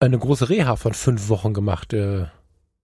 Eine 0.00 0.18
große 0.18 0.48
Reha 0.48 0.76
von 0.76 0.94
fünf 0.94 1.28
Wochen 1.28 1.54
gemacht. 1.54 1.92
Äh, 1.92 2.26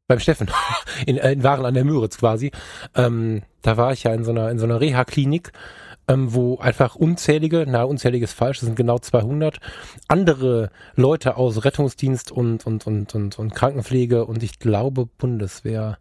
beim 0.06 0.20
Steffen 0.20 0.50
in, 1.06 1.16
äh, 1.18 1.32
in 1.32 1.42
Waren 1.42 1.64
an 1.64 1.74
der 1.74 1.84
Müritz 1.84 2.18
quasi. 2.18 2.50
Ähm, 2.94 3.42
da 3.62 3.76
war 3.76 3.92
ich 3.92 4.04
ja 4.04 4.12
in 4.12 4.24
so 4.24 4.30
einer 4.30 4.50
in 4.50 4.58
so 4.58 4.64
einer 4.64 4.80
Reha-Klinik, 4.80 5.52
ähm, 6.08 6.34
wo 6.34 6.58
einfach 6.58 6.96
unzählige, 6.96 7.64
na 7.66 7.84
unzähliges 7.84 8.32
falsch, 8.32 8.60
das 8.60 8.66
sind 8.66 8.76
genau 8.76 8.98
200 8.98 9.58
andere 10.08 10.70
Leute 10.94 11.36
aus 11.36 11.64
Rettungsdienst 11.64 12.30
und 12.30 12.66
und 12.66 12.86
und 12.86 13.14
und, 13.14 13.38
und 13.38 13.54
Krankenpflege 13.54 14.24
und 14.26 14.42
ich 14.42 14.58
glaube 14.58 15.06
Bundeswehr. 15.06 15.98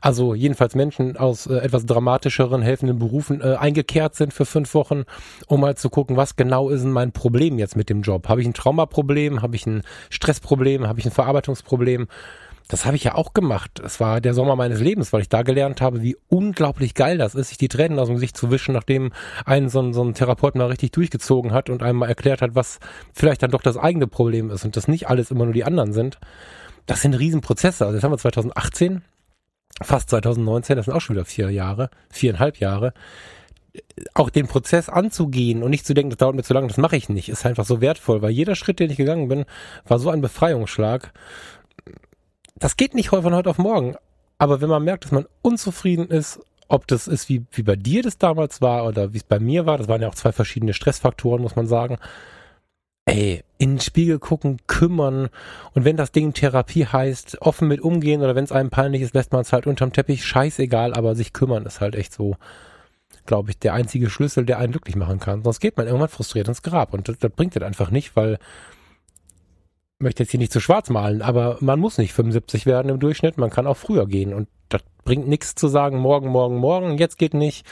Also 0.00 0.34
jedenfalls 0.34 0.74
Menschen 0.74 1.18
aus 1.18 1.46
äh, 1.46 1.56
etwas 1.56 1.84
dramatischeren, 1.84 2.62
helfenden 2.62 2.98
Berufen 2.98 3.42
äh, 3.42 3.56
eingekehrt 3.56 4.14
sind 4.14 4.32
für 4.32 4.46
fünf 4.46 4.72
Wochen, 4.74 5.04
um 5.46 5.60
mal 5.60 5.76
zu 5.76 5.90
gucken, 5.90 6.16
was 6.16 6.36
genau 6.36 6.70
ist 6.70 6.82
denn 6.82 6.90
mein 6.90 7.12
Problem 7.12 7.58
jetzt 7.58 7.76
mit 7.76 7.90
dem 7.90 8.00
Job? 8.00 8.28
Habe 8.28 8.40
ich 8.40 8.46
ein 8.46 8.54
Traumaproblem? 8.54 9.42
Habe 9.42 9.56
ich 9.56 9.66
ein 9.66 9.82
Stressproblem? 10.08 10.88
Habe 10.88 11.00
ich 11.00 11.06
ein 11.06 11.12
Verarbeitungsproblem? 11.12 12.08
Das 12.68 12.86
habe 12.86 12.96
ich 12.96 13.04
ja 13.04 13.14
auch 13.14 13.34
gemacht. 13.34 13.80
Es 13.84 14.00
war 14.00 14.20
der 14.22 14.32
Sommer 14.32 14.56
meines 14.56 14.80
Lebens, 14.80 15.12
weil 15.12 15.20
ich 15.20 15.28
da 15.28 15.42
gelernt 15.42 15.82
habe, 15.82 16.02
wie 16.02 16.16
unglaublich 16.28 16.94
geil 16.94 17.18
das 17.18 17.34
ist, 17.34 17.48
sich 17.48 17.58
die 17.58 17.68
Tränen 17.68 17.98
aus 17.98 18.08
dem 18.08 18.14
Gesicht 18.14 18.36
zu 18.36 18.50
wischen, 18.50 18.72
nachdem 18.72 19.12
einen 19.44 19.68
so 19.68 19.80
ein, 19.80 19.92
so 19.92 20.02
ein 20.02 20.14
Therapeut 20.14 20.54
mal 20.54 20.68
richtig 20.68 20.92
durchgezogen 20.92 21.52
hat 21.52 21.68
und 21.68 21.82
einem 21.82 21.98
mal 21.98 22.08
erklärt 22.08 22.40
hat, 22.40 22.54
was 22.54 22.80
vielleicht 23.12 23.42
dann 23.42 23.50
doch 23.50 23.62
das 23.62 23.76
eigene 23.76 24.06
Problem 24.06 24.50
ist 24.50 24.64
und 24.64 24.76
dass 24.76 24.88
nicht 24.88 25.08
alles 25.08 25.30
immer 25.30 25.44
nur 25.44 25.52
die 25.52 25.64
anderen 25.64 25.92
sind. 25.92 26.18
Das 26.86 27.02
sind 27.02 27.14
Riesenprozesse. 27.14 27.84
Also 27.84 27.96
jetzt 27.96 28.04
haben 28.04 28.12
wir 28.12 28.18
2018, 28.18 29.02
fast 29.82 30.10
2019, 30.10 30.76
das 30.76 30.86
sind 30.86 30.94
auch 30.94 31.00
schon 31.00 31.16
wieder 31.16 31.26
vier 31.26 31.50
Jahre, 31.50 31.90
viereinhalb 32.08 32.58
Jahre 32.60 32.94
auch 34.14 34.30
den 34.30 34.46
Prozess 34.46 34.88
anzugehen 34.88 35.62
und 35.62 35.70
nicht 35.70 35.86
zu 35.86 35.94
denken, 35.94 36.10
das 36.10 36.18
dauert 36.18 36.36
mir 36.36 36.44
zu 36.44 36.54
lange, 36.54 36.68
das 36.68 36.76
mache 36.76 36.96
ich 36.96 37.08
nicht, 37.08 37.28
ist 37.28 37.44
einfach 37.44 37.64
so 37.64 37.80
wertvoll, 37.80 38.22
weil 38.22 38.30
jeder 38.30 38.54
Schritt, 38.54 38.78
den 38.78 38.90
ich 38.90 38.96
gegangen 38.96 39.28
bin, 39.28 39.44
war 39.84 39.98
so 39.98 40.10
ein 40.10 40.20
Befreiungsschlag 40.20 41.12
das 42.56 42.76
geht 42.76 42.94
nicht 42.94 43.08
von 43.08 43.34
heute 43.34 43.50
auf 43.50 43.58
morgen. 43.58 43.96
Aber 44.38 44.60
wenn 44.60 44.68
man 44.68 44.84
merkt, 44.84 45.04
dass 45.04 45.12
man 45.12 45.26
unzufrieden 45.42 46.08
ist, 46.08 46.40
ob 46.68 46.86
das 46.86 47.06
ist, 47.06 47.28
wie, 47.28 47.44
wie 47.52 47.62
bei 47.62 47.76
dir 47.76 48.02
das 48.02 48.18
damals 48.18 48.60
war 48.60 48.86
oder 48.86 49.12
wie 49.12 49.18
es 49.18 49.24
bei 49.24 49.38
mir 49.38 49.66
war, 49.66 49.78
das 49.78 49.88
waren 49.88 50.02
ja 50.02 50.08
auch 50.08 50.14
zwei 50.14 50.32
verschiedene 50.32 50.74
Stressfaktoren, 50.74 51.42
muss 51.42 51.56
man 51.56 51.66
sagen. 51.66 51.98
Ey, 53.06 53.44
in 53.58 53.72
den 53.72 53.80
Spiegel 53.80 54.18
gucken, 54.18 54.58
kümmern 54.66 55.28
und 55.74 55.84
wenn 55.84 55.98
das 55.98 56.10
Ding 56.10 56.32
Therapie 56.32 56.86
heißt, 56.86 57.42
offen 57.42 57.68
mit 57.68 57.82
umgehen 57.82 58.22
oder 58.22 58.34
wenn 58.34 58.44
es 58.44 58.52
einem 58.52 58.70
peinlich 58.70 59.02
ist, 59.02 59.14
lässt 59.14 59.32
man 59.32 59.42
es 59.42 59.52
halt 59.52 59.66
unterm 59.66 59.92
Teppich, 59.92 60.24
scheißegal, 60.24 60.94
aber 60.94 61.14
sich 61.14 61.34
kümmern 61.34 61.66
ist 61.66 61.82
halt 61.82 61.96
echt 61.96 62.14
so, 62.14 62.36
glaube 63.26 63.50
ich, 63.50 63.58
der 63.58 63.74
einzige 63.74 64.08
Schlüssel, 64.08 64.46
der 64.46 64.58
einen 64.58 64.72
glücklich 64.72 64.96
machen 64.96 65.20
kann. 65.20 65.42
Sonst 65.42 65.60
geht 65.60 65.76
man 65.76 65.86
irgendwann 65.86 66.08
frustriert 66.08 66.48
ins 66.48 66.62
Grab 66.62 66.94
und 66.94 67.08
das, 67.08 67.18
das 67.18 67.30
bringt 67.30 67.54
das 67.54 67.62
einfach 67.62 67.90
nicht, 67.90 68.16
weil 68.16 68.38
möchte 69.98 70.22
jetzt 70.22 70.30
hier 70.30 70.40
nicht 70.40 70.52
zu 70.52 70.60
schwarz 70.60 70.90
malen, 70.90 71.22
aber 71.22 71.58
man 71.60 71.80
muss 71.80 71.98
nicht 71.98 72.12
75 72.12 72.66
werden 72.66 72.88
im 72.88 73.00
Durchschnitt, 73.00 73.38
man 73.38 73.50
kann 73.50 73.66
auch 73.66 73.76
früher 73.76 74.06
gehen 74.06 74.34
und 74.34 74.48
das 74.68 74.82
bringt 75.04 75.28
nichts 75.28 75.54
zu 75.54 75.68
sagen, 75.68 75.98
morgen, 75.98 76.28
morgen, 76.28 76.56
morgen, 76.56 76.98
jetzt 76.98 77.18
geht 77.18 77.34
nicht, 77.34 77.66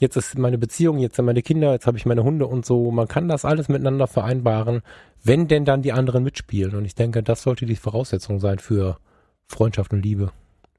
jetzt 0.00 0.16
ist 0.16 0.36
meine 0.38 0.58
Beziehung, 0.58 0.98
jetzt 0.98 1.16
sind 1.16 1.26
meine 1.26 1.42
Kinder, 1.42 1.72
jetzt 1.72 1.86
habe 1.86 1.98
ich 1.98 2.06
meine 2.06 2.24
Hunde 2.24 2.46
und 2.46 2.66
so. 2.66 2.90
Man 2.90 3.06
kann 3.06 3.28
das 3.28 3.44
alles 3.44 3.68
miteinander 3.68 4.06
vereinbaren, 4.06 4.82
wenn 5.22 5.46
denn 5.46 5.64
dann 5.64 5.82
die 5.82 5.92
anderen 5.92 6.24
mitspielen. 6.24 6.74
Und 6.74 6.84
ich 6.84 6.94
denke, 6.94 7.22
das 7.22 7.42
sollte 7.42 7.66
die 7.66 7.76
Voraussetzung 7.76 8.40
sein 8.40 8.58
für 8.58 8.98
Freundschaft 9.46 9.92
und 9.92 10.02
Liebe. 10.02 10.32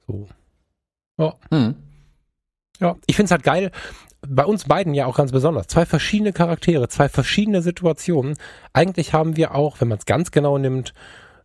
So. 0.07 0.27
Ja. 1.17 1.35
Hm. 1.51 1.75
Ja, 2.81 2.95
ich 3.05 3.15
finde 3.15 3.27
es 3.27 3.31
halt 3.31 3.43
geil, 3.43 3.71
bei 4.27 4.45
uns 4.45 4.65
beiden 4.65 4.93
ja 4.93 5.05
auch 5.05 5.15
ganz 5.15 5.31
besonders. 5.31 5.67
Zwei 5.67 5.85
verschiedene 5.85 6.33
Charaktere, 6.33 6.87
zwei 6.89 7.09
verschiedene 7.09 7.61
Situationen. 7.61 8.37
Eigentlich 8.73 9.13
haben 9.13 9.37
wir 9.37 9.55
auch, 9.55 9.79
wenn 9.79 9.87
man 9.87 9.97
es 9.97 10.05
ganz 10.05 10.31
genau 10.31 10.57
nimmt, 10.57 10.93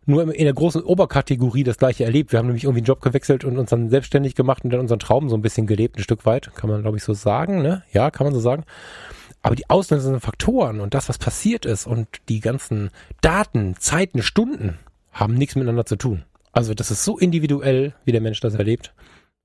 nur 0.05 0.33
in 0.33 0.45
der 0.45 0.53
großen 0.53 0.83
Oberkategorie 0.83 1.63
das 1.63 1.77
gleiche 1.77 2.05
erlebt. 2.05 2.31
Wir 2.31 2.39
haben 2.39 2.47
nämlich 2.47 2.63
irgendwie 2.63 2.79
einen 2.79 2.85
Job 2.87 3.01
gewechselt 3.01 3.43
und 3.43 3.57
uns 3.57 3.69
dann 3.69 3.89
selbstständig 3.89 4.35
gemacht 4.35 4.63
und 4.63 4.71
dann 4.71 4.79
unseren 4.79 4.99
Traum 4.99 5.29
so 5.29 5.35
ein 5.35 5.41
bisschen 5.41 5.67
gelebt, 5.67 5.97
ein 5.97 6.03
Stück 6.03 6.25
weit. 6.25 6.55
Kann 6.55 6.69
man, 6.69 6.81
glaube 6.81 6.97
ich, 6.97 7.03
so 7.03 7.13
sagen, 7.13 7.61
ne? 7.61 7.83
Ja, 7.91 8.09
kann 8.09 8.25
man 8.25 8.33
so 8.33 8.39
sagen. 8.39 8.63
Aber 9.41 9.55
die 9.55 9.69
auslösenden 9.69 10.21
Faktoren 10.21 10.79
und 10.79 10.93
das, 10.93 11.09
was 11.09 11.17
passiert 11.17 11.65
ist 11.65 11.87
und 11.87 12.07
die 12.29 12.39
ganzen 12.39 12.89
Daten, 13.21 13.75
Zeiten, 13.77 14.21
Stunden 14.21 14.79
haben 15.11 15.33
nichts 15.33 15.55
miteinander 15.55 15.85
zu 15.85 15.97
tun. 15.97 16.23
Also 16.51 16.73
das 16.73 16.89
ist 16.89 17.03
so 17.03 17.17
individuell, 17.17 17.93
wie 18.05 18.11
der 18.11 18.21
Mensch 18.21 18.39
das 18.39 18.55
erlebt. 18.55 18.93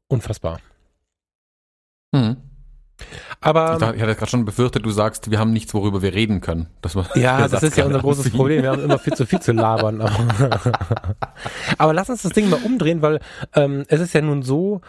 Unfassbar. 0.08 0.60
Mhm. 2.12 2.36
Aber 3.40 3.76
ich, 3.76 3.82
hatte 3.82 4.14
gerade 4.14 4.30
schon 4.30 4.44
befürchtet, 4.44 4.86
du 4.86 4.90
sagst, 4.90 5.30
wir 5.30 5.40
haben 5.40 5.52
nichts, 5.52 5.74
worüber 5.74 6.02
wir 6.02 6.14
reden 6.14 6.40
können. 6.40 6.68
Das 6.80 6.94
ja, 7.16 7.48
das 7.48 7.62
ist 7.64 7.76
ja 7.76 7.84
unser 7.84 7.98
großes 7.98 8.26
anziehen. 8.26 8.36
Problem. 8.38 8.62
Wir 8.62 8.70
haben 8.70 8.84
immer 8.84 8.98
viel 8.98 9.14
zu 9.14 9.26
viel 9.26 9.40
zu 9.40 9.52
labern. 9.52 10.00
Aber 11.78 11.92
lass 11.92 12.08
uns 12.08 12.22
das 12.22 12.32
Ding 12.32 12.48
mal 12.48 12.60
umdrehen, 12.62 13.02
weil 13.02 13.18
ähm, 13.54 13.84
es 13.88 14.00
ist 14.00 14.14
ja 14.14 14.20
nun 14.20 14.42
so, 14.42 14.80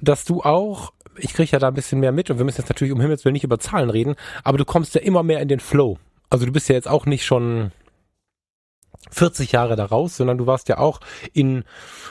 dass 0.00 0.24
du 0.24 0.42
auch 0.42 0.92
ich 1.16 1.34
kriege 1.34 1.50
ja 1.50 1.58
da 1.58 1.68
ein 1.68 1.74
bisschen 1.74 2.00
mehr 2.00 2.12
mit 2.12 2.30
und 2.30 2.38
wir 2.38 2.44
müssen 2.46 2.62
jetzt 2.62 2.70
natürlich 2.70 2.92
um 2.92 3.00
Himmels 3.00 3.24
Willen 3.26 3.34
nicht 3.34 3.44
über 3.44 3.58
Zahlen 3.58 3.90
reden, 3.90 4.14
aber 4.44 4.56
du 4.56 4.64
kommst 4.64 4.94
ja 4.94 5.02
immer 5.02 5.22
mehr 5.22 5.40
in 5.40 5.48
den 5.48 5.60
Flow. 5.60 5.98
Also 6.30 6.46
du 6.46 6.52
bist 6.52 6.70
ja 6.70 6.74
jetzt 6.74 6.88
auch 6.88 7.04
nicht 7.04 7.26
schon 7.26 7.70
40 9.10 9.52
Jahre 9.52 9.76
da 9.76 9.84
raus, 9.84 10.16
sondern 10.16 10.38
du 10.38 10.46
warst 10.46 10.70
ja 10.70 10.78
auch 10.78 11.00
in 11.34 11.64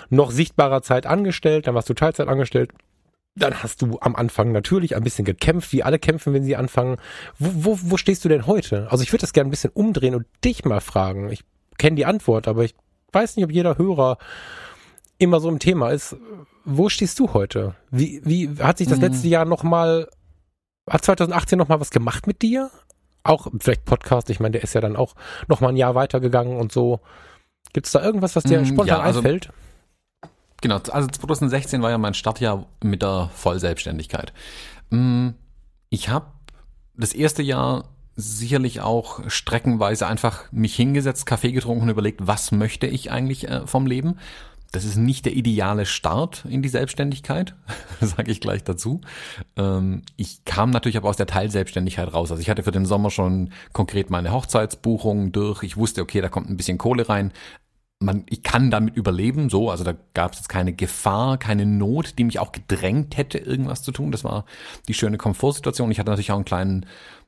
noch 0.09 0.29
sichtbarer 0.29 0.83
Zeit 0.83 1.07
angestellt, 1.07 1.65
dann 1.65 1.73
warst 1.73 1.89
du 1.89 1.95
Teilzeit 1.95 2.27
angestellt 2.27 2.71
dann 3.35 3.63
hast 3.63 3.81
du 3.81 3.97
am 4.01 4.15
Anfang 4.15 4.51
natürlich 4.51 4.95
ein 4.95 5.03
bisschen 5.03 5.25
gekämpft, 5.25 5.71
wie 5.71 5.83
alle 5.83 5.99
kämpfen, 5.99 6.33
wenn 6.33 6.43
sie 6.43 6.55
anfangen. 6.55 6.97
Wo, 7.39 7.65
wo, 7.65 7.79
wo 7.81 7.97
stehst 7.97 8.25
du 8.25 8.29
denn 8.29 8.45
heute? 8.45 8.91
Also 8.91 9.03
ich 9.03 9.11
würde 9.13 9.21
das 9.21 9.33
gerne 9.33 9.47
ein 9.47 9.51
bisschen 9.51 9.71
umdrehen 9.73 10.15
und 10.15 10.25
dich 10.43 10.65
mal 10.65 10.81
fragen. 10.81 11.29
Ich 11.31 11.43
kenne 11.77 11.95
die 11.95 12.05
Antwort, 12.05 12.47
aber 12.47 12.63
ich 12.63 12.75
weiß 13.13 13.35
nicht, 13.35 13.45
ob 13.45 13.51
jeder 13.51 13.77
Hörer 13.77 14.17
immer 15.17 15.39
so 15.39 15.49
im 15.49 15.59
Thema 15.59 15.91
ist. 15.91 16.17
Wo 16.65 16.89
stehst 16.89 17.19
du 17.19 17.33
heute? 17.33 17.75
Wie, 17.89 18.21
wie 18.25 18.49
hat 18.59 18.77
sich 18.77 18.87
das 18.87 18.97
mhm. 18.97 19.05
letzte 19.05 19.27
Jahr 19.27 19.45
nochmal, 19.45 20.09
hat 20.89 21.05
2018 21.05 21.57
nochmal 21.57 21.79
was 21.79 21.91
gemacht 21.91 22.27
mit 22.27 22.41
dir? 22.41 22.69
Auch 23.23 23.47
vielleicht 23.59 23.85
Podcast, 23.85 24.29
ich 24.29 24.39
meine, 24.39 24.53
der 24.53 24.63
ist 24.63 24.73
ja 24.73 24.81
dann 24.81 24.95
auch 24.95 25.15
nochmal 25.47 25.71
ein 25.71 25.77
Jahr 25.77 25.95
weitergegangen 25.95 26.57
und 26.57 26.71
so. 26.71 26.99
Gibt 27.71 27.85
es 27.85 27.93
da 27.93 28.03
irgendwas, 28.03 28.35
was 28.35 28.43
dir 28.43 28.59
mhm, 28.59 28.65
spontan 28.65 28.87
ja, 28.87 28.99
also, 28.99 29.19
einfällt? 29.19 29.51
Genau, 30.61 30.77
also 30.77 31.07
2016 31.07 31.81
war 31.81 31.89
ja 31.89 31.97
mein 31.97 32.13
Startjahr 32.13 32.67
mit 32.83 33.01
der 33.01 33.29
Vollselbstständigkeit. 33.33 34.31
Mm, 34.91 35.29
ich 35.89 36.09
habe 36.09 36.27
das 36.95 37.13
erste 37.13 37.41
Jahr 37.41 37.85
sicherlich 38.15 38.81
auch 38.81 39.21
streckenweise 39.29 40.05
einfach 40.05 40.51
mich 40.51 40.75
hingesetzt, 40.75 41.25
Kaffee 41.25 41.51
getrunken 41.51 41.83
und 41.83 41.89
überlegt, 41.89 42.27
was 42.27 42.51
möchte 42.51 42.85
ich 42.85 43.11
eigentlich 43.11 43.47
äh, 43.47 43.65
vom 43.65 43.87
Leben. 43.87 44.17
Das 44.71 44.85
ist 44.85 44.95
nicht 44.95 45.25
der 45.25 45.33
ideale 45.33 45.85
Start 45.85 46.45
in 46.47 46.61
die 46.61 46.69
Selbstständigkeit, 46.69 47.55
sage 48.01 48.31
ich 48.31 48.39
gleich 48.39 48.63
dazu. 48.63 49.01
Ähm, 49.57 50.03
ich 50.15 50.45
kam 50.45 50.69
natürlich 50.69 50.95
aber 50.95 51.09
aus 51.09 51.17
der 51.17 51.25
Teilselbstständigkeit 51.25 52.13
raus. 52.13 52.31
Also 52.31 52.41
ich 52.41 52.49
hatte 52.49 52.63
für 52.63 52.71
den 52.71 52.85
Sommer 52.85 53.09
schon 53.09 53.51
konkret 53.73 54.09
meine 54.09 54.31
Hochzeitsbuchungen 54.31 55.31
durch. 55.31 55.63
Ich 55.63 55.75
wusste, 55.75 56.01
okay, 56.01 56.21
da 56.21 56.29
kommt 56.29 56.49
ein 56.49 56.57
bisschen 56.57 56.77
Kohle 56.77 57.09
rein. 57.09 57.33
Man, 58.01 58.23
ich 58.29 58.41
kann 58.41 58.71
damit 58.71 58.95
überleben, 58.95 59.49
so, 59.49 59.69
also 59.69 59.83
da 59.83 59.93
gab 60.13 60.33
es 60.33 60.39
jetzt 60.39 60.49
keine 60.49 60.73
Gefahr, 60.73 61.37
keine 61.37 61.65
Not, 61.65 62.17
die 62.17 62.23
mich 62.23 62.39
auch 62.39 62.51
gedrängt 62.51 63.15
hätte, 63.15 63.37
irgendwas 63.37 63.83
zu 63.83 63.91
tun. 63.91 64.11
Das 64.11 64.23
war 64.23 64.45
die 64.87 64.93
schöne 64.93 65.17
Komfortsituation. 65.17 65.91
Ich 65.91 65.99
hatte 65.99 66.09
natürlich 66.09 66.31
auch 66.31 66.37
einen 66.37 66.45
kleinen, 66.45 66.85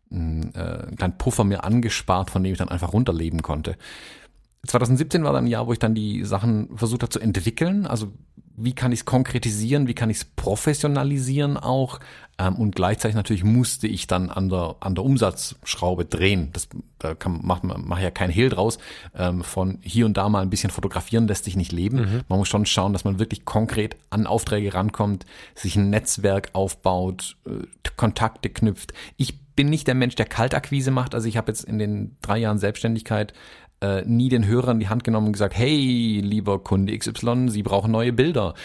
mm, 0.09 0.41
äh, 0.55 0.59
einen 0.59 0.95
kleinen 0.95 1.17
Puffer 1.17 1.43
mir 1.43 1.63
angespart, 1.63 2.31
von 2.31 2.43
dem 2.43 2.53
ich 2.53 2.57
dann 2.57 2.69
einfach 2.69 2.91
runterleben 2.91 3.43
konnte. 3.43 3.77
2017 4.65 5.23
war 5.23 5.33
dann 5.33 5.45
ein 5.45 5.47
Jahr, 5.47 5.67
wo 5.67 5.73
ich 5.73 5.79
dann 5.79 5.93
die 5.93 6.23
Sachen 6.23 6.75
versucht 6.77 7.03
habe 7.03 7.11
zu 7.11 7.19
entwickeln. 7.19 7.85
Also 7.85 8.11
wie 8.55 8.73
kann 8.73 8.91
ich 8.91 8.99
es 8.99 9.05
konkretisieren, 9.05 9.87
wie 9.87 9.93
kann 9.93 10.09
ich 10.09 10.17
es 10.17 10.25
professionalisieren 10.25 11.57
auch. 11.57 11.99
Ähm, 12.37 12.55
und 12.55 12.75
gleichzeitig 12.75 13.15
natürlich 13.15 13.43
musste 13.43 13.87
ich 13.87 14.07
dann 14.07 14.29
an 14.29 14.49
der, 14.49 14.75
an 14.79 14.95
der 14.95 15.03
Umsatzschraube 15.03 16.05
drehen. 16.05 16.49
Das, 16.53 16.67
da 16.99 17.13
kann, 17.13 17.39
macht 17.43 17.63
man 17.63 17.85
macht 17.85 18.01
ja 18.01 18.11
kein 18.11 18.29
Hehl 18.29 18.49
draus. 18.49 18.79
Ähm, 19.15 19.43
von 19.43 19.79
hier 19.81 20.05
und 20.05 20.17
da 20.17 20.29
mal 20.29 20.41
ein 20.41 20.49
bisschen 20.49 20.71
fotografieren 20.71 21.27
lässt 21.27 21.45
sich 21.45 21.55
nicht 21.55 21.71
leben. 21.71 21.97
Mhm. 21.97 22.21
Man 22.27 22.39
muss 22.39 22.47
schon 22.47 22.65
schauen, 22.65 22.93
dass 22.93 23.03
man 23.03 23.19
wirklich 23.19 23.45
konkret 23.45 23.95
an 24.09 24.27
Aufträge 24.27 24.73
rankommt, 24.73 25.25
sich 25.55 25.75
ein 25.75 25.89
Netzwerk 25.89 26.49
aufbaut, 26.53 27.37
äh, 27.45 27.65
Kontakte 27.95 28.49
knüpft. 28.49 28.93
Ich 29.17 29.39
bin 29.55 29.69
nicht 29.69 29.87
der 29.87 29.95
Mensch, 29.95 30.15
der 30.15 30.25
Kaltakquise 30.25 30.89
macht. 30.89 31.13
Also 31.13 31.27
ich 31.27 31.37
habe 31.37 31.51
jetzt 31.51 31.63
in 31.63 31.77
den 31.77 32.17
drei 32.21 32.39
Jahren 32.39 32.57
Selbstständigkeit 32.57 33.33
äh, 33.81 34.01
nie 34.05 34.29
den 34.29 34.47
Hörer 34.47 34.71
in 34.71 34.79
die 34.79 34.89
Hand 34.89 35.03
genommen 35.03 35.27
und 35.27 35.33
gesagt, 35.33 35.55
hey, 35.55 36.19
lieber 36.23 36.63
Kunde 36.63 36.97
XY, 36.97 37.49
Sie 37.49 37.63
brauchen 37.63 37.91
neue 37.91 38.13
Bilder. 38.13 38.55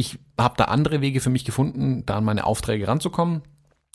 Ich 0.00 0.18
habe 0.38 0.54
da 0.56 0.64
andere 0.64 1.02
Wege 1.02 1.20
für 1.20 1.28
mich 1.28 1.44
gefunden, 1.44 2.06
da 2.06 2.16
an 2.16 2.24
meine 2.24 2.44
Aufträge 2.44 2.88
ranzukommen. 2.88 3.42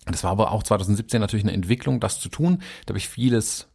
Das 0.05 0.23
war 0.23 0.29
aber 0.29 0.51
auch 0.51 0.61
2017 0.61 1.19
natürlich 1.19 1.43
eine 1.43 1.53
Entwicklung, 1.53 1.99
das 1.99 2.19
zu 2.19 2.29
tun. 2.29 2.59
Da 2.85 2.91
habe 2.91 2.99
ich 2.99 3.09
vieles 3.09 3.69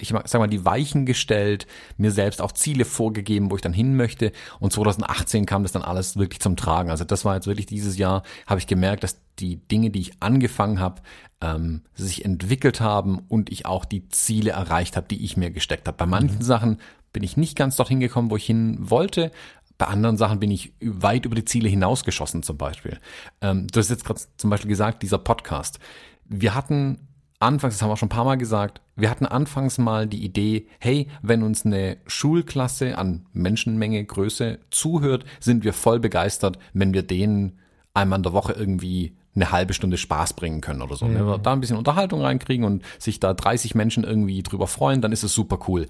ich 0.00 0.08
sag 0.08 0.40
mal, 0.40 0.48
die 0.48 0.64
Weichen 0.64 1.06
gestellt, 1.06 1.68
mir 1.98 2.10
selbst 2.10 2.42
auch 2.42 2.50
Ziele 2.50 2.84
vorgegeben, 2.84 3.48
wo 3.48 3.54
ich 3.54 3.62
dann 3.62 3.72
hin 3.72 3.94
möchte. 3.94 4.32
Und 4.58 4.72
2018 4.72 5.46
kam 5.46 5.62
das 5.62 5.70
dann 5.70 5.82
alles 5.82 6.16
wirklich 6.16 6.40
zum 6.40 6.56
Tragen. 6.56 6.90
Also 6.90 7.04
das 7.04 7.24
war 7.24 7.36
jetzt 7.36 7.46
wirklich 7.46 7.66
dieses 7.66 7.96
Jahr, 7.96 8.24
habe 8.48 8.58
ich 8.58 8.66
gemerkt, 8.66 9.04
dass 9.04 9.20
die 9.38 9.56
Dinge, 9.56 9.90
die 9.90 10.00
ich 10.00 10.20
angefangen 10.20 10.80
habe, 10.80 11.00
ähm, 11.40 11.82
sich 11.94 12.24
entwickelt 12.24 12.80
haben 12.80 13.20
und 13.28 13.52
ich 13.52 13.66
auch 13.66 13.84
die 13.84 14.08
Ziele 14.08 14.50
erreicht 14.50 14.96
habe, 14.96 15.06
die 15.06 15.24
ich 15.24 15.36
mir 15.36 15.52
gesteckt 15.52 15.86
habe. 15.86 15.96
Bei 15.96 16.06
manchen 16.06 16.38
mhm. 16.38 16.42
Sachen 16.42 16.78
bin 17.12 17.22
ich 17.22 17.36
nicht 17.36 17.56
ganz 17.56 17.76
dorthin 17.76 18.00
gekommen, 18.00 18.30
wo 18.30 18.36
ich 18.36 18.46
hin 18.46 18.76
wollte. 18.80 19.30
Bei 19.78 19.86
anderen 19.86 20.16
Sachen 20.16 20.40
bin 20.40 20.50
ich 20.50 20.72
weit 20.80 21.24
über 21.24 21.36
die 21.36 21.44
Ziele 21.44 21.68
hinausgeschossen 21.68 22.42
zum 22.42 22.58
Beispiel. 22.58 22.98
Ähm, 23.40 23.68
du 23.68 23.78
hast 23.78 23.90
jetzt 23.90 24.04
gerade 24.04 24.20
zum 24.36 24.50
Beispiel 24.50 24.68
gesagt, 24.68 25.02
dieser 25.02 25.18
Podcast. 25.18 25.78
Wir 26.24 26.54
hatten 26.54 27.08
anfangs, 27.38 27.74
das 27.74 27.82
haben 27.82 27.90
wir 27.90 27.96
schon 27.96 28.06
ein 28.06 28.10
paar 28.10 28.24
Mal 28.24 28.36
gesagt, 28.36 28.80
wir 28.96 29.08
hatten 29.08 29.26
anfangs 29.26 29.78
mal 29.78 30.08
die 30.08 30.24
Idee, 30.24 30.66
hey, 30.80 31.06
wenn 31.22 31.44
uns 31.44 31.64
eine 31.64 31.98
Schulklasse 32.08 32.98
an 32.98 33.26
Menschenmenge, 33.32 34.04
Größe 34.04 34.58
zuhört, 34.70 35.24
sind 35.38 35.62
wir 35.62 35.72
voll 35.72 36.00
begeistert, 36.00 36.58
wenn 36.72 36.92
wir 36.92 37.04
denen 37.04 37.60
einmal 37.94 38.18
in 38.18 38.24
der 38.24 38.32
Woche 38.32 38.54
irgendwie 38.54 39.16
eine 39.36 39.52
halbe 39.52 39.74
Stunde 39.74 39.96
Spaß 39.96 40.32
bringen 40.32 40.60
können 40.60 40.82
oder 40.82 40.96
so. 40.96 41.06
Mhm. 41.06 41.14
Wenn 41.14 41.26
wir 41.26 41.38
da 41.38 41.52
ein 41.52 41.60
bisschen 41.60 41.76
Unterhaltung 41.76 42.22
reinkriegen 42.22 42.66
und 42.66 42.82
sich 42.98 43.20
da 43.20 43.34
30 43.34 43.76
Menschen 43.76 44.02
irgendwie 44.02 44.42
drüber 44.42 44.66
freuen, 44.66 45.00
dann 45.00 45.12
ist 45.12 45.22
es 45.22 45.32
super 45.32 45.60
cool. 45.68 45.86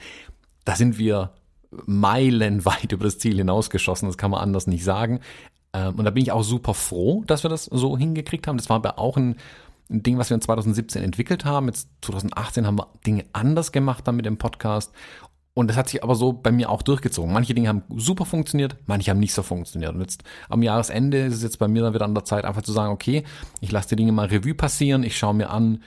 Da 0.67 0.77
sind 0.77 0.99
wir 0.99 1.33
meilenweit 1.71 2.93
über 2.93 3.05
das 3.05 3.19
Ziel 3.19 3.37
hinausgeschossen, 3.37 4.09
das 4.09 4.19
kann 4.19 4.31
man 4.31 4.41
anders 4.41 4.67
nicht 4.67 4.85
sagen. 4.85 5.21
Ähm, 5.73 5.95
und 5.97 6.05
da 6.05 6.11
bin 6.11 6.23
ich 6.23 6.33
auch 6.33 6.43
super 6.43 6.75
froh, 6.75 7.25
dass 7.27 7.43
wir 7.43 7.51
das 7.51 7.65
so 7.65 7.97
hingekriegt 7.97 8.47
haben. 8.47 8.59
Das 8.59 8.69
war 8.69 8.77
aber 8.77 8.99
auch 8.99 9.17
ein 9.17 9.37
Ding, 9.89 10.19
was 10.19 10.31
wir 10.31 10.35
in 10.35 10.41
2017 10.41 11.03
entwickelt 11.03 11.45
haben. 11.45 11.67
Jetzt 11.67 11.89
2018 12.03 12.67
haben 12.67 12.79
wir 12.79 12.89
Dinge 13.07 13.25
anders 13.33 13.73
gemacht 13.73 14.07
dann 14.07 14.17
mit 14.17 14.27
dem 14.27 14.39
Podcast. 14.39 14.93
Und 15.55 15.67
das 15.69 15.77
hat 15.77 15.89
sich 15.89 16.05
aber 16.05 16.15
so 16.15 16.33
bei 16.33 16.53
mir 16.53 16.71
auch 16.71 16.83
durchgezogen. 16.83 17.33
Manche 17.33 17.53
Dinge 17.53 17.69
haben 17.69 17.83
super 17.97 18.25
funktioniert, 18.25 18.77
manche 18.87 19.11
haben 19.11 19.19
nicht 19.19 19.35
so 19.35 19.43
funktioniert. 19.43 19.93
Und 19.93 20.01
jetzt 20.01 20.23
am 20.49 20.63
Jahresende 20.63 21.19
ist 21.25 21.35
es 21.35 21.43
jetzt 21.43 21.59
bei 21.59 21.67
mir 21.67 21.83
dann 21.83 21.95
wieder 21.95 22.05
an 22.05 22.15
der 22.15 22.25
Zeit, 22.25 22.45
einfach 22.45 22.63
zu 22.63 22.71
sagen, 22.71 22.93
okay, 22.93 23.25
ich 23.61 23.73
lasse 23.73 23.89
die 23.89 23.97
Dinge 23.97 24.13
mal 24.13 24.27
Revue 24.27 24.55
passieren, 24.55 25.03
ich 25.03 25.19
schaue 25.19 25.35
mir 25.35 25.51
an, 25.51 25.83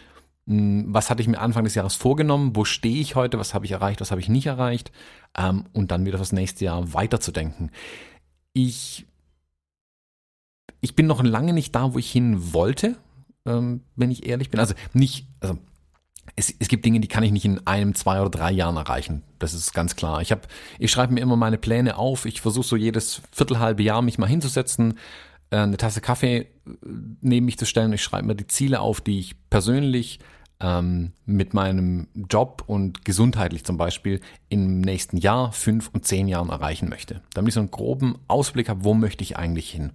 hm, 0.45 0.87
was 0.89 1.09
hatte 1.09 1.21
ich 1.21 1.29
mir 1.29 1.39
Anfang 1.39 1.63
des 1.63 1.75
Jahres 1.75 1.95
vorgenommen, 1.95 2.53
wo 2.53 2.65
stehe 2.65 2.99
ich 2.99 3.15
heute, 3.15 3.39
was 3.39 3.53
habe 3.53 3.65
ich 3.65 3.71
erreicht, 3.71 4.01
was 4.01 4.11
habe 4.11 4.19
ich 4.19 4.27
nicht 4.27 4.47
erreicht, 4.47 4.91
ähm, 5.37 5.65
und 5.73 5.91
dann 5.91 6.05
wieder 6.05 6.17
fürs 6.17 6.31
nächste 6.31 6.65
Jahr 6.65 6.93
weiterzudenken. 6.93 7.71
Ich, 8.53 9.05
ich 10.81 10.95
bin 10.95 11.07
noch 11.07 11.23
lange 11.23 11.53
nicht 11.53 11.75
da, 11.75 11.93
wo 11.93 11.99
ich 11.99 12.11
hin 12.11 12.53
wollte, 12.53 12.97
ähm, 13.45 13.81
wenn 13.95 14.11
ich 14.11 14.25
ehrlich 14.25 14.49
bin. 14.49 14.59
Also 14.59 14.73
nicht, 14.93 15.27
also 15.39 15.57
es, 16.35 16.53
es 16.59 16.67
gibt 16.67 16.85
Dinge, 16.85 16.99
die 16.99 17.07
kann 17.07 17.23
ich 17.23 17.31
nicht 17.31 17.45
in 17.45 17.65
einem, 17.67 17.95
zwei 17.95 18.19
oder 18.21 18.29
drei 18.29 18.51
Jahren 18.51 18.77
erreichen. 18.77 19.23
Das 19.39 19.53
ist 19.53 19.73
ganz 19.73 19.95
klar. 19.95 20.21
Ich 20.21 20.33
ich 20.79 20.91
schreibe 20.91 21.13
mir 21.13 21.21
immer 21.21 21.35
meine 21.35 21.57
Pläne 21.57 21.97
auf. 21.97 22.25
Ich 22.25 22.41
versuche 22.41 22.67
so 22.67 22.75
jedes 22.75 23.21
viertelhalbe 23.31 23.83
Jahr 23.83 24.01
mich 24.01 24.17
mal 24.17 24.27
hinzusetzen, 24.27 24.97
äh, 25.49 25.57
eine 25.57 25.77
Tasse 25.77 26.01
Kaffee 26.01 26.39
äh, 26.39 26.47
neben 27.21 27.45
mich 27.45 27.57
zu 27.57 27.65
stellen. 27.65 27.93
Ich 27.93 28.03
schreibe 28.03 28.27
mir 28.27 28.35
die 28.35 28.47
Ziele 28.47 28.79
auf, 28.79 29.01
die 29.01 29.19
ich 29.19 29.49
persönlich 29.49 30.19
ähm, 30.61 31.11
mit 31.25 31.53
meinem 31.53 32.07
Job 32.29 32.63
und 32.67 33.03
gesundheitlich 33.03 33.65
zum 33.65 33.77
Beispiel 33.77 34.21
im 34.49 34.81
nächsten 34.81 35.17
Jahr, 35.17 35.51
fünf 35.51 35.89
und 35.93 36.05
zehn 36.05 36.27
Jahren 36.27 36.49
erreichen 36.49 36.89
möchte. 36.89 37.21
Damit 37.33 37.49
ich 37.49 37.53
so 37.55 37.61
einen 37.61 37.71
groben 37.71 38.15
Ausblick 38.27 38.69
habe, 38.69 38.83
wo 38.83 38.93
möchte 38.93 39.23
ich 39.23 39.37
eigentlich 39.37 39.69
hin. 39.69 39.91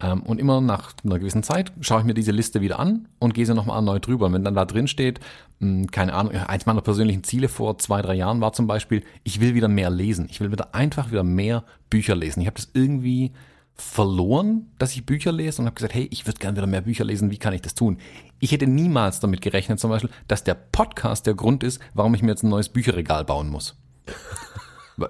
Ähm, 0.00 0.22
und 0.22 0.40
immer 0.40 0.60
nach 0.60 0.92
einer 1.04 1.18
gewissen 1.18 1.42
Zeit 1.42 1.72
schaue 1.80 2.00
ich 2.00 2.06
mir 2.06 2.14
diese 2.14 2.32
Liste 2.32 2.60
wieder 2.60 2.78
an 2.78 3.08
und 3.18 3.34
gehe 3.34 3.44
sie 3.44 3.54
nochmal 3.54 3.76
erneut 3.76 4.06
drüber. 4.06 4.26
Und 4.26 4.32
wenn 4.32 4.44
dann 4.44 4.54
da 4.54 4.64
drin 4.64 4.88
steht, 4.88 5.20
hm, 5.60 5.90
keine 5.90 6.14
Ahnung, 6.14 6.32
eins 6.32 6.66
meiner 6.66 6.80
persönlichen 6.80 7.24
Ziele 7.24 7.48
vor 7.48 7.78
zwei, 7.78 8.00
drei 8.00 8.14
Jahren 8.14 8.40
war 8.40 8.52
zum 8.52 8.66
Beispiel, 8.66 9.02
ich 9.24 9.40
will 9.40 9.54
wieder 9.54 9.68
mehr 9.68 9.90
lesen. 9.90 10.28
Ich 10.30 10.40
will 10.40 10.52
wieder 10.52 10.74
einfach 10.74 11.10
wieder 11.10 11.24
mehr 11.24 11.64
Bücher 11.90 12.14
lesen. 12.14 12.40
Ich 12.40 12.46
habe 12.46 12.56
das 12.56 12.70
irgendwie 12.72 13.32
verloren, 13.78 14.72
dass 14.78 14.94
ich 14.94 15.06
Bücher 15.06 15.32
lese 15.32 15.62
und 15.62 15.66
habe 15.66 15.76
gesagt, 15.76 15.94
hey, 15.94 16.08
ich 16.10 16.26
würde 16.26 16.38
gerne 16.38 16.56
wieder 16.56 16.66
mehr 16.66 16.80
Bücher 16.80 17.04
lesen, 17.04 17.30
wie 17.30 17.38
kann 17.38 17.54
ich 17.54 17.62
das 17.62 17.74
tun? 17.74 17.98
Ich 18.40 18.52
hätte 18.52 18.66
niemals 18.66 19.20
damit 19.20 19.40
gerechnet, 19.40 19.78
zum 19.78 19.90
Beispiel, 19.90 20.10
dass 20.26 20.44
der 20.44 20.54
Podcast 20.54 21.26
der 21.26 21.34
Grund 21.34 21.62
ist, 21.62 21.80
warum 21.94 22.14
ich 22.14 22.22
mir 22.22 22.30
jetzt 22.30 22.42
ein 22.42 22.50
neues 22.50 22.68
Bücherregal 22.68 23.24
bauen 23.24 23.48
muss. 23.48 23.76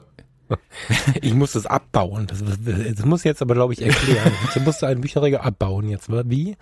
Ich 1.21 1.35
muss 1.35 1.53
das 1.53 1.67
abbauen. 1.67 2.27
Das, 2.27 2.43
das 2.43 3.05
muss 3.05 3.23
jetzt 3.23 3.43
aber, 3.43 3.53
glaube 3.53 3.75
ich, 3.75 3.83
erklären. 3.83 4.33
Du 4.55 4.61
musst 4.61 4.83
ein 4.83 5.03
Bücherregal 5.03 5.43
abbauen 5.43 5.91
jetzt. 5.91 6.09
Wie? 6.09 6.57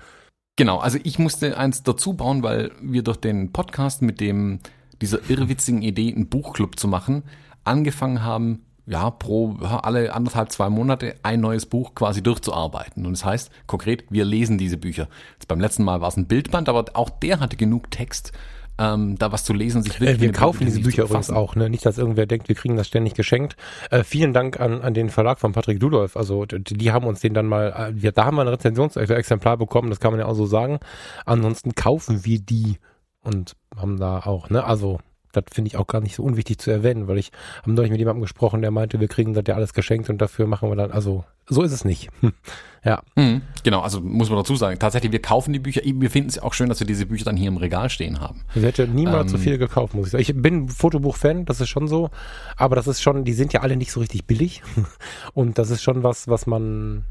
Genau, 0.57 0.79
also 0.79 0.99
ich 1.05 1.21
musste 1.21 1.57
eins 1.57 1.85
dazu 1.85 2.15
bauen, 2.15 2.43
weil 2.43 2.73
wir 2.81 3.03
durch 3.03 3.19
den 3.19 3.53
Podcast 3.53 4.03
mit 4.03 4.21
dem 4.21 4.59
dieser 5.01 5.31
irrwitzigen 5.31 5.83
Idee, 5.83 6.13
einen 6.13 6.29
Buchclub 6.29 6.81
zu 6.81 6.89
machen, 6.89 7.23
angefangen 7.65 8.23
haben, 8.23 8.65
ja, 8.87 9.11
pro 9.11 9.57
ja, 9.61 9.81
alle 9.81 10.15
anderthalb, 10.15 10.51
zwei 10.53 10.71
Monate 10.71 11.17
ein 11.23 11.41
neues 11.41 11.67
Buch 11.67 11.95
quasi 11.95 12.23
durchzuarbeiten. 12.23 13.05
Und 13.05 13.13
das 13.13 13.25
heißt, 13.25 13.51
konkret, 13.67 14.05
wir 14.11 14.25
lesen 14.25 14.59
diese 14.59 14.77
Bücher. 14.77 15.09
Jetzt 15.35 15.49
beim 15.49 15.61
letzten 15.61 15.85
Mal 15.85 16.01
war 16.01 16.09
es 16.09 16.17
ein 16.17 16.27
Bildband, 16.27 16.69
aber 16.69 16.85
auch 16.95 17.11
der 17.11 17.41
hatte 17.41 17.57
genug 17.57 17.91
Text, 17.91 18.33
ähm, 18.79 19.17
da 19.19 19.33
was 19.33 19.45
zu 19.45 19.53
lesen 19.53 19.83
sich 19.83 20.01
wirklich. 20.01 20.19
Äh, 20.19 20.21
wir 20.21 20.33
kaufen 20.33 20.67
diese 20.67 20.81
Bücher 20.81 21.05
übrigens 21.05 21.31
auch, 21.31 21.57
ne? 21.57 21.71
Nicht, 21.71 21.87
dass 21.87 21.99
irgendwer 21.99 22.27
denkt, 22.27 22.49
wir 22.49 22.55
kriegen 22.55 22.77
das 22.77 22.87
ständig 22.87 23.15
geschenkt. 23.15 23.57
Äh, 23.91 24.05
vielen 24.05 24.33
Dank 24.33 24.61
an, 24.61 24.83
an 24.83 24.95
den 24.95 25.09
Verlag 25.09 25.41
von 25.41 25.53
Patrick 25.53 25.81
Dudolf. 25.81 26.17
Also 26.17 26.45
die, 26.45 26.61
die 26.61 26.93
haben 26.93 27.07
uns 27.07 27.21
den 27.21 27.35
dann 27.35 27.47
mal, 27.47 27.73
äh, 27.73 28.01
wir, 28.01 28.13
da 28.13 28.27
haben 28.27 28.37
wir 28.37 28.43
ein 28.43 28.49
Rezensionsexemplar 28.49 29.57
bekommen, 29.57 29.91
das 29.91 29.99
kann 29.99 30.13
man 30.13 30.21
ja 30.21 30.27
auch 30.27 30.35
so 30.35 30.47
sagen. 30.47 30.79
Ansonsten 31.25 31.75
kaufen 31.75 32.25
wir 32.25 32.39
die 32.39 32.77
und 33.23 33.57
haben 33.75 33.99
da 33.99 34.21
auch, 34.21 34.51
ne? 34.51 34.63
Also 34.65 35.01
das 35.37 35.45
finde 35.53 35.69
ich 35.69 35.77
auch 35.77 35.87
gar 35.87 36.01
nicht 36.01 36.17
so 36.17 36.23
unwichtig 36.23 36.59
zu 36.59 36.71
erwähnen, 36.71 37.09
weil 37.09 37.19
ich 37.19 37.33
habe 37.63 37.73
neulich 37.73 37.91
mit 37.91 37.99
jemandem 37.99 38.23
gesprochen, 38.23 38.63
der 38.63 38.71
meinte, 38.71 39.01
wir 39.01 39.09
kriegen 39.09 39.35
das 39.35 39.45
ja 39.47 39.55
alles 39.55 39.75
geschenkt 39.75 40.09
und 40.11 40.19
dafür 40.19 40.47
machen 40.47 40.71
wir 40.71 40.77
dann, 40.77 40.91
also 40.91 41.25
so 41.49 41.63
ist 41.63 41.73
es 41.73 41.85
nicht. 41.85 42.09
ja. 42.85 43.03
Mhm, 43.15 43.43
genau, 43.63 43.81
also 43.81 44.01
muss 44.01 44.31
man 44.31 44.39
dazu 44.39 44.57
sagen, 44.57 44.79
tatsächlich, 44.79 45.13
wir 45.13 45.23
kaufen 45.23 45.53
die 45.53 45.59
Bücher, 45.59 45.83
wir 45.85 46.11
finden 46.11 46.31
es 46.31 46.39
auch 46.39 46.55
schön, 46.55 46.69
dass 46.69 46.81
wir 46.81 46.87
diese 46.87 47.07
Bücher 47.07 47.25
dann 47.25 47.37
hier 47.37 47.49
im 47.49 47.57
Regal 47.57 47.91
stehen 47.91 48.21
haben. 48.21 48.43
Ich 48.55 48.63
hätte 48.63 48.89
niemals 48.89 49.33
ähm, 49.33 49.39
so 49.39 49.39
viel 49.39 49.59
gekauft, 49.59 49.95
muss 49.95 50.07
ich 50.07 50.13
sagen. 50.13 50.23
Ich 50.23 50.35
bin 50.35 50.69
Fotobuch-Fan, 50.69 51.45
das 51.45 51.61
ist 51.61 51.69
schon 51.69 51.89
so, 51.89 52.11
aber 52.57 52.75
das 52.77 52.87
ist 52.87 53.03
schon, 53.03 53.25
die 53.25 53.33
sind 53.33 53.53
ja 53.53 53.61
alle 53.61 53.77
nicht 53.77 53.93
so 53.93 54.01
richtig 54.01 54.27
billig 54.27 54.63
und 55.35 55.59
das 55.59 55.71
ist 55.71 55.83
schon 55.83 56.03
was, 56.03 56.29
was 56.29 56.47
man 56.47 57.05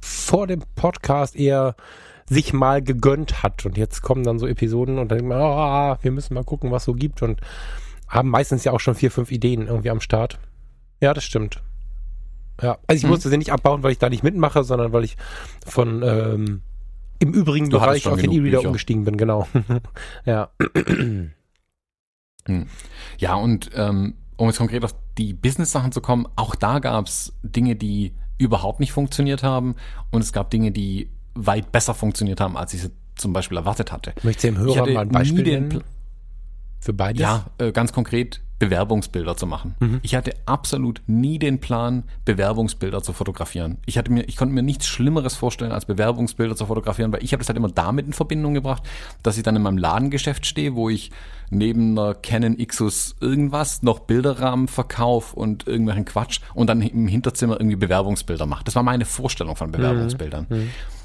vor 0.00 0.46
dem 0.46 0.62
Podcast 0.74 1.36
eher 1.36 1.76
sich 2.30 2.52
mal 2.52 2.80
gegönnt 2.80 3.42
hat. 3.42 3.66
Und 3.66 3.76
jetzt 3.76 4.00
kommen 4.02 4.22
dann 4.22 4.38
so 4.38 4.46
Episoden 4.46 4.98
und 4.98 5.10
dann 5.10 5.18
denkt 5.18 5.28
man, 5.28 5.40
oh, 5.40 5.96
wir 6.00 6.10
müssen 6.12 6.34
mal 6.34 6.44
gucken, 6.44 6.70
was 6.70 6.84
so 6.84 6.94
gibt 6.94 7.22
und 7.22 7.40
haben 8.08 8.30
meistens 8.30 8.64
ja 8.64 8.72
auch 8.72 8.80
schon 8.80 8.94
vier, 8.94 9.10
fünf 9.10 9.30
Ideen 9.30 9.66
irgendwie 9.66 9.90
am 9.90 10.00
Start. 10.00 10.38
Ja, 11.00 11.12
das 11.12 11.24
stimmt. 11.24 11.60
Ja, 12.62 12.78
also 12.86 12.96
ich 12.96 13.02
hm. 13.02 13.10
musste 13.10 13.28
sie 13.28 13.36
nicht 13.36 13.52
abbauen, 13.52 13.82
weil 13.82 13.92
ich 13.92 13.98
da 13.98 14.08
nicht 14.08 14.22
mitmache, 14.22 14.64
sondern 14.64 14.92
weil 14.92 15.04
ich 15.04 15.16
von 15.66 16.02
ähm, 16.02 16.62
Im 17.18 17.32
Übrigen, 17.32 17.66
Du 17.66 17.72
bevor 17.72 17.88
hattest 17.88 18.06
ich 18.06 18.12
auf 18.12 18.20
den 18.20 18.32
E-Reader 18.32 18.64
umgestiegen 18.64 19.04
bin, 19.04 19.16
genau. 19.16 19.48
ja. 20.24 20.50
Hm. 22.46 22.66
Ja, 23.18 23.34
und 23.34 23.70
ähm, 23.74 24.14
um 24.36 24.46
jetzt 24.46 24.58
konkret 24.58 24.84
auf 24.84 24.94
die 25.18 25.32
Business-Sachen 25.32 25.90
zu 25.90 26.00
kommen, 26.00 26.26
auch 26.36 26.54
da 26.54 26.78
gab 26.78 27.06
es 27.06 27.32
Dinge, 27.42 27.76
die 27.76 28.14
überhaupt 28.38 28.80
nicht 28.80 28.92
funktioniert 28.92 29.42
haben 29.42 29.74
und 30.10 30.22
es 30.22 30.32
gab 30.32 30.50
Dinge, 30.50 30.70
die 30.70 31.10
weit 31.34 31.72
besser 31.72 31.94
funktioniert 31.94 32.40
haben, 32.40 32.56
als 32.56 32.74
ich 32.74 32.82
sie 32.82 32.90
zum 33.16 33.32
Beispiel 33.32 33.56
erwartet 33.56 33.92
hatte. 33.92 34.12
Möchtest 34.22 34.44
du 34.44 34.48
dem 34.48 34.58
Hörer 34.58 34.86
mal 34.86 35.00
ein 35.02 35.08
Beispiel 35.08 35.42
nennen? 35.42 35.84
Für 36.80 36.92
beides? 36.92 37.20
Ja, 37.20 37.46
äh, 37.58 37.72
ganz 37.72 37.92
konkret 37.92 38.40
Bewerbungsbilder 38.60 39.36
zu 39.36 39.46
machen. 39.46 39.74
Mhm. 39.80 39.98
Ich 40.02 40.14
hatte 40.14 40.34
absolut 40.46 41.02
nie 41.06 41.38
den 41.40 41.58
Plan, 41.60 42.04
Bewerbungsbilder 42.26 43.02
zu 43.02 43.12
fotografieren. 43.12 43.78
Ich 43.86 43.98
hatte 43.98 44.12
mir, 44.12 44.28
ich 44.28 44.36
konnte 44.36 44.54
mir 44.54 44.62
nichts 44.62 44.86
Schlimmeres 44.86 45.34
vorstellen, 45.34 45.72
als 45.72 45.86
Bewerbungsbilder 45.86 46.54
zu 46.54 46.66
fotografieren, 46.66 47.12
weil 47.12 47.24
ich 47.24 47.32
habe 47.32 47.40
das 47.40 47.48
halt 47.48 47.56
immer 47.56 47.70
damit 47.70 48.06
in 48.06 48.12
Verbindung 48.12 48.54
gebracht, 48.54 48.84
dass 49.22 49.38
ich 49.38 49.42
dann 49.42 49.56
in 49.56 49.62
meinem 49.62 49.78
Ladengeschäft 49.78 50.46
stehe, 50.46 50.76
wo 50.76 50.90
ich 50.90 51.10
neben 51.48 51.98
einer 51.98 52.14
Canon 52.14 52.56
Xus 52.58 53.16
irgendwas 53.20 53.82
noch 53.82 54.00
Bilderrahmen 54.00 54.68
verkaufe 54.68 55.34
und 55.34 55.66
irgendwelchen 55.66 56.04
Quatsch 56.04 56.40
und 56.54 56.68
dann 56.68 56.82
im 56.82 57.08
Hinterzimmer 57.08 57.58
irgendwie 57.58 57.76
Bewerbungsbilder 57.76 58.44
mache. 58.44 58.62
Das 58.64 58.76
war 58.76 58.82
meine 58.82 59.06
Vorstellung 59.06 59.56
von 59.56 59.72
Bewerbungsbildern. 59.72 60.46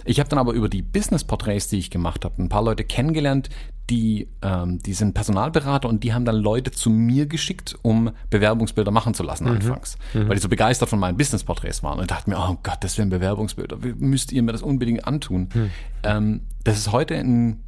Ich 0.04 0.20
habe 0.20 0.30
dann 0.30 0.38
aber 0.38 0.54
über 0.54 0.70
die 0.70 0.84
Business-Porträts, 0.84 1.70
die 1.70 1.80
ich 1.80 1.90
gemacht 1.90 2.26
habe, 2.26 2.44
ein 2.44 2.50
paar 2.50 2.64
Leute 2.64 2.84
kennengelernt, 2.84 3.50
die, 3.90 4.30
ähm, 4.42 4.80
die 4.80 4.94
sind 4.94 5.14
Personalberater 5.14 5.88
und 5.88 6.04
die 6.04 6.14
haben 6.14 6.26
dann 6.26 6.38
Leute 6.38 6.72
zu 6.72 6.90
mir 6.90 7.28
geschickt, 7.28 7.78
um 7.82 8.12
Bewerbungsbilder 8.30 8.92
machen 8.92 9.14
zu 9.14 9.24
lassen 9.24 9.48
anfangs. 9.48 9.98
Weil 10.28 10.36
die 10.36 10.42
so 10.42 10.50
begeistert 10.50 10.90
von 10.90 11.00
meinen 11.00 11.18
Business-Porträts 11.18 11.84
waren 11.84 12.00
und 12.00 12.10
dachten 12.10 12.32
mir, 12.32 12.38
oh 12.38 12.58
Gott, 12.64 12.78
das 12.82 12.98
wären 12.98 13.10
Bewerbungsbilder, 13.10 13.78
müsst 13.98 14.32
ihr 14.32 14.42
mir 14.42 14.52
das 14.54 14.64
unbedingt 14.64 15.08
antun. 15.08 15.50
Ähm, 16.04 16.42
das 16.64 16.78
ist 16.78 16.92
heute 16.92 17.16
ein, 17.16 17.64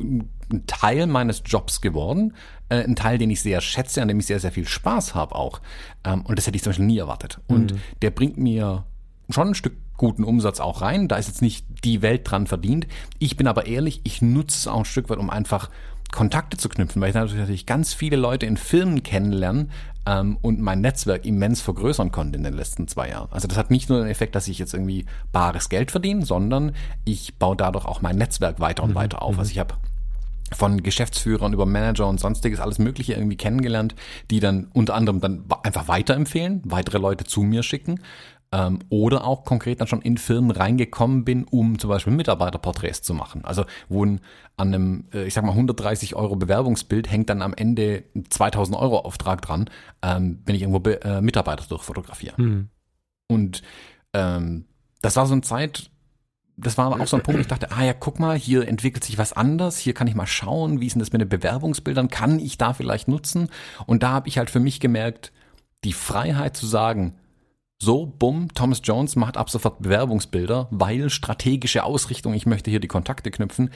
ein 0.00 0.30
Teil 0.66 1.06
meines 1.06 1.42
Jobs 1.44 1.80
geworden, 1.80 2.34
äh, 2.68 2.84
ein 2.84 2.94
Teil, 2.94 3.18
den 3.18 3.30
ich 3.30 3.40
sehr 3.40 3.60
schätze, 3.60 4.00
an 4.00 4.08
dem 4.08 4.20
ich 4.20 4.26
sehr, 4.26 4.38
sehr 4.40 4.52
viel 4.52 4.66
Spaß 4.66 5.14
habe 5.14 5.34
auch. 5.34 5.60
Ähm, 6.04 6.22
und 6.22 6.38
das 6.38 6.46
hätte 6.46 6.56
ich 6.56 6.62
zum 6.62 6.70
Beispiel 6.70 6.86
nie 6.86 6.98
erwartet. 6.98 7.40
Und 7.48 7.74
der 8.02 8.10
bringt 8.10 8.38
mir 8.38 8.84
schon 9.28 9.48
ein 9.48 9.54
Stück 9.54 9.76
guten 10.02 10.24
Umsatz 10.24 10.58
auch 10.58 10.82
rein. 10.82 11.06
Da 11.06 11.14
ist 11.14 11.28
jetzt 11.28 11.42
nicht 11.42 11.64
die 11.84 12.02
Welt 12.02 12.22
dran 12.28 12.48
verdient. 12.48 12.88
Ich 13.20 13.36
bin 13.36 13.46
aber 13.46 13.66
ehrlich, 13.66 14.00
ich 14.02 14.20
nutze 14.20 14.58
es 14.58 14.66
auch 14.66 14.80
ein 14.80 14.84
Stück 14.84 15.08
weit, 15.08 15.18
um 15.18 15.30
einfach 15.30 15.70
Kontakte 16.10 16.56
zu 16.56 16.68
knüpfen, 16.68 17.00
weil 17.00 17.10
ich 17.10 17.14
natürlich 17.14 17.66
ganz 17.66 17.94
viele 17.94 18.16
Leute 18.16 18.44
in 18.46 18.56
Firmen 18.56 19.04
kennenlernen 19.04 19.70
ähm, 20.04 20.38
und 20.42 20.60
mein 20.60 20.80
Netzwerk 20.80 21.24
immens 21.24 21.60
vergrößern 21.60 22.10
konnte 22.10 22.36
in 22.36 22.42
den 22.42 22.52
letzten 22.52 22.88
zwei 22.88 23.10
Jahren. 23.10 23.28
Also 23.30 23.46
das 23.46 23.56
hat 23.56 23.70
nicht 23.70 23.88
nur 23.88 24.00
den 24.00 24.08
Effekt, 24.08 24.34
dass 24.34 24.48
ich 24.48 24.58
jetzt 24.58 24.74
irgendwie 24.74 25.06
bares 25.30 25.68
Geld 25.68 25.92
verdiene, 25.92 26.26
sondern 26.26 26.74
ich 27.04 27.36
baue 27.36 27.56
dadurch 27.56 27.84
auch 27.84 28.02
mein 28.02 28.16
Netzwerk 28.16 28.58
weiter 28.58 28.82
und 28.82 28.96
weiter 28.96 29.22
auf. 29.22 29.38
Also 29.38 29.52
ich 29.52 29.60
habe 29.60 29.76
von 30.52 30.82
Geschäftsführern 30.82 31.52
über 31.52 31.64
Manager 31.64 32.08
und 32.08 32.18
sonstiges 32.18 32.58
alles 32.58 32.80
Mögliche 32.80 33.14
irgendwie 33.14 33.36
kennengelernt, 33.36 33.94
die 34.30 34.40
dann 34.40 34.68
unter 34.72 34.94
anderem 34.94 35.20
dann 35.20 35.44
einfach 35.62 35.86
weiterempfehlen, 35.86 36.60
weitere 36.64 36.98
Leute 36.98 37.24
zu 37.24 37.42
mir 37.42 37.62
schicken 37.62 38.00
ähm, 38.52 38.80
oder 38.90 39.24
auch 39.26 39.44
konkret 39.44 39.80
dann 39.80 39.88
schon 39.88 40.02
in 40.02 40.18
Firmen 40.18 40.50
reingekommen 40.50 41.24
bin, 41.24 41.44
um 41.44 41.78
zum 41.78 41.88
Beispiel 41.88 42.12
Mitarbeiterporträts 42.12 43.02
zu 43.02 43.14
machen. 43.14 43.44
Also 43.44 43.64
wo 43.88 44.04
ein, 44.04 44.20
an 44.56 44.68
einem, 44.68 45.04
äh, 45.12 45.24
ich 45.24 45.34
sag 45.34 45.44
mal 45.44 45.52
130 45.52 46.14
Euro 46.14 46.36
Bewerbungsbild 46.36 47.10
hängt 47.10 47.30
dann 47.30 47.42
am 47.42 47.54
Ende 47.54 48.04
ein 48.14 48.30
2000 48.30 48.76
Euro 48.76 49.00
Auftrag 49.00 49.40
dran, 49.42 49.70
ähm, 50.02 50.42
wenn 50.44 50.54
ich 50.54 50.62
irgendwo 50.62 50.80
be 50.80 51.02
äh, 51.02 51.22
Mitarbeiter 51.22 51.64
durchfotografiere. 51.66 52.36
Hm. 52.36 52.68
Und 53.28 53.62
ähm, 54.12 54.66
das 55.00 55.16
war 55.16 55.26
so 55.26 55.32
eine 55.32 55.42
Zeit, 55.42 55.90
das 56.58 56.76
war 56.76 57.00
auch 57.00 57.06
so 57.06 57.16
ein 57.16 57.22
Punkt, 57.22 57.40
ich 57.40 57.46
dachte, 57.46 57.72
ah 57.72 57.82
ja, 57.82 57.94
guck 57.94 58.20
mal, 58.20 58.36
hier 58.36 58.68
entwickelt 58.68 59.02
sich 59.02 59.16
was 59.16 59.32
anders, 59.32 59.78
hier 59.78 59.94
kann 59.94 60.06
ich 60.06 60.14
mal 60.14 60.26
schauen, 60.26 60.80
wie 60.80 60.86
ist 60.86 60.92
denn 60.92 61.00
das 61.00 61.12
mit 61.12 61.22
den 61.22 61.28
Bewerbungsbildern, 61.30 62.08
kann 62.08 62.38
ich 62.38 62.58
da 62.58 62.74
vielleicht 62.74 63.08
nutzen? 63.08 63.48
Und 63.86 64.02
da 64.02 64.10
habe 64.10 64.28
ich 64.28 64.36
halt 64.36 64.50
für 64.50 64.60
mich 64.60 64.78
gemerkt, 64.78 65.32
die 65.84 65.94
Freiheit 65.94 66.56
zu 66.56 66.66
sagen, 66.66 67.14
so, 67.82 68.06
bumm, 68.06 68.46
Thomas 68.54 68.80
Jones 68.84 69.16
macht 69.16 69.36
ab 69.36 69.50
sofort 69.50 69.82
Bewerbungsbilder, 69.82 70.68
weil 70.70 71.10
strategische 71.10 71.82
Ausrichtung, 71.82 72.32
ich 72.32 72.46
möchte 72.46 72.70
hier 72.70 72.78
die 72.78 72.86
Kontakte 72.86 73.32
knüpfen, 73.32 73.70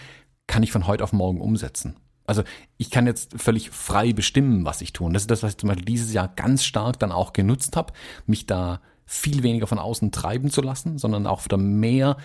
kann 0.47 0.63
ich 0.63 0.71
von 0.71 0.87
heute 0.87 1.03
auf 1.03 1.13
morgen 1.13 1.41
umsetzen. 1.41 1.97
Also 2.25 2.45
ich 2.77 2.93
kann 2.93 3.09
jetzt 3.09 3.35
völlig 3.37 3.71
frei 3.71 4.13
bestimmen, 4.13 4.65
was 4.65 4.81
ich 4.81 4.93
tue. 4.93 5.13
Das 5.13 5.25
ist 5.25 5.31
das, 5.33 5.43
was 5.43 5.51
ich 5.51 5.59
zum 5.59 5.71
Beispiel 5.71 5.87
dieses 5.87 6.13
Jahr 6.13 6.29
ganz 6.29 6.65
stark 6.65 7.01
dann 7.01 7.11
auch 7.11 7.33
genutzt 7.33 7.77
habe, 7.77 7.93
mich 8.27 8.47
da 8.47 8.81
viel 9.07 9.43
weniger 9.43 9.67
von 9.67 9.81
außen 9.81 10.13
treiben 10.13 10.53
zu 10.53 10.63
lassen, 10.63 10.99
sondern 10.99 11.27
auch 11.27 11.45
wieder 11.45 11.57
mehr 11.57 12.17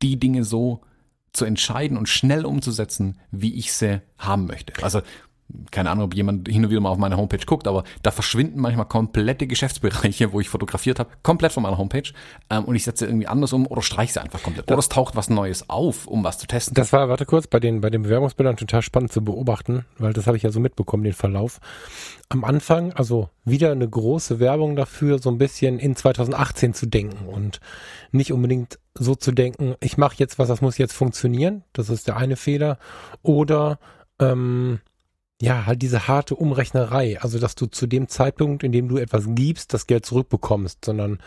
die 0.00 0.18
Dinge 0.18 0.42
so 0.42 0.80
zu 1.34 1.44
entscheiden 1.44 1.98
und 1.98 2.08
schnell 2.08 2.46
umzusetzen, 2.46 3.18
wie 3.30 3.56
ich 3.56 3.74
sie 3.74 4.00
haben 4.16 4.46
möchte. 4.46 4.72
Also 4.82 5.02
keine 5.70 5.90
Ahnung, 5.90 6.06
ob 6.06 6.14
jemand 6.14 6.48
hin 6.48 6.64
und 6.64 6.70
wieder 6.70 6.80
mal 6.80 6.90
auf 6.90 6.98
meine 6.98 7.16
Homepage 7.16 7.44
guckt, 7.44 7.68
aber 7.68 7.84
da 8.02 8.10
verschwinden 8.10 8.60
manchmal 8.60 8.86
komplette 8.86 9.46
Geschäftsbereiche, 9.46 10.32
wo 10.32 10.40
ich 10.40 10.48
fotografiert 10.48 10.98
habe, 10.98 11.10
komplett 11.22 11.52
von 11.52 11.62
meiner 11.62 11.78
Homepage 11.78 12.10
ähm, 12.50 12.64
und 12.64 12.74
ich 12.74 12.84
setze 12.84 13.06
irgendwie 13.06 13.26
anders 13.26 13.52
um 13.52 13.66
oder 13.66 13.82
streiche 13.82 14.14
sie 14.14 14.22
einfach 14.22 14.42
komplett. 14.42 14.70
Oder 14.70 14.78
es 14.78 14.88
taucht 14.88 15.16
was 15.16 15.30
Neues 15.30 15.68
auf, 15.70 16.06
um 16.06 16.24
was 16.24 16.38
zu 16.38 16.46
testen. 16.46 16.74
Das 16.74 16.92
war, 16.92 17.08
warte 17.08 17.26
kurz, 17.26 17.46
bei 17.46 17.60
den, 17.60 17.80
bei 17.80 17.90
den 17.90 18.02
Bewerbungsbildern 18.02 18.56
total 18.56 18.82
spannend 18.82 19.12
zu 19.12 19.22
beobachten, 19.22 19.84
weil 19.98 20.12
das 20.12 20.26
habe 20.26 20.36
ich 20.36 20.42
ja 20.42 20.50
so 20.50 20.60
mitbekommen, 20.60 21.04
den 21.04 21.12
Verlauf. 21.12 21.60
Am 22.28 22.44
Anfang, 22.44 22.92
also 22.92 23.30
wieder 23.44 23.70
eine 23.70 23.88
große 23.88 24.40
Werbung 24.40 24.74
dafür, 24.74 25.20
so 25.20 25.30
ein 25.30 25.38
bisschen 25.38 25.78
in 25.78 25.94
2018 25.94 26.74
zu 26.74 26.86
denken 26.86 27.26
und 27.26 27.60
nicht 28.10 28.32
unbedingt 28.32 28.78
so 28.94 29.14
zu 29.14 29.30
denken, 29.30 29.74
ich 29.80 29.96
mache 29.96 30.16
jetzt 30.18 30.38
was, 30.38 30.48
das 30.48 30.60
muss 30.60 30.78
jetzt 30.78 30.94
funktionieren. 30.94 31.62
Das 31.72 31.90
ist 31.90 32.08
der 32.08 32.16
eine 32.16 32.36
Fehler. 32.36 32.78
Oder 33.22 33.78
ähm, 34.18 34.80
ja, 35.40 35.66
halt 35.66 35.82
diese 35.82 36.08
harte 36.08 36.34
Umrechnerei. 36.34 37.20
Also, 37.20 37.38
dass 37.38 37.54
du 37.54 37.66
zu 37.66 37.86
dem 37.86 38.08
Zeitpunkt, 38.08 38.62
in 38.62 38.72
dem 38.72 38.88
du 38.88 38.96
etwas 38.96 39.24
gibst, 39.28 39.74
das 39.74 39.86
Geld 39.86 40.06
zurückbekommst, 40.06 40.84
sondern 40.84 41.18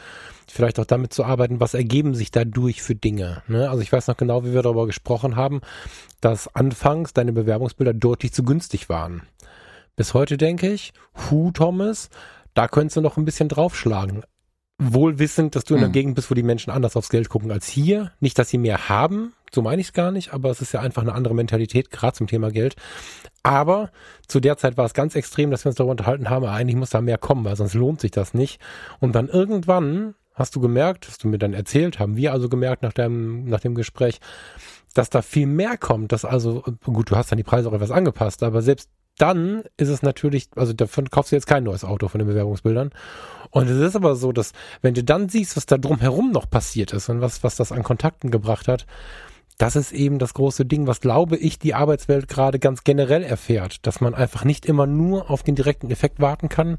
vielleicht 0.48 0.80
auch 0.80 0.86
damit 0.86 1.14
zu 1.14 1.24
arbeiten, 1.24 1.60
was 1.60 1.74
ergeben 1.76 2.16
sich 2.16 2.32
dadurch 2.32 2.82
für 2.82 2.96
Dinge. 2.96 3.44
Ne? 3.48 3.70
Also 3.70 3.82
ich 3.82 3.92
weiß 3.92 4.08
noch 4.08 4.18
genau, 4.18 4.44
wie 4.44 4.54
wir 4.54 4.64
darüber 4.64 4.88
gesprochen 4.88 5.36
haben, 5.36 5.62
dass 6.22 6.54
anfangs 6.56 7.14
deine 7.14 7.34
Bewerbungsbilder 7.34 7.94
deutlich 7.94 8.34
zu 8.34 8.44
günstig 8.44 8.90
waren. 8.90 9.24
Bis 9.96 10.14
heute 10.14 10.38
denke 10.38 10.72
ich, 10.72 10.94
hu 11.30 11.52
Thomas, 11.52 12.10
da 12.54 12.68
könntest 12.68 12.98
du 12.98 13.02
noch 13.02 13.18
ein 13.18 13.26
bisschen 13.26 13.50
draufschlagen. 13.50 14.24
Wohl 14.80 15.20
wissend, 15.20 15.56
dass 15.56 15.66
du 15.66 15.76
in 15.76 15.82
der 15.82 15.90
Hm. 15.90 15.94
Gegend 15.94 16.16
bist, 16.16 16.32
wo 16.32 16.36
die 16.36 16.44
Menschen 16.44 16.72
anders 16.72 16.96
aufs 16.96 17.10
Geld 17.10 17.28
gucken 17.28 17.52
als 17.52 17.68
hier. 17.68 18.12
Nicht, 18.22 18.40
dass 18.40 18.50
sie 18.50 18.58
mehr 18.58 18.88
haben, 18.88 19.34
so 19.54 19.62
meine 19.62 19.82
ich 19.82 19.88
es 19.88 19.94
gar 19.94 20.12
nicht, 20.12 20.34
aber 20.34 20.50
es 20.50 20.62
ist 20.62 20.72
ja 20.72 20.80
einfach 20.80 21.02
eine 21.02 21.14
andere 21.14 21.36
Mentalität, 21.36 21.92
gerade 21.92 22.16
zum 22.16 22.28
Thema 22.28 22.50
Geld. 22.50 22.76
Aber 23.44 23.92
zu 24.28 24.40
der 24.40 24.58
Zeit 24.58 24.78
war 24.78 24.86
es 24.86 24.94
ganz 24.94 25.16
extrem, 25.16 25.52
dass 25.52 25.66
wir 25.66 25.70
uns 25.70 25.76
darüber 25.76 25.92
unterhalten 25.92 26.30
haben, 26.30 26.46
eigentlich 26.46 26.76
muss 26.76 26.92
da 26.92 27.02
mehr 27.02 27.18
kommen, 27.18 27.46
weil 27.46 27.56
sonst 27.56 27.74
lohnt 27.74 28.00
sich 28.00 28.12
das 28.12 28.34
nicht. 28.34 28.62
Und 29.00 29.16
dann 29.16 29.28
irgendwann 29.28 30.16
hast 30.34 30.56
du 30.56 30.62
gemerkt, 30.62 31.08
hast 31.08 31.24
du 31.24 31.28
mir 31.28 31.38
dann 31.38 31.54
erzählt, 31.54 32.00
haben 32.00 32.16
wir 32.16 32.32
also 32.32 32.48
gemerkt 32.48 32.82
nach 32.82 32.94
dem, 32.94 33.46
nach 33.46 33.60
dem 33.60 33.76
Gespräch, 33.76 34.20
dass 34.94 35.10
da 35.10 35.22
viel 35.22 35.48
mehr 35.48 35.78
kommt, 35.78 36.12
dass 36.12 36.26
also, 36.26 36.64
gut, 36.84 37.12
du 37.12 37.16
hast 37.16 37.32
dann 37.32 37.38
die 37.38 37.44
Preise 37.44 37.70
auch 37.70 37.74
etwas 37.74 37.92
angepasst, 37.92 38.44
aber 38.44 38.62
selbst 38.62 38.90
dann 39.20 39.64
ist 39.78 39.90
es 39.90 40.02
natürlich, 40.02 40.50
also 40.56 40.74
davon 40.74 41.10
kaufst 41.10 41.32
du 41.32 41.36
jetzt 41.36 41.48
kein 41.48 41.64
neues 41.64 41.84
Auto 41.84 42.08
von 42.08 42.20
den 42.20 42.28
Bewerbungsbildern. 42.28 42.92
Und 43.52 43.70
es 43.70 43.78
ist 43.78 43.96
aber 43.96 44.16
so, 44.16 44.32
dass 44.32 44.54
wenn 44.82 44.94
du 44.94 45.04
dann 45.04 45.30
siehst, 45.30 45.58
was 45.58 45.66
da 45.66 45.78
drumherum 45.78 46.32
noch 46.32 46.50
passiert 46.50 46.94
ist 46.94 47.10
und 47.10 47.22
was, 47.22 47.44
was 47.44 47.56
das 47.56 47.72
an 47.72 47.84
Kontakten 47.84 48.32
gebracht 48.32 48.68
hat, 48.68 48.86
das 49.58 49.76
ist 49.76 49.92
eben 49.92 50.20
das 50.20 50.34
große 50.34 50.66
Ding, 50.66 50.88
was 50.88 51.02
glaube 51.02 51.36
ich 51.36 51.60
die 51.60 51.74
Arbeitswelt 51.74 52.30
gerade 52.30 52.60
ganz 52.60 52.86
generell 52.86 53.24
erfährt, 53.24 53.86
dass 53.86 54.00
man 54.00 54.16
einfach 54.16 54.46
nicht 54.46 54.66
immer 54.66 54.88
nur 54.88 55.30
auf 55.30 55.44
den 55.44 55.56
direkten 55.56 55.92
Effekt 55.92 56.22
warten 56.22 56.48
kann, 56.48 56.78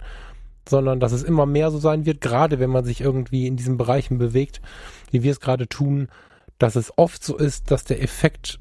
sondern 0.66 0.99
dass 0.99 1.12
es 1.12 1.22
immer 1.22 1.45
mehr 1.45 1.70
so 1.70 1.78
sein 1.78 2.07
wird, 2.07 2.22
gerade 2.22 2.59
wenn 2.59 2.70
man 2.70 2.84
sich 2.84 3.03
irgendwie 3.03 3.47
in 3.47 3.57
diesen 3.57 3.76
Bereichen 3.76 4.16
bewegt, 4.16 4.62
wie 5.11 5.22
wir 5.22 5.32
es 5.32 5.41
gerade 5.41 5.68
tun, 5.68 6.09
dass 6.59 6.74
es 6.74 6.97
oft 6.97 7.22
so 7.22 7.36
ist, 7.36 7.70
dass 7.70 7.84
der 7.84 8.03
Effekt 8.03 8.61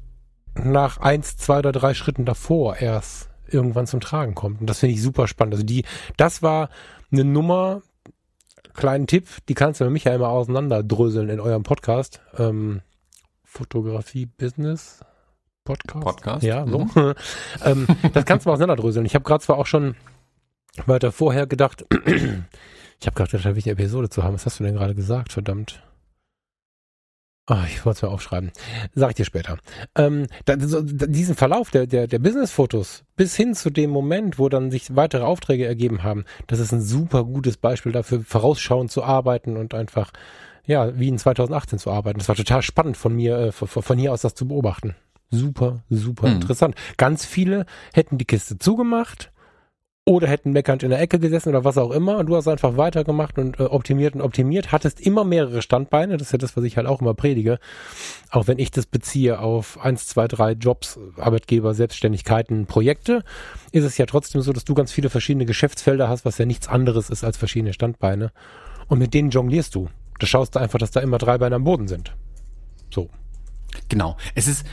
nach 0.54 0.98
eins, 0.98 1.38
zwei 1.38 1.60
oder 1.60 1.72
drei 1.72 1.94
Schritten 1.94 2.26
davor 2.26 2.76
erst 2.76 3.29
irgendwann 3.52 3.86
zum 3.86 4.00
Tragen 4.00 4.34
kommt. 4.34 4.60
Und 4.60 4.68
das 4.68 4.80
finde 4.80 4.94
ich 4.94 5.02
super 5.02 5.26
spannend. 5.28 5.54
Also 5.54 5.64
die, 5.64 5.84
das 6.16 6.42
war 6.42 6.70
eine 7.12 7.24
Nummer, 7.24 7.82
kleinen 8.74 9.06
Tipp, 9.06 9.28
die 9.48 9.54
kannst 9.54 9.80
du 9.80 9.84
mit 9.84 9.92
Michael 9.92 10.18
mal 10.18 10.28
auseinanderdröseln 10.28 11.28
in 11.28 11.40
eurem 11.40 11.62
Podcast. 11.62 12.20
Ähm, 12.38 12.82
Fotografie 13.44 14.26
Business 14.26 15.00
Podcast. 15.64 16.04
Podcast. 16.04 16.42
Ja, 16.42 16.66
so. 16.66 16.88
ähm, 17.64 17.86
das 18.12 18.24
kannst 18.24 18.46
du 18.46 18.48
mal 18.48 18.54
auseinanderdröseln. 18.54 19.06
Ich 19.06 19.14
habe 19.14 19.24
gerade 19.24 19.42
zwar 19.42 19.58
auch 19.58 19.66
schon 19.66 19.94
weiter 20.86 21.12
vorher 21.12 21.46
gedacht, 21.46 21.84
ich 22.06 23.06
habe 23.06 23.14
gerade 23.14 23.30
gedacht, 23.30 23.44
da 23.44 23.50
will 23.50 23.58
ich 23.58 23.66
eine 23.66 23.72
Episode 23.72 24.08
zu 24.08 24.22
haben. 24.22 24.34
Was 24.34 24.46
hast 24.46 24.60
du 24.60 24.64
denn 24.64 24.74
gerade 24.74 24.94
gesagt? 24.94 25.32
Verdammt. 25.32 25.82
Ah, 27.46 27.64
ich 27.66 27.84
wollte 27.84 27.96
es 27.98 28.02
mir 28.02 28.10
aufschreiben. 28.10 28.52
Sag 28.94 29.10
ich 29.10 29.16
dir 29.16 29.24
später. 29.24 29.58
Ähm, 29.96 30.26
da, 30.44 30.54
so, 30.60 30.82
diesen 30.82 31.34
Verlauf 31.34 31.70
der, 31.70 31.86
der, 31.88 32.06
der 32.06 32.20
Business-Fotos 32.20 33.02
bis 33.16 33.34
hin 33.34 33.54
zu 33.54 33.70
dem 33.70 33.90
Moment, 33.90 34.38
wo 34.38 34.48
dann 34.48 34.70
sich 34.70 34.94
weitere 34.94 35.24
Aufträge 35.24 35.66
ergeben 35.66 36.04
haben, 36.04 36.24
das 36.46 36.60
ist 36.60 36.72
ein 36.72 36.80
super 36.80 37.24
gutes 37.24 37.56
Beispiel 37.56 37.90
dafür, 37.90 38.22
vorausschauend 38.24 38.92
zu 38.92 39.02
arbeiten 39.02 39.56
und 39.56 39.74
einfach 39.74 40.12
ja, 40.64 40.96
wie 40.96 41.08
in 41.08 41.18
2018 41.18 41.80
zu 41.80 41.90
arbeiten. 41.90 42.18
Das 42.20 42.28
war 42.28 42.36
total 42.36 42.62
spannend 42.62 42.96
von 42.96 43.16
mir, 43.16 43.36
äh, 43.38 43.52
von, 43.52 43.66
von 43.68 43.98
hier 43.98 44.12
aus 44.12 44.20
das 44.20 44.34
zu 44.34 44.46
beobachten. 44.46 44.94
Super, 45.32 45.82
super 45.88 46.28
Mhm. 46.28 46.34
interessant. 46.34 46.74
Ganz 46.98 47.24
viele 47.24 47.66
hätten 47.92 48.18
die 48.18 48.24
Kiste 48.26 48.58
zugemacht 48.58 49.32
oder 50.06 50.26
hätten 50.28 50.52
meckernd 50.52 50.82
in 50.82 50.90
der 50.90 51.00
Ecke 51.00 51.18
gesessen 51.18 51.50
oder 51.50 51.64
was 51.64 51.76
auch 51.76 51.90
immer 51.90 52.18
und 52.18 52.26
du 52.26 52.36
hast 52.36 52.48
einfach 52.48 52.76
weitergemacht 52.76 53.38
und 53.38 53.60
äh, 53.60 53.64
optimiert 53.64 54.14
und 54.14 54.22
optimiert, 54.22 54.72
hattest 54.72 55.00
immer 55.00 55.24
mehrere 55.24 55.62
Standbeine, 55.62 56.16
das 56.16 56.28
ist 56.28 56.32
ja 56.32 56.38
das, 56.38 56.56
was 56.56 56.64
ich 56.64 56.76
halt 56.76 56.86
auch 56.86 57.00
immer 57.00 57.14
predige, 57.14 57.58
auch 58.30 58.46
wenn 58.46 58.58
ich 58.58 58.70
das 58.70 58.86
beziehe 58.86 59.38
auf 59.38 59.78
eins, 59.80 60.06
zwei, 60.06 60.26
drei 60.26 60.52
Jobs, 60.52 60.98
Arbeitgeber, 61.16 61.74
Selbstständigkeiten, 61.74 62.66
Projekte, 62.66 63.22
ist 63.72 63.84
es 63.84 63.98
ja 63.98 64.06
trotzdem 64.06 64.40
so, 64.40 64.52
dass 64.52 64.64
du 64.64 64.74
ganz 64.74 64.90
viele 64.90 65.10
verschiedene 65.10 65.44
Geschäftsfelder 65.44 66.08
hast, 66.08 66.24
was 66.24 66.38
ja 66.38 66.46
nichts 66.46 66.66
anderes 66.66 67.10
ist 67.10 67.22
als 67.22 67.36
verschiedene 67.36 67.74
Standbeine 67.74 68.32
und 68.88 68.98
mit 68.98 69.12
denen 69.14 69.30
jonglierst 69.30 69.74
du. 69.74 69.88
Da 70.18 70.26
schaust 70.26 70.56
einfach, 70.56 70.78
dass 70.78 70.90
da 70.90 71.00
immer 71.00 71.18
drei 71.18 71.38
Beine 71.38 71.56
am 71.56 71.64
Boden 71.64 71.88
sind. 71.88 72.14
So. 72.92 73.08
Genau. 73.88 74.16
Es 74.34 74.48
ist, 74.48 74.66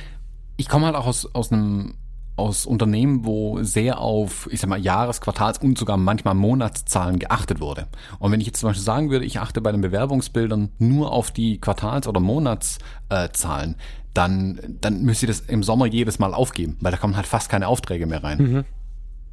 ich 0.58 0.68
komme 0.68 0.88
halt 0.88 0.96
auch 0.96 1.06
aus, 1.06 1.34
aus 1.34 1.52
einem 1.52 1.96
aus 2.38 2.66
Unternehmen, 2.66 3.26
wo 3.26 3.62
sehr 3.64 4.00
auf, 4.00 4.48
ich 4.52 4.62
sag 4.62 4.70
mal, 4.70 4.80
Jahres-, 4.80 5.22
Quartals- 5.22 5.58
und 5.60 5.78
sogar 5.78 5.98
manchmal 5.98 6.36
Monatszahlen 6.36 7.20
geachtet 7.20 7.60
wurde. 7.60 7.88
Und 8.20 8.32
wenn 8.32 8.40
ich 8.40 8.48
jetzt 8.48 8.60
zum 8.60 8.70
Beispiel 8.70 8.84
sagen 8.84 9.10
würde, 9.10 9.26
ich 9.26 9.40
achte 9.40 9.60
bei 9.60 9.72
den 9.72 9.82
Bewerbungsbildern 9.82 10.70
nur 10.78 11.12
auf 11.12 11.32
die 11.32 11.60
Quartals- 11.60 12.08
oder 12.08 12.20
Monatszahlen, 12.20 13.76
dann, 14.14 14.78
dann 14.82 15.04
müsste 15.04 15.26
ich 15.26 15.38
das 15.38 15.42
im 15.42 15.62
Sommer 15.64 15.86
jedes 15.86 16.18
Mal 16.20 16.34
aufgeben, 16.34 16.78
weil 16.80 16.92
da 16.92 16.98
kommen 16.98 17.16
halt 17.16 17.28
fast 17.28 17.50
keine 17.50 17.68
Aufträge 17.68 18.08
mehr 18.08 18.24
rein. 18.24 18.66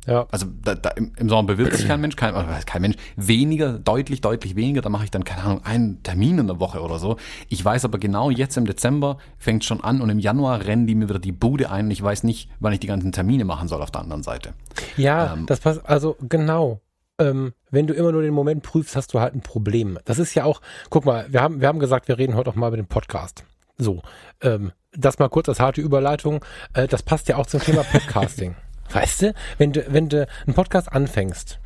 Ja. 0.07 0.27
Also 0.31 0.47
da, 0.63 0.75
da, 0.75 0.91
im, 0.91 1.13
im 1.17 1.29
Sommer 1.29 1.45
bewirbt 1.45 1.75
sich 1.75 1.87
kein 1.87 2.01
Mensch, 2.01 2.17
kein, 2.17 2.35
kein 2.67 2.83
Mensch, 2.83 2.97
weniger, 3.17 3.79
deutlich, 3.79 4.21
deutlich 4.21 4.57
weniger, 4.57 4.83
da 4.83 4.89
mache 4.89 5.05
ich 5.05 5.11
dann, 5.11 5.25
keine 5.25 5.43
Ahnung, 5.43 5.65
einen 5.65 6.03
Termin 6.03 6.39
in 6.39 6.47
der 6.47 6.61
Woche 6.61 6.81
oder 6.81 6.99
so. 6.99 7.17
Ich 7.49 7.65
weiß 7.65 7.85
aber 7.85 7.99
genau, 7.99 8.31
jetzt 8.31 8.57
im 8.57 8.67
Dezember 8.67 9.19
fängt 9.39 9.65
schon 9.65 9.83
an 9.83 10.01
und 10.01 10.11
im 10.11 10.19
Januar 10.19 10.65
rennen 10.65 10.87
die 10.87 10.95
mir 10.95 11.09
wieder 11.09 11.19
die 11.19 11.33
Bude 11.33 11.71
ein 11.71 11.87
und 11.87 11.91
ich 11.91 12.03
weiß 12.03 12.25
nicht, 12.25 12.51
wann 12.61 12.73
ich 12.73 12.81
die 12.81 12.87
ganzen 12.87 13.13
Termine 13.13 13.45
machen 13.45 13.69
soll 13.69 13.83
auf 13.83 13.91
der 13.91 14.03
anderen 14.03 14.23
Seite. 14.23 14.55
Ja, 14.97 15.35
Ähm, 15.35 15.47
das 15.47 15.61
passt, 15.61 15.81
also 15.85 16.17
genau. 16.21 16.81
Ähm, 17.19 17.53
wenn 17.71 17.87
du 17.87 17.95
immer 17.95 18.11
nur 18.11 18.23
den 18.23 18.35
Moment 18.35 18.63
prüfst, 18.63 18.97
hast 18.97 19.15
du 19.15 19.21
halt 19.21 19.35
ein 19.35 19.41
Problem. 19.41 19.99
Das 20.05 20.19
ist 20.19 20.35
ja 20.35 20.45
auch, 20.45 20.61
guck 20.91 21.05
mal, 21.05 21.27
wir 21.29 21.41
haben, 21.41 21.61
wir 21.61 21.69
haben 21.69 21.79
gesagt, 21.79 22.09
wir 22.09 22.19
reden 22.19 22.35
heute 22.35 22.51
auch 22.51 22.57
mal 22.57 22.69
über 22.69 22.77
den 22.77 22.87
Podcast. 22.87 23.45
So, 23.79 24.03
ähm, 24.41 24.73
das 24.93 25.19
mal 25.19 25.29
kurz 25.29 25.49
als 25.49 25.61
harte 25.61 25.81
Überleitung. 25.81 26.45
Äh, 26.73 26.89
das 26.89 27.03
passt 27.03 27.29
ja 27.29 27.37
auch 27.37 27.47
zum 27.47 27.61
Thema 27.61 27.83
Podcasting. 27.93 28.57
Weißt 28.91 29.23
du, 29.23 29.35
wenn 29.59 29.73
du, 29.73 29.85
wenn 29.93 30.09
du 30.09 30.27
einen 30.47 30.55
Podcast 30.55 30.93
anfängst, 30.93 31.61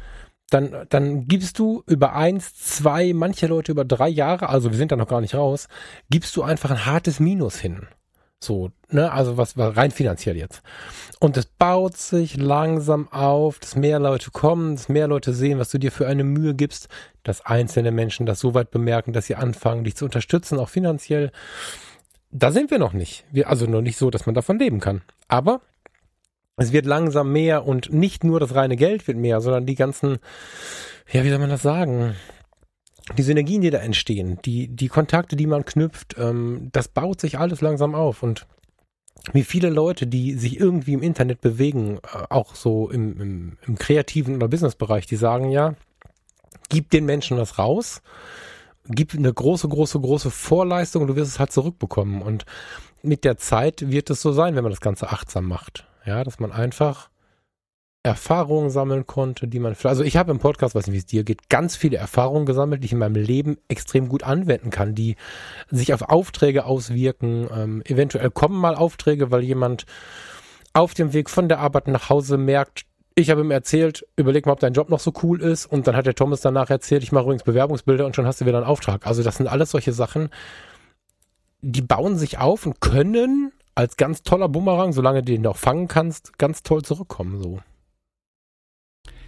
dann, 0.50 0.86
dann 0.88 1.26
gibst 1.26 1.58
du 1.58 1.82
über 1.86 2.14
eins, 2.14 2.54
zwei, 2.54 3.12
manche 3.12 3.46
Leute 3.46 3.72
über 3.72 3.84
drei 3.84 4.08
Jahre, 4.08 4.48
also 4.48 4.70
wir 4.70 4.78
sind 4.78 4.92
da 4.92 4.96
noch 4.96 5.08
gar 5.08 5.20
nicht 5.20 5.34
raus, 5.34 5.68
gibst 6.10 6.34
du 6.36 6.42
einfach 6.42 6.70
ein 6.70 6.86
hartes 6.86 7.20
Minus 7.20 7.58
hin. 7.58 7.86
So, 8.40 8.70
ne, 8.88 9.10
also 9.10 9.36
was, 9.36 9.56
was 9.56 9.76
rein 9.76 9.90
finanziell 9.90 10.36
jetzt. 10.36 10.62
Und 11.18 11.36
es 11.36 11.46
baut 11.46 11.96
sich 11.96 12.36
langsam 12.36 13.08
auf, 13.08 13.58
dass 13.58 13.74
mehr 13.74 13.98
Leute 13.98 14.30
kommen, 14.30 14.76
dass 14.76 14.88
mehr 14.88 15.08
Leute 15.08 15.32
sehen, 15.32 15.58
was 15.58 15.70
du 15.70 15.78
dir 15.78 15.90
für 15.90 16.06
eine 16.06 16.22
Mühe 16.22 16.54
gibst, 16.54 16.88
dass 17.24 17.44
einzelne 17.44 17.90
Menschen 17.90 18.26
das 18.26 18.38
so 18.38 18.54
weit 18.54 18.70
bemerken, 18.70 19.12
dass 19.12 19.26
sie 19.26 19.34
anfangen, 19.34 19.82
dich 19.82 19.96
zu 19.96 20.04
unterstützen, 20.04 20.60
auch 20.60 20.68
finanziell. 20.68 21.32
Da 22.30 22.52
sind 22.52 22.70
wir 22.70 22.78
noch 22.78 22.92
nicht. 22.92 23.24
Wir, 23.32 23.48
also 23.48 23.66
noch 23.66 23.82
nicht 23.82 23.98
so, 23.98 24.08
dass 24.08 24.26
man 24.26 24.36
davon 24.36 24.58
leben 24.58 24.78
kann. 24.78 25.02
Aber 25.26 25.60
es 26.58 26.72
wird 26.72 26.86
langsam 26.86 27.32
mehr 27.32 27.66
und 27.66 27.92
nicht 27.92 28.24
nur 28.24 28.40
das 28.40 28.54
reine 28.54 28.76
Geld 28.76 29.06
wird 29.06 29.16
mehr, 29.16 29.40
sondern 29.40 29.66
die 29.66 29.76
ganzen, 29.76 30.18
ja, 31.10 31.24
wie 31.24 31.30
soll 31.30 31.38
man 31.38 31.50
das 31.50 31.62
sagen? 31.62 32.14
Die 33.16 33.22
Synergien, 33.22 33.62
die 33.62 33.70
da 33.70 33.78
entstehen, 33.78 34.38
die, 34.44 34.68
die 34.68 34.88
Kontakte, 34.88 35.36
die 35.36 35.46
man 35.46 35.64
knüpft, 35.64 36.16
ähm, 36.18 36.68
das 36.72 36.88
baut 36.88 37.20
sich 37.20 37.38
alles 37.38 37.60
langsam 37.60 37.94
auf 37.94 38.22
und 38.22 38.46
wie 39.32 39.44
viele 39.44 39.70
Leute, 39.70 40.06
die 40.06 40.34
sich 40.34 40.58
irgendwie 40.58 40.92
im 40.92 41.02
Internet 41.02 41.40
bewegen, 41.40 41.98
äh, 41.98 42.24
auch 42.28 42.54
so 42.54 42.90
im, 42.90 43.20
im, 43.20 43.58
im 43.66 43.78
kreativen 43.78 44.36
oder 44.36 44.48
Businessbereich, 44.48 45.06
die 45.06 45.16
sagen 45.16 45.50
ja, 45.50 45.74
gib 46.68 46.90
den 46.90 47.06
Menschen 47.06 47.38
was 47.38 47.58
raus, 47.58 48.02
gib 48.88 49.14
eine 49.14 49.32
große, 49.32 49.68
große, 49.68 50.00
große 50.00 50.30
Vorleistung 50.30 51.02
und 51.02 51.08
du 51.08 51.16
wirst 51.16 51.32
es 51.32 51.38
halt 51.38 51.52
zurückbekommen. 51.52 52.22
Und 52.22 52.46
mit 53.02 53.24
der 53.24 53.36
Zeit 53.36 53.90
wird 53.90 54.10
es 54.10 54.22
so 54.22 54.32
sein, 54.32 54.56
wenn 54.56 54.64
man 54.64 54.72
das 54.72 54.80
Ganze 54.80 55.10
achtsam 55.10 55.46
macht. 55.46 55.86
Ja, 56.08 56.24
dass 56.24 56.40
man 56.40 56.52
einfach 56.52 57.10
Erfahrungen 58.02 58.70
sammeln 58.70 59.06
konnte, 59.06 59.46
die 59.46 59.58
man, 59.58 59.76
also 59.82 60.02
ich 60.02 60.16
habe 60.16 60.30
im 60.30 60.38
Podcast, 60.38 60.74
weiß 60.74 60.86
nicht, 60.86 60.94
wie 60.94 60.98
es 61.00 61.04
dir 61.04 61.22
geht, 61.22 61.50
ganz 61.50 61.76
viele 61.76 61.98
Erfahrungen 61.98 62.46
gesammelt, 62.46 62.82
die 62.82 62.86
ich 62.86 62.92
in 62.92 62.98
meinem 62.98 63.22
Leben 63.22 63.58
extrem 63.68 64.08
gut 64.08 64.22
anwenden 64.22 64.70
kann, 64.70 64.94
die 64.94 65.16
sich 65.70 65.92
auf 65.92 66.00
Aufträge 66.00 66.64
auswirken. 66.64 67.46
Ähm, 67.54 67.82
eventuell 67.84 68.30
kommen 68.30 68.58
mal 68.58 68.74
Aufträge, 68.74 69.30
weil 69.30 69.42
jemand 69.42 69.84
auf 70.72 70.94
dem 70.94 71.12
Weg 71.12 71.28
von 71.28 71.46
der 71.46 71.58
Arbeit 71.58 71.88
nach 71.88 72.08
Hause 72.08 72.38
merkt, 72.38 72.86
ich 73.14 73.28
habe 73.28 73.42
ihm 73.42 73.50
erzählt, 73.50 74.06
überleg 74.16 74.46
mal, 74.46 74.52
ob 74.52 74.60
dein 74.60 74.72
Job 74.72 74.88
noch 74.88 75.00
so 75.00 75.12
cool 75.22 75.42
ist. 75.42 75.66
Und 75.66 75.86
dann 75.86 75.94
hat 75.94 76.06
der 76.06 76.14
Thomas 76.14 76.40
danach 76.40 76.70
erzählt, 76.70 77.02
ich 77.02 77.12
mache 77.12 77.24
übrigens 77.24 77.42
Bewerbungsbilder 77.42 78.06
und 78.06 78.16
schon 78.16 78.24
hast 78.24 78.40
du 78.40 78.46
wieder 78.46 78.56
einen 78.56 78.66
Auftrag. 78.66 79.06
Also 79.06 79.22
das 79.22 79.36
sind 79.36 79.46
alles 79.46 79.72
solche 79.72 79.92
Sachen, 79.92 80.30
die 81.60 81.82
bauen 81.82 82.16
sich 82.16 82.38
auf 82.38 82.64
und 82.64 82.80
können 82.80 83.47
als 83.78 83.96
ganz 83.96 84.24
toller 84.24 84.48
Bumerang, 84.48 84.92
solange 84.92 85.22
du 85.22 85.32
den 85.32 85.46
auch 85.46 85.56
fangen 85.56 85.86
kannst, 85.86 86.36
ganz 86.36 86.64
toll 86.64 86.82
zurückkommen. 86.82 87.40
So. 87.40 87.60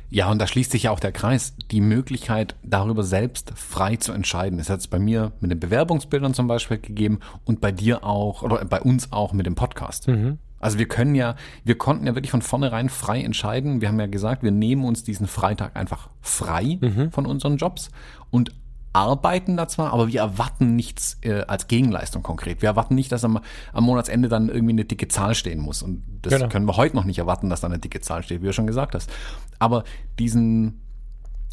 Ja, 0.09 0.29
und 0.29 0.41
da 0.41 0.49
schließt 0.49 0.73
sich 0.73 0.83
ja 0.83 0.91
auch 0.91 0.99
der 0.99 1.13
Kreis, 1.13 1.55
die 1.71 1.81
Möglichkeit, 1.81 2.57
darüber 2.65 3.05
selbst 3.05 3.53
frei 3.55 3.95
zu 3.95 4.11
entscheiden. 4.11 4.59
Das 4.59 4.69
hat 4.69 4.81
es 4.81 4.89
bei 4.89 4.99
mir 4.99 5.31
mit 5.39 5.53
den 5.53 5.61
Bewerbungsbildern 5.61 6.35
zum 6.35 6.49
Beispiel 6.49 6.79
gegeben 6.79 7.21
und 7.45 7.61
bei 7.61 7.71
dir 7.71 8.03
auch, 8.03 8.43
oder 8.43 8.65
bei 8.65 8.81
uns 8.81 9.13
auch 9.13 9.33
mit 9.33 9.47
dem 9.47 9.55
Podcast. 9.55 10.09
Mhm. 10.09 10.39
Also 10.59 10.79
wir 10.79 10.89
können 10.89 11.15
ja, 11.15 11.37
wir 11.63 11.79
konnten 11.79 12.09
ja 12.09 12.17
wirklich 12.17 12.33
von 12.33 12.43
vornherein 12.43 12.89
frei 12.89 13.23
entscheiden. 13.23 13.81
Wir 13.81 13.87
haben 13.87 14.01
ja 14.01 14.07
gesagt, 14.07 14.43
wir 14.43 14.51
nehmen 14.51 14.85
uns 14.85 15.05
diesen 15.05 15.29
Freitag 15.29 15.77
einfach 15.77 16.11
frei 16.23 16.77
Mhm. 16.81 17.13
von 17.13 17.25
unseren 17.25 17.57
Jobs 17.57 17.93
und 18.31 18.51
arbeiten 18.93 19.57
da 19.57 19.69
zwar, 19.69 19.93
aber 19.93 20.09
wir 20.09 20.21
erwarten 20.21 20.75
nichts 20.75 21.19
äh, 21.23 21.43
als 21.43 21.69
Gegenleistung 21.69 22.23
konkret. 22.23 22.61
Wir 22.63 22.71
erwarten 22.71 22.95
nicht, 22.95 23.13
dass 23.13 23.25
am, 23.25 23.39
am 23.73 23.85
Monatsende 23.85 24.29
dann 24.29 24.49
irgendwie 24.49 24.73
eine 24.73 24.85
dicke 24.85 25.09
Zahl 25.09 25.35
stehen 25.35 25.61
muss. 25.61 25.83
Und 25.83 26.03
das 26.23 26.35
Genau. 26.35 26.49
können 26.49 26.67
wir 26.67 26.77
heute 26.77 26.97
noch 26.97 27.05
nicht 27.05 27.19
erwarten, 27.19 27.51
dass 27.51 27.61
da 27.61 27.69
eine 27.69 27.79
dicke 27.79 28.01
Zahl 28.01 28.23
steht, 28.23 28.43
wie 28.43 28.47
du 28.47 28.53
schon 28.53 28.67
gesagt 28.67 28.95
hast. 28.95 29.11
Aber 29.59 29.85
diesen 30.19 30.81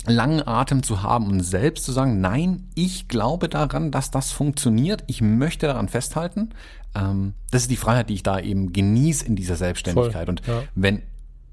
langen 0.06 0.48
Atem 0.48 0.84
zu 0.84 1.04
haben 1.04 1.28
und 1.28 1.42
selbst 1.42 1.86
zu 1.86 1.92
sagen, 1.92 2.22
nein, 2.22 2.70
ich 2.76 3.08
glaube 3.08 3.50
daran, 3.50 3.92
dass 3.92 4.12
das 4.12 4.32
funktioniert, 4.32 5.04
ich 5.08 5.22
möchte 5.22 5.68
daran 5.68 5.90
festhalten, 5.90 6.50
ähm, 6.96 7.34
das 7.52 7.64
ist 7.64 7.72
die 7.72 7.78
Freiheit, 7.78 8.10
die 8.10 8.16
ich 8.16 8.24
da 8.24 8.40
eben 8.40 8.74
genieße 8.74 9.26
in 9.26 9.36
dieser 9.36 9.56
Selbstständigkeit. 9.56 10.26
Voll, 10.28 10.30
und 10.30 10.48
ja. 10.48 10.64
wenn, 10.76 11.02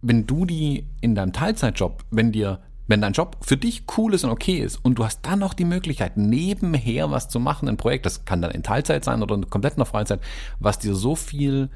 wenn 0.03 0.27
du 0.27 0.45
die 0.45 0.87
in 1.01 1.15
deinem 1.15 1.33
Teilzeitjob, 1.33 2.05
wenn 2.11 2.33
dir, 2.33 2.61
wenn 2.87 3.01
dein 3.01 3.13
Job 3.13 3.39
für 3.41 3.57
dich 3.57 3.85
cool 3.97 4.15
ist 4.15 4.25
und 4.25 4.31
okay 4.31 4.59
ist 4.59 4.77
und 4.77 4.99
du 4.99 5.05
hast 5.05 5.21
dann 5.23 5.39
noch 5.39 5.55
die 5.55 5.65
Möglichkeit, 5.65 6.17
nebenher 6.17 7.11
was 7.11 7.29
zu 7.29 7.41
machen, 7.41 7.69
ein 7.69 7.77
Projekt, 7.77 8.07
das 8.07 8.25
kann 8.25 8.43
dann 8.43 8.51
in 8.51 8.63
Teilzeit 8.63 9.05
sein 9.05 9.23
oder 9.23 9.41
komplett 9.43 9.75
in 9.75 9.79
der 9.79 9.87
Freizeit, 9.87 10.21
was 10.59 10.79
dir 10.79 10.95
so 10.95 11.17
viel 11.17 11.71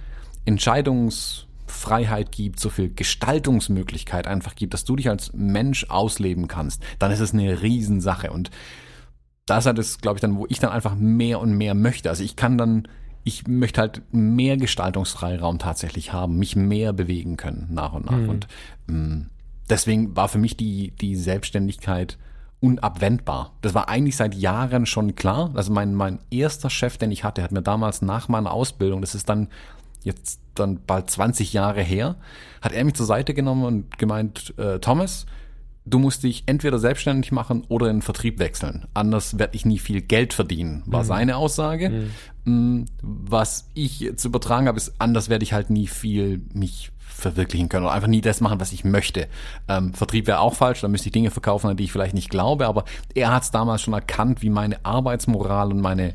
Entscheidungsfreiheit 0.44 2.30
gibt, 2.32 2.60
so 2.60 2.68
viel 2.68 2.92
Gestaltungsmöglichkeit 2.92 4.26
einfach 4.26 4.54
gibt, 4.54 4.74
dass 4.74 4.84
du 4.84 4.96
dich 4.96 5.08
als 5.08 5.32
Mensch 5.32 5.86
ausleben 5.88 6.46
kannst, 6.48 6.82
dann 6.98 7.10
ist 7.10 7.20
es 7.20 7.32
eine 7.32 7.62
Riesensache. 7.62 8.30
Und 8.30 8.50
das 9.46 9.64
ist 9.64 9.78
das, 9.78 9.98
glaube 10.00 10.18
ich, 10.18 10.20
dann, 10.20 10.36
wo 10.36 10.46
ich 10.48 10.58
dann 10.58 10.70
einfach 10.70 10.94
mehr 10.94 11.40
und 11.40 11.56
mehr 11.56 11.74
möchte. 11.74 12.10
Also 12.10 12.22
ich 12.22 12.36
kann 12.36 12.58
dann, 12.58 12.86
ich 13.24 13.46
möchte 13.46 13.80
halt 13.80 14.02
mehr 14.12 14.58
Gestaltungsfreiraum 14.58 15.58
tatsächlich 15.58 16.12
haben, 16.12 16.38
mich 16.38 16.54
mehr 16.54 16.92
bewegen 16.92 17.38
können 17.38 17.68
nach 17.70 17.94
und 17.94 18.06
nach. 18.06 18.28
Und 18.28 18.46
ähm, 18.90 19.26
deswegen 19.70 20.16
war 20.16 20.28
für 20.28 20.38
mich 20.38 20.56
die, 20.56 20.92
die 20.92 21.16
Selbstständigkeit 21.16 22.18
unabwendbar. 22.60 23.52
Das 23.62 23.74
war 23.74 23.88
eigentlich 23.88 24.16
seit 24.16 24.34
Jahren 24.34 24.86
schon 24.86 25.14
klar. 25.14 25.52
Also 25.54 25.72
mein, 25.72 25.94
mein 25.94 26.18
erster 26.30 26.70
Chef, 26.70 26.98
den 26.98 27.12
ich 27.12 27.24
hatte, 27.24 27.42
hat 27.42 27.52
mir 27.52 27.62
damals 27.62 28.02
nach 28.02 28.28
meiner 28.28 28.52
Ausbildung, 28.52 29.00
das 29.00 29.14
ist 29.14 29.28
dann 29.28 29.48
jetzt 30.02 30.40
dann 30.54 30.80
bald 30.86 31.10
20 31.10 31.52
Jahre 31.52 31.82
her, 31.82 32.16
hat 32.60 32.72
er 32.72 32.84
mich 32.84 32.94
zur 32.94 33.06
Seite 33.06 33.34
genommen 33.34 33.64
und 33.64 33.98
gemeint, 33.98 34.54
äh, 34.58 34.78
Thomas, 34.80 35.26
du 35.90 35.98
musst 35.98 36.22
dich 36.22 36.44
entweder 36.46 36.78
selbstständig 36.78 37.32
machen 37.32 37.64
oder 37.68 37.88
in 37.88 37.96
den 37.96 38.02
Vertrieb 38.02 38.38
wechseln. 38.38 38.86
Anders 38.94 39.38
werde 39.38 39.56
ich 39.56 39.64
nie 39.64 39.78
viel 39.78 40.00
Geld 40.00 40.32
verdienen, 40.32 40.82
war 40.86 41.04
seine 41.04 41.36
Aussage. 41.36 42.08
Mm, 42.44 42.84
Was 43.02 43.68
ich 43.74 44.00
jetzt 44.00 44.24
übertragen 44.24 44.68
habe, 44.68 44.76
ist, 44.76 44.94
anders 44.98 45.28
werde 45.28 45.44
ich 45.44 45.52
halt 45.52 45.70
nie 45.70 45.86
viel 45.86 46.42
mich 46.52 46.90
verwirklichen 47.18 47.68
können 47.68 47.84
oder 47.84 47.94
einfach 47.94 48.08
nie 48.08 48.20
das 48.20 48.40
machen, 48.40 48.60
was 48.60 48.72
ich 48.72 48.84
möchte. 48.84 49.26
Ähm, 49.66 49.92
Vertrieb 49.92 50.26
wäre 50.26 50.40
auch 50.40 50.54
falsch, 50.54 50.80
da 50.82 50.88
müsste 50.88 51.08
ich 51.08 51.12
Dinge 51.12 51.30
verkaufen, 51.30 51.68
an 51.68 51.76
die 51.76 51.84
ich 51.84 51.92
vielleicht 51.92 52.14
nicht 52.14 52.30
glaube, 52.30 52.66
aber 52.66 52.84
er 53.14 53.32
hat 53.32 53.42
es 53.42 53.50
damals 53.50 53.82
schon 53.82 53.94
erkannt, 53.94 54.40
wie 54.42 54.50
meine 54.50 54.84
Arbeitsmoral 54.84 55.72
und 55.72 55.80
meine 55.80 56.14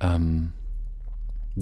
ähm, 0.00 0.52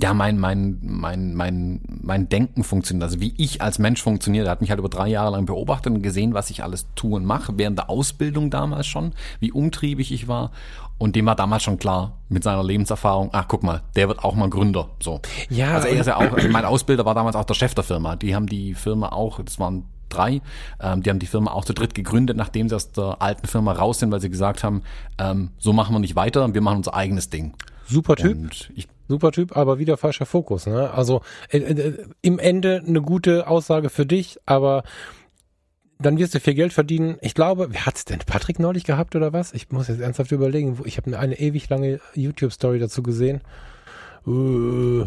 ja, 0.01 0.15
mein, 0.15 0.39
mein, 0.39 0.79
mein, 0.83 1.35
mein, 1.35 1.81
mein 1.89 2.29
Denken 2.29 2.63
funktioniert, 2.63 3.05
also 3.05 3.21
wie 3.21 3.35
ich 3.37 3.63
als 3.63 3.79
Mensch 3.79 4.03
funktioniere. 4.03 4.47
Er 4.47 4.51
hat 4.51 4.61
mich 4.61 4.71
halt 4.71 4.79
über 4.79 4.89
drei 4.89 5.09
Jahre 5.09 5.33
lang 5.33 5.47
beobachtet 5.47 5.93
und 5.93 6.03
gesehen, 6.03 6.35
was 6.35 6.51
ich 6.51 6.63
alles 6.63 6.87
tue 6.95 7.17
und 7.17 7.25
mache, 7.25 7.55
während 7.57 7.79
der 7.79 7.91
Ausbildung 7.91 8.51
damals 8.51 8.87
schon, 8.87 9.13
wie 9.41 9.51
umtriebig 9.51 10.13
ich 10.13 10.29
war. 10.29 10.51
Und 10.99 11.17
dem 11.17 11.27
war 11.27 11.37
damals 11.37 11.63
schon 11.63 11.79
klar, 11.79 12.19
mit 12.29 12.43
seiner 12.43 12.65
Lebenserfahrung, 12.65 13.31
ach 13.33 13.47
guck 13.49 13.63
mal, 13.63 13.83
der 13.97 14.09
wird 14.09 14.25
auch 14.25 14.35
mal 14.35 14.51
Gründer. 14.51 14.89
So. 15.01 15.21
Ja, 15.49 15.75
Also 15.75 15.89
er 15.89 16.01
ist 16.01 16.07
ja 16.07 16.17
auch, 16.17 16.33
also 16.33 16.49
mein 16.49 16.65
Ausbilder 16.65 17.05
war 17.05 17.15
damals 17.15 17.37
auch 17.37 17.45
der 17.45 17.55
Chef 17.55 17.75
der 17.75 17.85
Firma. 17.85 18.17
Die 18.17 18.35
haben 18.35 18.47
die 18.47 18.75
Firma 18.75 19.11
auch, 19.11 19.41
das 19.41 19.59
waren 19.59 19.85
drei, 20.09 20.41
ähm, 20.81 21.03
die 21.03 21.11
haben 21.11 21.19
die 21.19 21.27
Firma 21.27 21.53
auch 21.53 21.65
zu 21.65 21.73
dritt 21.73 21.95
gegründet, 21.95 22.37
nachdem 22.37 22.69
sie 22.69 22.75
aus 22.75 22.93
der 22.93 23.21
alten 23.21 23.47
Firma 23.47 23.73
raus 23.73 24.01
sind, 24.01 24.11
weil 24.11 24.21
sie 24.21 24.31
gesagt 24.31 24.65
haben, 24.65 24.83
ähm, 25.19 25.51
so 25.59 25.73
machen 25.73 25.95
wir 25.95 26.01
nicht 26.01 26.17
weiter, 26.17 26.53
wir 26.53 26.61
machen 26.61 26.79
unser 26.79 26.95
eigenes 26.95 27.31
Ding. 27.31 27.55
Super 27.89 28.17
Typ. 28.17 28.37
Super 29.09 29.33
Typ, 29.33 29.57
aber 29.57 29.79
wieder 29.79 29.97
falscher 29.97 30.27
Fokus. 30.27 30.67
Ne? 30.67 30.91
Also 30.91 31.23
äh, 31.51 31.59
äh, 31.59 32.07
im 32.21 32.39
Ende 32.39 32.83
eine 32.87 33.01
gute 33.01 33.47
Aussage 33.49 33.89
für 33.89 34.05
dich, 34.05 34.39
aber 34.45 34.83
dann 35.99 36.19
wirst 36.19 36.35
du 36.35 36.41
viel 36.41 36.55
Geld 36.55 36.73
verdienen. 36.73 37.17
Ich 37.23 37.35
glaube, 37.35 37.69
wer 37.71 37.87
hat's 37.87 38.05
denn? 38.05 38.21
Patrick 38.21 38.59
neulich 38.59 38.85
gehabt 38.85 39.17
oder 39.17 39.33
was? 39.33 39.53
Ich 39.53 39.71
muss 39.71 39.89
jetzt 39.89 40.01
ernsthaft 40.01 40.31
überlegen. 40.31 40.79
Ich 40.85 40.97
habe 40.97 41.19
eine 41.19 41.39
ewig 41.41 41.69
lange 41.69 42.01
YouTube-Story 42.15 42.79
dazu 42.79 43.03
gesehen. 43.03 43.41
Äh, 44.27 45.07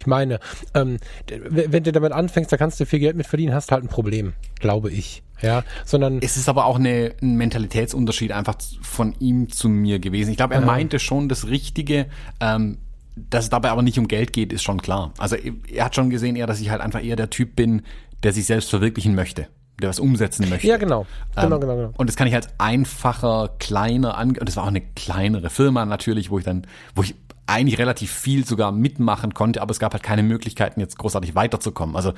Ich 0.00 0.06
meine, 0.06 0.40
ähm, 0.74 0.96
wenn 1.28 1.84
du 1.84 1.92
damit 1.92 2.12
anfängst, 2.12 2.50
da 2.50 2.56
kannst 2.56 2.80
du 2.80 2.86
viel 2.86 3.00
Geld 3.00 3.16
mit 3.16 3.26
verdienen, 3.26 3.54
hast 3.54 3.70
halt 3.70 3.84
ein 3.84 3.88
Problem, 3.88 4.32
glaube 4.58 4.90
ich. 4.90 5.22
Ja, 5.42 5.62
sondern 5.84 6.20
Es 6.22 6.36
ist 6.36 6.48
aber 6.48 6.64
auch 6.66 6.78
eine, 6.78 7.14
ein 7.22 7.36
Mentalitätsunterschied 7.36 8.32
einfach 8.32 8.56
von 8.82 9.14
ihm 9.20 9.50
zu 9.50 9.68
mir 9.68 9.98
gewesen. 9.98 10.30
Ich 10.30 10.36
glaube, 10.36 10.54
er 10.54 10.60
meinte 10.60 10.98
schon 10.98 11.28
das 11.28 11.48
Richtige. 11.48 12.06
Ähm, 12.40 12.78
dass 13.16 13.44
es 13.44 13.50
dabei 13.50 13.70
aber 13.70 13.82
nicht 13.82 13.98
um 13.98 14.08
Geld 14.08 14.32
geht, 14.32 14.52
ist 14.52 14.62
schon 14.62 14.80
klar. 14.80 15.12
Also 15.18 15.36
er 15.36 15.84
hat 15.84 15.94
schon 15.94 16.10
gesehen 16.10 16.36
eher, 16.36 16.46
dass 16.46 16.60
ich 16.60 16.70
halt 16.70 16.80
einfach 16.80 17.02
eher 17.02 17.16
der 17.16 17.28
Typ 17.28 17.56
bin, 17.56 17.82
der 18.22 18.32
sich 18.32 18.46
selbst 18.46 18.70
verwirklichen 18.70 19.14
möchte, 19.14 19.48
der 19.80 19.88
was 19.88 19.98
umsetzen 19.98 20.48
möchte. 20.48 20.66
ja 20.66 20.76
genau, 20.76 21.06
genau, 21.34 21.56
Ähm, 21.56 21.60
genau, 21.60 21.76
genau. 21.76 21.92
Und 21.96 22.08
das 22.08 22.16
kann 22.16 22.28
ich 22.28 22.34
als 22.34 22.48
einfacher, 22.58 23.50
kleiner, 23.58 24.16
an 24.16 24.30
und 24.30 24.48
das 24.48 24.56
war 24.56 24.64
auch 24.64 24.68
eine 24.68 24.80
kleinere 24.80 25.50
Firma 25.50 25.84
natürlich, 25.84 26.30
wo 26.30 26.38
ich 26.38 26.44
dann, 26.44 26.66
wo 26.94 27.02
ich 27.02 27.14
eigentlich 27.50 27.78
relativ 27.78 28.10
viel 28.10 28.46
sogar 28.46 28.72
mitmachen 28.72 29.34
konnte, 29.34 29.62
aber 29.62 29.70
es 29.70 29.78
gab 29.78 29.92
halt 29.92 30.02
keine 30.02 30.22
Möglichkeiten, 30.22 30.80
jetzt 30.80 30.98
großartig 30.98 31.34
weiterzukommen. 31.34 31.96
Also 31.96 32.12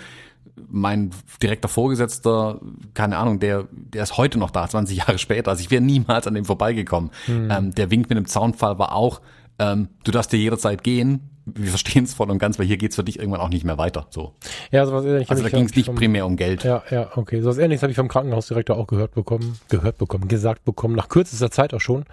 mein 0.69 1.11
direkter 1.43 1.69
Vorgesetzter, 1.69 2.61
keine 2.95 3.19
Ahnung, 3.19 3.41
der, 3.41 3.69
der 3.71 4.03
ist 4.03 4.17
heute 4.17 4.39
noch 4.39 4.51
da, 4.51 4.69
20 4.69 4.97
Jahre 4.99 5.19
später. 5.19 5.51
Also 5.51 5.63
ich 5.63 5.71
wäre 5.71 5.83
niemals 5.83 6.27
an 6.27 6.35
dem 6.35 6.45
vorbeigekommen. 6.45 7.11
Ähm, 7.51 7.75
der 7.75 7.91
Wink 7.91 8.09
mit 8.09 8.19
dem 8.19 8.27
Zaunfall 8.27 8.79
war 8.79 8.95
auch, 8.95 9.21
ähm, 9.59 9.89
du 10.05 10.13
darfst 10.13 10.33
dir 10.33 10.39
jederzeit 10.39 10.83
gehen. 10.85 11.32
Wir 11.45 11.69
verstehen 11.71 12.05
es 12.05 12.15
voll 12.15 12.31
und 12.31 12.39
ganz, 12.39 12.59
weil 12.59 12.67
hier 12.67 12.77
geht's 12.77 12.97
für 12.97 13.05
dich 13.05 13.19
irgendwann 13.19 13.41
auch 13.41 13.49
nicht 13.49 13.65
mehr 13.65 13.79
weiter. 13.79 14.07
So. 14.11 14.35
Ja, 14.71 14.87
sowas 14.87 15.05
ähnliches. 15.05 15.31
Also 15.31 15.43
da 15.43 15.49
ging 15.49 15.65
es 15.65 15.75
nicht 15.75 15.87
vom- 15.87 15.97
primär 15.97 16.25
um 16.27 16.37
Geld. 16.37 16.63
Ja, 16.65 16.83
ja, 16.91 17.11
okay. 17.17 17.41
So 17.41 17.49
was 17.49 17.59
ähnliches 17.59 17.83
habe 17.83 17.91
ich 17.91 17.97
vom 17.97 18.09
Krankenhausdirektor 18.09 18.77
auch 18.77 18.87
gehört 18.87 19.13
bekommen, 19.15 19.59
gehört 19.69 19.99
bekommen, 19.99 20.29
gesagt 20.29 20.65
bekommen, 20.65 20.95
nach 20.95 21.09
kürzester 21.09 21.51
Zeit 21.51 21.75
auch 21.75 21.81
schon. 21.81 22.05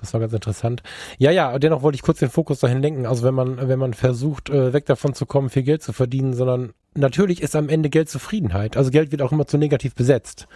Das 0.00 0.12
war 0.12 0.20
ganz 0.20 0.32
interessant. 0.32 0.82
Ja, 1.18 1.30
ja, 1.30 1.58
dennoch 1.58 1.82
wollte 1.82 1.96
ich 1.96 2.02
kurz 2.02 2.18
den 2.18 2.30
Fokus 2.30 2.58
dahin 2.60 2.82
lenken. 2.82 3.06
Also 3.06 3.22
wenn 3.22 3.34
man, 3.34 3.68
wenn 3.68 3.78
man 3.78 3.94
versucht, 3.94 4.50
äh, 4.50 4.72
weg 4.72 4.86
davon 4.86 5.14
zu 5.14 5.24
kommen, 5.26 5.48
viel 5.50 5.62
Geld 5.62 5.82
zu 5.82 5.92
verdienen, 5.92 6.34
sondern 6.34 6.72
natürlich 6.94 7.42
ist 7.42 7.56
am 7.56 7.68
Ende 7.68 7.90
Geld 7.90 8.08
Zufriedenheit. 8.08 8.76
Also 8.76 8.90
Geld 8.90 9.12
wird 9.12 9.22
auch 9.22 9.32
immer 9.32 9.46
zu 9.46 9.58
negativ 9.58 9.94
besetzt. 9.94 10.46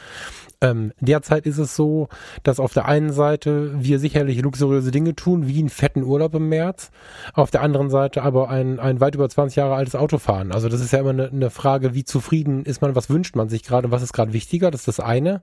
Ähm, 0.61 0.93
derzeit 1.01 1.47
ist 1.47 1.59
es 1.59 1.76
so, 1.76 2.09
dass 2.43 2.59
auf 2.59 2.72
der 2.72 2.86
einen 2.86 3.12
Seite 3.12 3.72
wir 3.78 4.01
sicherlich 4.01 4.41
luxuriöse 4.43 4.91
Dinge 4.91 5.14
tun, 5.14 5.47
wie 5.47 5.61
einen 5.61 5.68
fetten 5.68 6.03
Urlaub 6.03 6.34
im 6.34 6.49
März, 6.49 6.91
auf 7.32 7.51
der 7.51 7.62
anderen 7.62 7.91
Seite 7.91 8.22
aber 8.22 8.51
ein, 8.51 8.80
ein 8.80 9.01
weit 9.01 9.14
über 9.14 9.28
20 9.28 9.57
Jahre 9.57 9.76
altes 9.76 9.95
Auto 9.95 10.18
fahren. 10.18 10.51
Also 10.51 10.68
das 10.68 10.80
ist 10.80 10.93
ja 10.93 10.99
immer 10.99 11.11
eine, 11.11 11.28
eine 11.28 11.51
Frage, 11.51 11.95
wie 11.95 12.05
zufrieden 12.05 12.64
ist 12.64 12.82
man, 12.82 12.97
was 12.97 13.09
wünscht 13.09 13.36
man 13.36 13.49
sich 13.49 13.62
gerade, 13.62 13.93
was 13.93 14.03
ist 14.03 14.12
gerade 14.12 14.32
wichtiger, 14.32 14.72
das 14.72 14.80
ist 14.80 14.89
das 14.89 15.01
eine. 15.01 15.43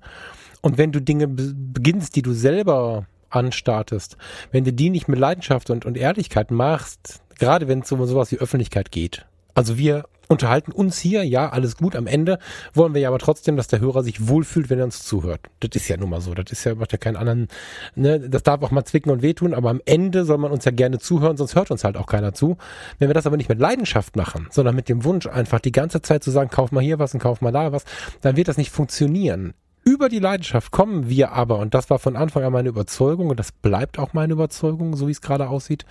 Und 0.62 0.78
wenn 0.78 0.92
du 0.92 1.02
Dinge 1.02 1.28
be 1.28 1.54
beginnst, 1.56 2.16
die 2.16 2.22
du 2.22 2.34
selber 2.34 3.06
anstartest, 3.30 4.18
wenn 4.52 4.64
du 4.64 4.74
die 4.74 4.90
nicht 4.90 5.08
mit 5.08 5.20
Leidenschaft 5.20 5.70
und, 5.70 5.86
und 5.86 5.98
Ehrlichkeit 5.98 6.52
machst, 6.52 7.22
gerade 7.40 7.68
wenn 7.68 7.80
es 7.80 7.92
um 7.92 8.06
sowas 8.06 8.32
wie 8.32 8.38
Öffentlichkeit 8.38 8.92
geht. 8.92 9.26
Also 9.54 9.78
wir 9.78 10.06
unterhalten 10.28 10.72
uns 10.72 11.00
hier, 11.00 11.24
ja, 11.24 11.50
alles 11.50 11.78
gut. 11.78 11.96
Am 11.96 12.08
Ende 12.08 12.40
wollen 12.74 12.94
wir 12.94 13.02
ja 13.02 13.10
aber 13.10 13.20
trotzdem, 13.20 13.58
dass 13.58 13.68
der 13.68 13.80
Hörer 13.80 14.04
sich 14.04 14.28
wohlfühlt, 14.28 14.70
wenn 14.70 14.80
er 14.80 14.86
uns 14.86 15.04
zuhört. 15.04 15.42
Das 15.60 15.70
ist 15.74 15.88
ja 15.88 15.98
nun 15.98 16.10
mal 16.10 16.22
so. 16.22 16.34
Das 16.34 16.52
ist 16.52 16.64
ja, 16.64 16.76
macht 16.76 16.92
ja 16.92 16.98
keinen 16.98 17.18
anderen, 17.18 17.48
ne, 17.96 18.20
das 18.20 18.44
darf 18.44 18.62
auch 18.62 18.72
mal 18.72 18.86
zwicken 18.86 19.12
und 19.12 19.22
wehtun, 19.22 19.54
aber 19.54 19.70
am 19.70 19.82
Ende 19.86 20.26
soll 20.26 20.38
man 20.38 20.52
uns 20.52 20.66
ja 20.66 20.72
gerne 20.72 21.00
zuhören, 21.00 21.38
sonst 21.38 21.56
hört 21.56 21.72
uns 21.72 21.84
halt 21.84 21.98
auch 21.98 22.08
keiner 22.08 22.34
zu. 22.34 22.58
Wenn 23.00 23.10
wir 23.10 23.14
das 23.14 23.28
aber 23.28 23.38
nicht 23.38 23.50
mit 23.50 23.60
Leidenschaft 23.60 24.16
machen, 24.16 24.48
sondern 24.52 24.76
mit 24.76 24.90
dem 24.90 25.04
Wunsch, 25.04 25.28
einfach 25.28 25.60
die 25.60 25.72
ganze 25.72 26.02
Zeit 26.02 26.24
zu 26.24 26.32
sagen, 26.32 26.50
kauf 26.50 26.72
mal 26.72 26.84
hier 26.84 27.00
was 27.00 27.14
und 27.14 27.20
kauf 27.20 27.42
mal 27.42 27.52
da 27.52 27.72
was, 27.72 27.86
dann 28.22 28.36
wird 28.36 28.48
das 28.48 28.58
nicht 28.58 28.72
funktionieren. 28.72 29.54
Über 29.88 30.10
die 30.10 30.18
Leidenschaft 30.18 30.72
kommen 30.72 31.10
wir 31.10 31.34
aber, 31.34 31.60
und 31.60 31.76
das 31.76 31.92
war 31.92 32.00
von 32.00 32.16
Anfang 32.16 32.44
an 32.44 32.52
meine 32.52 32.70
Überzeugung, 32.70 33.30
und 33.30 33.40
das 33.40 33.52
bleibt 33.52 34.00
auch 34.00 34.14
meine 34.14 34.34
Überzeugung, 34.34 34.96
so 34.96 35.08
wie 35.08 35.12
es 35.12 35.22
gerade 35.22 35.48
aussieht, 35.48 35.86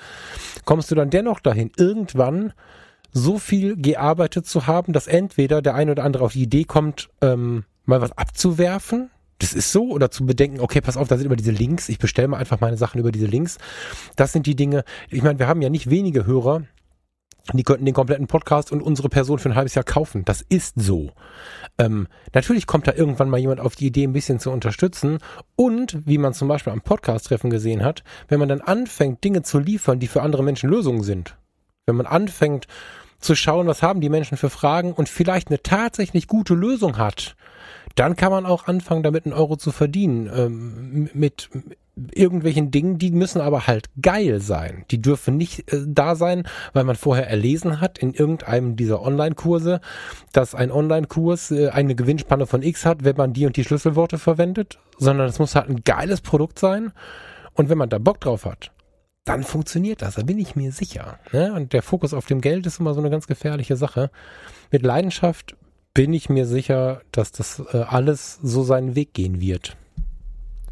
kommst 0.64 0.90
du 0.90 0.96
dann 0.96 1.10
dennoch 1.10 1.38
dahin, 1.38 1.70
irgendwann 1.76 2.52
so 3.14 3.38
viel 3.38 3.76
gearbeitet 3.76 4.46
zu 4.46 4.66
haben, 4.66 4.92
dass 4.92 5.06
entweder 5.06 5.62
der 5.62 5.74
eine 5.74 5.92
oder 5.92 6.04
andere 6.04 6.24
auf 6.24 6.32
die 6.32 6.42
Idee 6.42 6.64
kommt, 6.64 7.08
ähm, 7.22 7.64
mal 7.86 8.00
was 8.00 8.12
abzuwerfen. 8.12 9.10
Das 9.38 9.52
ist 9.52 9.72
so, 9.72 9.90
oder 9.90 10.10
zu 10.10 10.26
bedenken, 10.26 10.60
okay, 10.60 10.80
pass 10.80 10.96
auf, 10.96 11.08
da 11.08 11.16
sind 11.16 11.26
immer 11.26 11.36
diese 11.36 11.50
Links, 11.50 11.88
ich 11.88 11.98
bestelle 11.98 12.28
mal 12.28 12.38
einfach 12.38 12.60
meine 12.60 12.76
Sachen 12.76 13.00
über 13.00 13.12
diese 13.12 13.26
Links. 13.26 13.58
Das 14.16 14.32
sind 14.32 14.46
die 14.46 14.56
Dinge, 14.56 14.84
ich 15.10 15.22
meine, 15.22 15.38
wir 15.38 15.48
haben 15.48 15.62
ja 15.62 15.70
nicht 15.70 15.90
wenige 15.90 16.26
Hörer, 16.26 16.64
die 17.52 17.62
könnten 17.62 17.84
den 17.84 17.94
kompletten 17.94 18.26
Podcast 18.26 18.72
und 18.72 18.82
unsere 18.82 19.08
Person 19.08 19.38
für 19.38 19.50
ein 19.50 19.54
halbes 19.54 19.74
Jahr 19.74 19.84
kaufen. 19.84 20.24
Das 20.24 20.40
ist 20.40 20.74
so. 20.76 21.12
Ähm, 21.76 22.08
natürlich 22.32 22.66
kommt 22.66 22.88
da 22.88 22.94
irgendwann 22.94 23.28
mal 23.28 23.38
jemand 23.38 23.60
auf 23.60 23.76
die 23.76 23.86
Idee, 23.86 24.04
ein 24.04 24.14
bisschen 24.14 24.40
zu 24.40 24.50
unterstützen. 24.50 25.18
Und, 25.54 25.98
wie 26.06 26.16
man 26.16 26.32
zum 26.32 26.48
Beispiel 26.48 26.72
am 26.72 26.80
Podcast-Treffen 26.80 27.50
gesehen 27.50 27.84
hat, 27.84 28.02
wenn 28.28 28.38
man 28.38 28.48
dann 28.48 28.62
anfängt, 28.62 29.22
Dinge 29.22 29.42
zu 29.42 29.58
liefern, 29.58 29.98
die 29.98 30.06
für 30.06 30.22
andere 30.22 30.42
Menschen 30.42 30.70
Lösungen 30.70 31.02
sind. 31.02 31.36
Wenn 31.84 31.96
man 31.96 32.06
anfängt 32.06 32.66
zu 33.24 33.34
schauen, 33.34 33.66
was 33.66 33.82
haben 33.82 34.00
die 34.00 34.08
Menschen 34.08 34.36
für 34.36 34.50
Fragen 34.50 34.92
und 34.92 35.08
vielleicht 35.08 35.48
eine 35.48 35.62
tatsächlich 35.62 36.28
gute 36.28 36.54
Lösung 36.54 36.98
hat, 36.98 37.36
dann 37.94 38.16
kann 38.16 38.30
man 38.30 38.46
auch 38.46 38.66
anfangen, 38.66 39.02
damit 39.02 39.24
einen 39.24 39.34
Euro 39.34 39.56
zu 39.56 39.72
verdienen. 39.72 40.30
Ähm, 40.34 41.10
mit 41.14 41.50
irgendwelchen 41.96 42.70
Dingen, 42.70 42.98
die 42.98 43.12
müssen 43.12 43.40
aber 43.40 43.66
halt 43.66 43.88
geil 44.00 44.40
sein. 44.40 44.84
Die 44.90 45.00
dürfen 45.00 45.36
nicht 45.36 45.72
äh, 45.72 45.84
da 45.86 46.16
sein, 46.16 46.46
weil 46.72 46.84
man 46.84 46.96
vorher 46.96 47.28
erlesen 47.28 47.80
hat 47.80 47.98
in 47.98 48.12
irgendeinem 48.12 48.76
dieser 48.76 49.00
Online-Kurse, 49.00 49.80
dass 50.32 50.54
ein 50.54 50.72
Online-Kurs 50.72 51.52
äh, 51.52 51.68
eine 51.68 51.94
Gewinnspanne 51.94 52.46
von 52.46 52.62
X 52.62 52.84
hat, 52.84 53.04
wenn 53.04 53.16
man 53.16 53.32
die 53.32 53.46
und 53.46 53.56
die 53.56 53.64
Schlüsselworte 53.64 54.18
verwendet, 54.18 54.78
sondern 54.98 55.28
es 55.28 55.38
muss 55.38 55.54
halt 55.54 55.68
ein 55.68 55.84
geiles 55.84 56.20
Produkt 56.20 56.58
sein. 56.58 56.92
Und 57.54 57.68
wenn 57.68 57.78
man 57.78 57.88
da 57.88 57.98
Bock 57.98 58.20
drauf 58.20 58.44
hat, 58.44 58.72
dann 59.24 59.42
funktioniert 59.42 60.02
das, 60.02 60.16
da 60.16 60.22
bin 60.22 60.38
ich 60.38 60.54
mir 60.54 60.70
sicher. 60.70 61.18
Ne? 61.32 61.52
Und 61.54 61.72
der 61.72 61.82
Fokus 61.82 62.12
auf 62.12 62.26
dem 62.26 62.40
Geld 62.40 62.66
ist 62.66 62.78
immer 62.78 62.92
so 62.94 63.00
eine 63.00 63.10
ganz 63.10 63.26
gefährliche 63.26 63.76
Sache. 63.76 64.10
Mit 64.70 64.82
Leidenschaft 64.82 65.56
bin 65.94 66.12
ich 66.12 66.28
mir 66.28 66.46
sicher, 66.46 67.00
dass 67.10 67.32
das 67.32 67.62
äh, 67.72 67.78
alles 67.78 68.38
so 68.42 68.64
seinen 68.64 68.94
Weg 68.94 69.14
gehen 69.14 69.40
wird. 69.40 69.76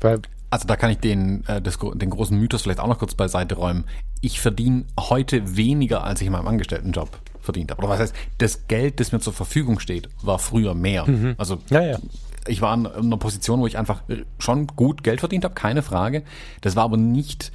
Weil 0.00 0.20
Also 0.50 0.66
da 0.66 0.76
kann 0.76 0.90
ich 0.90 0.98
den, 0.98 1.44
äh, 1.46 1.62
das, 1.62 1.78
den 1.78 2.10
großen 2.10 2.38
Mythos 2.38 2.62
vielleicht 2.62 2.80
auch 2.80 2.88
noch 2.88 2.98
kurz 2.98 3.14
beiseite 3.14 3.54
räumen. 3.54 3.84
Ich 4.20 4.40
verdiene 4.40 4.84
heute 4.98 5.56
weniger, 5.56 6.04
als 6.04 6.20
ich 6.20 6.26
in 6.26 6.32
meinem 6.32 6.48
Angestelltenjob 6.48 7.08
verdient 7.40 7.70
habe. 7.70 7.80
Oder 7.80 7.88
was 7.88 8.00
heißt, 8.00 8.14
das 8.38 8.68
Geld, 8.68 9.00
das 9.00 9.12
mir 9.12 9.20
zur 9.20 9.32
Verfügung 9.32 9.80
steht, 9.80 10.08
war 10.22 10.38
früher 10.38 10.74
mehr. 10.74 11.06
Also 11.38 11.58
Ja, 11.70 11.82
ja. 11.82 11.98
ich 12.46 12.60
war 12.60 12.74
in 12.74 12.86
einer 12.86 13.16
Position, 13.16 13.60
wo 13.60 13.66
ich 13.66 13.78
einfach 13.78 14.02
schon 14.38 14.66
gut 14.66 15.02
Geld 15.02 15.20
verdient 15.20 15.44
habe, 15.44 15.54
keine 15.54 15.82
Frage. 15.82 16.22
Das 16.60 16.76
war 16.76 16.84
aber 16.84 16.96
nicht, 16.98 17.50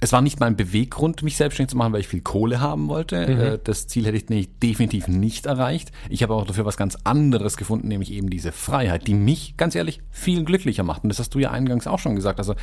es 0.00 0.12
war 0.12 0.20
nicht 0.20 0.40
mein 0.40 0.56
Beweggrund, 0.56 1.22
mich 1.22 1.36
selbstständig 1.36 1.70
zu 1.70 1.76
machen, 1.76 1.92
weil 1.92 2.00
ich 2.00 2.08
viel 2.08 2.20
Kohle 2.20 2.60
haben 2.60 2.88
wollte. 2.88 3.16
Äh, 3.16 3.58
Das 3.64 3.86
Ziel 3.86 4.04
hätte 4.06 4.16
ich 4.16 4.28
nicht, 4.28 4.62
definitiv 4.62 5.08
nicht 5.08 5.46
erreicht. 5.46 5.90
Ich 6.10 6.22
habe 6.22 6.34
auch 6.34 6.44
dafür 6.46 6.66
was 6.66 6.76
ganz 6.76 6.98
anderes 7.04 7.56
gefunden, 7.56 7.88
nämlich 7.88 8.12
eben 8.12 8.28
diese 8.28 8.52
Freiheit, 8.52 9.06
die 9.06 9.14
mich, 9.14 9.56
ganz 9.56 9.74
ehrlich, 9.74 10.00
viel 10.10 10.44
glücklicher 10.44 10.82
macht. 10.82 11.02
Und 11.02 11.08
das 11.08 11.18
hast 11.18 11.34
du 11.34 11.38
ja 11.38 11.50
eingangs 11.50 11.86
auch 11.86 11.98
schon 11.98 12.14
gesagt. 12.14 12.38
Also 12.38 12.54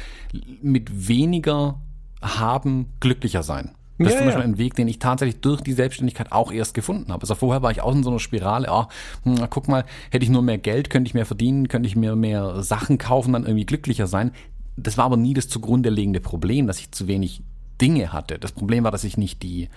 mit 0.61 1.07
weniger 1.07 1.81
haben 2.21 2.87
glücklicher 2.99 3.41
sein. 3.41 3.71
Das 3.99 4.07
Ja, 4.07 4.13
ist 4.13 4.17
zum 4.17 4.27
ja. 4.27 4.33
Beispiel 4.33 4.51
ein 4.53 4.57
Weg, 4.57 4.75
den 4.75 4.87
ich 4.87 4.99
tatsächlich 4.99 5.39
durch 5.41 5.61
die 5.61 5.73
Selbstständigkeit 5.73 6.31
auch 6.31 6.51
erst 6.51 6.73
gefunden 6.73 7.11
habe. 7.11 7.21
Also 7.21 7.35
vorher 7.35 7.61
war 7.61 7.71
ich 7.71 7.81
auch 7.81 7.93
in 7.93 8.03
so 8.03 8.09
einer 8.09 8.19
Spirale, 8.19 8.69
ah, 8.69 8.89
hm, 9.23 9.35
na, 9.35 9.47
guck 9.47 9.67
mal, 9.67 9.85
hätte 10.09 10.23
ich 10.23 10.31
nur 10.31 10.41
mehr 10.41 10.57
Geld, 10.57 10.89
könnte 10.89 11.07
ich 11.07 11.13
mehr 11.13 11.25
verdienen, 11.27 11.67
könnte 11.67 11.87
ich 11.87 11.95
mir 11.95 12.15
mehr 12.15 12.63
Sachen 12.63 12.97
kaufen, 12.97 13.33
dann 13.33 13.43
irgendwie 13.45 13.65
glücklicher 13.65 14.07
sein. 14.07 14.31
Das 14.75 14.97
war 14.97 15.05
aber 15.05 15.17
nie 15.17 15.33
das 15.33 15.47
zugrunde 15.47 15.89
liegende 15.89 16.19
Problem, 16.19 16.67
dass 16.67 16.79
ich 16.79 16.91
zu 16.91 17.07
wenig 17.07 17.41
Dinge 17.81 18.13
hatte. 18.13 18.39
Das 18.39 18.51
Problem 18.51 18.83
war, 18.83 18.91
dass 18.91 19.03
ich 19.03 19.17
nicht 19.17 19.43
die, 19.43 19.69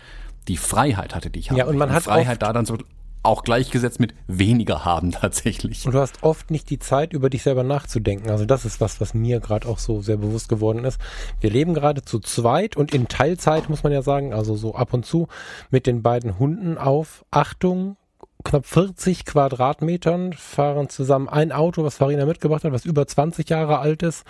die 0.49 0.57
Freiheit 0.57 1.15
hatte, 1.15 1.31
die 1.31 1.41
ich 1.41 1.51
habe. 1.51 1.59
Ja, 1.59 1.67
und 1.67 1.77
man 1.77 1.89
die 1.89 1.95
hat 1.95 2.05
Freiheit 2.05 2.43
da 2.43 2.53
dann 2.53 2.67
so 2.67 2.79
auch 3.27 3.43
gleichgesetzt 3.43 3.99
mit 3.99 4.15
weniger 4.29 4.85
haben 4.85 5.11
tatsächlich. 5.13 5.85
Und 5.85 5.93
du 5.93 5.99
hast 5.99 6.23
oft 6.23 6.51
nicht 6.51 6.71
die 6.71 6.79
Zeit, 6.79 7.13
über 7.13 7.29
dich 7.29 7.43
selber 7.43 7.65
nachzudenken. 7.65 8.31
Also 8.31 8.45
das 8.47 8.65
ist 8.65 8.81
was, 8.81 9.01
was 9.01 9.15
mir 9.15 9.41
gerade 9.41 9.69
auch 9.69 9.79
so 9.79 10.01
sehr 10.01 10.17
bewusst 10.17 10.49
geworden 10.49 10.85
ist. 10.85 11.01
Wir 11.41 11.51
leben 11.51 11.75
gerade 11.75 12.03
zu 12.03 12.21
zweit 12.21 12.77
und 12.77 12.95
in 12.95 13.09
Teilzeit, 13.09 13.69
muss 13.69 13.83
man 13.83 13.93
ja 13.93 14.03
sagen, 14.03 14.33
also 14.33 14.55
so 14.55 14.75
ab 14.75 14.95
und 14.95 15.05
zu 15.05 15.29
mit 15.71 15.87
den 15.87 16.03
beiden 16.03 16.39
Hunden 16.39 16.79
auf. 16.79 17.25
Achtung, 17.33 17.97
knapp 18.45 18.65
40 18.65 19.25
Quadratmetern, 19.25 20.33
fahren 20.33 20.89
zusammen 20.89 21.29
ein 21.29 21.51
Auto, 21.51 21.83
was 21.83 21.97
Farina 21.97 22.27
mitgebracht 22.27 22.63
hat, 22.63 22.73
was 22.73 22.85
über 22.85 23.07
20 23.07 23.51
Jahre 23.51 23.81
alt 23.81 24.05
ist 24.05 24.25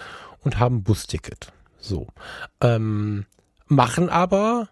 und 0.47 0.61
haben 0.61 0.85
Busticket. 0.85 1.53
So. 1.79 2.07
Ähm, 2.63 3.27
machen 3.67 4.09
aber 4.09 4.69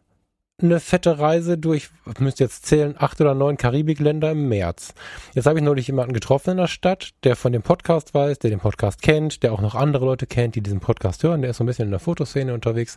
eine 0.62 0.78
fette 0.78 1.18
Reise 1.18 1.58
durch, 1.58 1.90
müsst 2.20 2.38
jetzt 2.38 2.64
zählen, 2.64 2.94
acht 2.96 3.20
oder 3.20 3.34
neun 3.34 3.56
Karibikländer 3.56 4.30
im 4.30 4.48
März. 4.48 4.94
Jetzt 5.34 5.46
habe 5.46 5.58
ich 5.58 5.64
neulich 5.64 5.88
jemanden 5.88 6.12
getroffen 6.12 6.52
in 6.52 6.56
der 6.58 6.68
Stadt, 6.68 7.10
der 7.24 7.34
von 7.34 7.52
dem 7.52 7.62
Podcast 7.62 8.14
weiß, 8.14 8.38
der 8.38 8.50
den 8.50 8.60
Podcast 8.60 9.02
kennt, 9.02 9.42
der 9.42 9.52
auch 9.52 9.60
noch 9.60 9.74
andere 9.74 10.04
Leute 10.04 10.28
kennt, 10.28 10.54
die 10.54 10.62
diesen 10.62 10.78
Podcast 10.78 11.24
hören. 11.24 11.42
Der 11.42 11.50
ist 11.50 11.56
so 11.56 11.64
ein 11.64 11.66
bisschen 11.66 11.86
in 11.86 11.90
der 11.90 11.98
Fotoszene 11.98 12.54
unterwegs. 12.54 12.96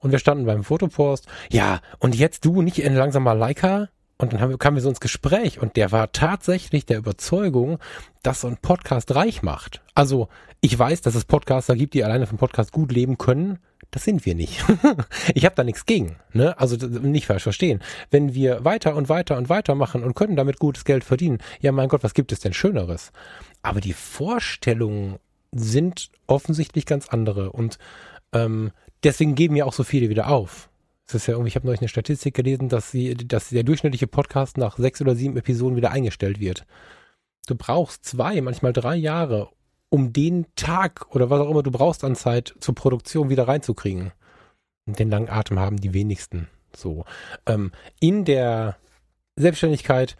Und 0.00 0.10
wir 0.10 0.18
standen 0.18 0.44
beim 0.44 0.62
Fotopost. 0.62 1.26
Ja, 1.50 1.80
und 1.98 2.14
jetzt 2.14 2.44
du 2.44 2.60
nicht 2.60 2.78
in 2.78 2.94
langsamer 2.94 3.34
Leica? 3.34 3.88
Und 4.16 4.32
dann 4.32 4.40
haben 4.40 4.50
wir, 4.50 4.58
kamen 4.58 4.76
wir 4.76 4.82
so 4.82 4.88
ins 4.88 5.00
Gespräch 5.00 5.60
und 5.60 5.76
der 5.76 5.90
war 5.90 6.12
tatsächlich 6.12 6.86
der 6.86 6.98
Überzeugung, 6.98 7.78
dass 8.22 8.42
so 8.42 8.48
ein 8.48 8.58
Podcast 8.58 9.14
reich 9.14 9.42
macht. 9.42 9.82
Also 9.94 10.28
ich 10.60 10.78
weiß, 10.78 11.00
dass 11.00 11.14
es 11.14 11.24
Podcaster 11.24 11.74
gibt, 11.74 11.94
die 11.94 12.04
alleine 12.04 12.26
vom 12.26 12.38
Podcast 12.38 12.72
gut 12.72 12.92
leben 12.92 13.18
können. 13.18 13.58
Das 13.90 14.04
sind 14.04 14.24
wir 14.24 14.34
nicht. 14.34 14.64
ich 15.34 15.44
habe 15.44 15.54
da 15.56 15.64
nichts 15.64 15.84
gegen. 15.84 16.16
Ne? 16.32 16.58
Also 16.58 16.76
nicht 16.86 17.26
falsch 17.26 17.42
verstehen. 17.42 17.80
Wenn 18.10 18.34
wir 18.34 18.64
weiter 18.64 18.94
und 18.94 19.08
weiter 19.08 19.36
und 19.36 19.48
weiter 19.48 19.74
machen 19.74 20.02
und 20.02 20.14
können 20.14 20.36
damit 20.36 20.58
gutes 20.58 20.84
Geld 20.84 21.04
verdienen, 21.04 21.38
ja 21.60 21.72
mein 21.72 21.88
Gott, 21.88 22.04
was 22.04 22.14
gibt 22.14 22.32
es 22.32 22.40
denn 22.40 22.54
Schöneres? 22.54 23.12
Aber 23.62 23.80
die 23.80 23.92
Vorstellungen 23.92 25.18
sind 25.52 26.10
offensichtlich 26.26 26.86
ganz 26.86 27.08
andere 27.08 27.52
und 27.52 27.78
ähm, 28.32 28.72
deswegen 29.02 29.34
geben 29.34 29.56
ja 29.56 29.64
auch 29.64 29.72
so 29.72 29.84
viele 29.84 30.08
wieder 30.08 30.28
auf. 30.28 30.68
Es 31.06 31.14
ist 31.14 31.26
ja 31.26 31.34
irgendwie, 31.34 31.48
ich 31.48 31.56
habe 31.56 31.66
neulich 31.66 31.80
eine 31.80 31.88
Statistik 31.88 32.34
gelesen, 32.34 32.68
dass 32.68 32.90
sie, 32.90 33.14
dass 33.14 33.50
der 33.50 33.62
durchschnittliche 33.62 34.06
Podcast 34.06 34.56
nach 34.56 34.78
sechs 34.78 35.00
oder 35.00 35.14
sieben 35.14 35.36
Episoden 35.36 35.76
wieder 35.76 35.90
eingestellt 35.90 36.40
wird. 36.40 36.64
Du 37.46 37.54
brauchst 37.54 38.04
zwei, 38.06 38.40
manchmal 38.40 38.72
drei 38.72 38.96
Jahre, 38.96 39.50
um 39.90 40.12
den 40.12 40.46
Tag 40.56 41.14
oder 41.14 41.28
was 41.28 41.40
auch 41.40 41.50
immer 41.50 41.62
du 41.62 41.70
brauchst 41.70 42.04
an 42.04 42.16
Zeit 42.16 42.54
zur 42.58 42.74
Produktion 42.74 43.28
wieder 43.28 43.46
reinzukriegen. 43.46 44.12
Und 44.86 44.98
den 44.98 45.10
langen 45.10 45.28
Atem 45.28 45.58
haben 45.58 45.76
die 45.76 45.92
wenigsten. 45.92 46.48
So. 46.74 47.04
Ähm, 47.46 47.72
in 48.00 48.24
der 48.24 48.76
Selbstständigkeit 49.36 50.16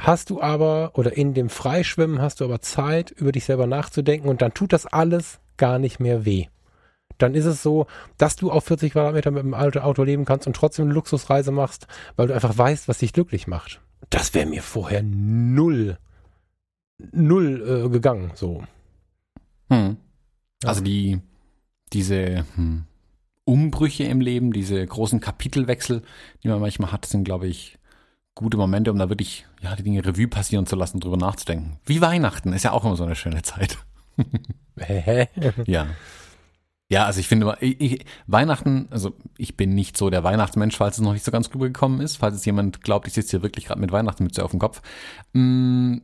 hast 0.00 0.30
du 0.30 0.40
aber, 0.40 0.92
oder 0.94 1.14
in 1.14 1.34
dem 1.34 1.50
Freischwimmen 1.50 2.22
hast 2.22 2.40
du 2.40 2.44
aber 2.46 2.62
Zeit, 2.62 3.10
über 3.10 3.32
dich 3.32 3.44
selber 3.44 3.66
nachzudenken 3.66 4.28
und 4.28 4.40
dann 4.40 4.54
tut 4.54 4.72
das 4.72 4.86
alles 4.86 5.40
gar 5.58 5.78
nicht 5.78 6.00
mehr 6.00 6.24
weh 6.24 6.46
dann 7.18 7.34
ist 7.34 7.44
es 7.44 7.62
so, 7.62 7.86
dass 8.18 8.36
du 8.36 8.50
auf 8.50 8.64
40 8.64 8.92
Quadratmeter 8.92 9.30
mit 9.30 9.42
dem 9.42 9.54
Auto 9.54 10.02
leben 10.02 10.24
kannst 10.24 10.46
und 10.46 10.54
trotzdem 10.54 10.86
eine 10.86 10.94
Luxusreise 10.94 11.52
machst, 11.52 11.86
weil 12.16 12.28
du 12.28 12.34
einfach 12.34 12.56
weißt, 12.56 12.88
was 12.88 12.98
dich 12.98 13.12
glücklich 13.12 13.46
macht. 13.46 13.80
Das 14.10 14.34
wäre 14.34 14.46
mir 14.46 14.62
vorher 14.62 15.02
null, 15.02 15.98
null 17.12 17.84
äh, 17.86 17.88
gegangen, 17.88 18.32
so. 18.34 18.62
Hm. 19.70 19.96
Also 20.64 20.80
die, 20.80 21.20
diese 21.92 22.44
hm, 22.54 22.84
Umbrüche 23.44 24.04
im 24.04 24.20
Leben, 24.20 24.52
diese 24.52 24.84
großen 24.84 25.20
Kapitelwechsel, 25.20 26.02
die 26.42 26.48
man 26.48 26.60
manchmal 26.60 26.92
hat, 26.92 27.06
sind, 27.06 27.24
glaube 27.24 27.46
ich, 27.46 27.78
gute 28.34 28.56
Momente, 28.56 28.90
um 28.90 28.98
da 28.98 29.08
wirklich 29.08 29.46
ja, 29.62 29.74
die 29.76 29.82
Dinge 29.82 30.04
Revue 30.04 30.28
passieren 30.28 30.66
zu 30.66 30.76
lassen, 30.76 31.00
drüber 31.00 31.16
nachzudenken. 31.16 31.78
Wie 31.84 32.00
Weihnachten 32.00 32.52
ist 32.52 32.62
ja 32.62 32.72
auch 32.72 32.84
immer 32.84 32.96
so 32.96 33.04
eine 33.04 33.16
schöne 33.16 33.42
Zeit. 33.42 33.78
Hä? 34.78 35.28
ja. 35.66 35.86
Ja, 36.92 37.06
also 37.06 37.20
ich 37.20 37.26
finde, 37.26 37.56
ich, 37.60 37.80
ich, 37.80 38.04
Weihnachten, 38.26 38.86
also 38.90 39.14
ich 39.38 39.56
bin 39.56 39.74
nicht 39.74 39.96
so 39.96 40.10
der 40.10 40.24
Weihnachtsmensch, 40.24 40.76
falls 40.76 40.96
es 40.96 41.00
noch 41.00 41.14
nicht 41.14 41.24
so 41.24 41.30
ganz 41.30 41.48
rübergekommen 41.54 42.02
ist, 42.02 42.18
falls 42.18 42.34
es 42.36 42.44
jemand 42.44 42.82
glaubt, 42.82 43.06
ich 43.08 43.14
sitze 43.14 43.30
hier 43.30 43.42
wirklich 43.42 43.64
gerade 43.64 43.80
mit 43.80 43.92
Weihnachtsmütze 43.92 44.44
auf 44.44 44.50
dem 44.50 44.60
Kopf. 44.60 44.82
Mm, 45.32 46.00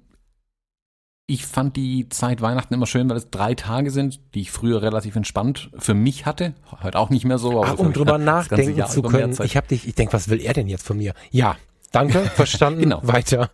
ich 1.26 1.44
fand 1.44 1.76
die 1.76 2.08
Zeit 2.08 2.40
Weihnachten 2.40 2.72
immer 2.72 2.86
schön, 2.86 3.10
weil 3.10 3.18
es 3.18 3.28
drei 3.28 3.54
Tage 3.54 3.90
sind, 3.90 4.18
die 4.34 4.40
ich 4.40 4.50
früher 4.50 4.80
relativ 4.80 5.14
entspannt 5.14 5.68
für 5.76 5.92
mich 5.92 6.24
hatte. 6.24 6.54
Heute 6.82 6.98
auch 6.98 7.10
nicht 7.10 7.26
mehr 7.26 7.36
so. 7.36 7.62
Aber 7.62 7.74
Ach, 7.74 7.78
um 7.78 7.92
drüber 7.92 8.16
nachdenken 8.16 8.86
zu 8.86 9.02
können. 9.02 9.36
Ich 9.44 9.58
habe 9.58 9.68
dich, 9.68 9.86
ich 9.86 9.94
denke, 9.94 10.14
was 10.14 10.30
will 10.30 10.40
er 10.40 10.54
denn 10.54 10.68
jetzt 10.68 10.86
von 10.86 10.96
mir? 10.96 11.12
Ja, 11.30 11.56
danke, 11.92 12.20
verstanden. 12.34 12.80
genau. 12.80 13.00
Weiter. 13.02 13.50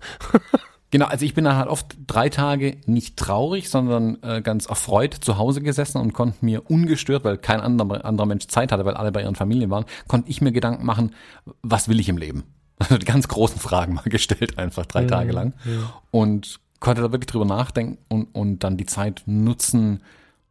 Genau, 0.94 1.06
also 1.06 1.26
ich 1.26 1.34
bin 1.34 1.42
dann 1.42 1.56
halt 1.56 1.66
oft 1.66 1.96
drei 2.06 2.28
Tage 2.28 2.76
nicht 2.86 3.16
traurig, 3.16 3.68
sondern 3.68 4.16
äh, 4.22 4.40
ganz 4.42 4.66
erfreut 4.66 5.12
zu 5.12 5.38
Hause 5.38 5.60
gesessen 5.60 6.00
und 6.00 6.12
konnte 6.12 6.44
mir 6.44 6.70
ungestört, 6.70 7.24
weil 7.24 7.36
kein 7.36 7.60
anderer, 7.60 8.04
anderer 8.04 8.26
Mensch 8.26 8.46
Zeit 8.46 8.70
hatte, 8.70 8.84
weil 8.84 8.94
alle 8.94 9.10
bei 9.10 9.22
ihren 9.22 9.34
Familien 9.34 9.70
waren, 9.70 9.86
konnte 10.06 10.30
ich 10.30 10.40
mir 10.40 10.52
Gedanken 10.52 10.86
machen, 10.86 11.12
was 11.62 11.88
will 11.88 11.98
ich 11.98 12.08
im 12.08 12.16
Leben? 12.16 12.44
Also 12.78 12.96
die 12.96 13.06
ganz 13.06 13.26
großen 13.26 13.58
Fragen 13.58 13.94
mal 13.94 14.02
gestellt, 14.04 14.56
einfach 14.56 14.86
drei 14.86 15.02
ja, 15.02 15.08
Tage 15.08 15.32
lang. 15.32 15.54
Ja. 15.64 16.00
Und 16.12 16.60
konnte 16.78 17.02
da 17.02 17.10
wirklich 17.10 17.26
drüber 17.26 17.44
nachdenken 17.44 17.98
und, 18.06 18.32
und 18.32 18.60
dann 18.60 18.76
die 18.76 18.86
Zeit 18.86 19.24
nutzen, 19.26 20.00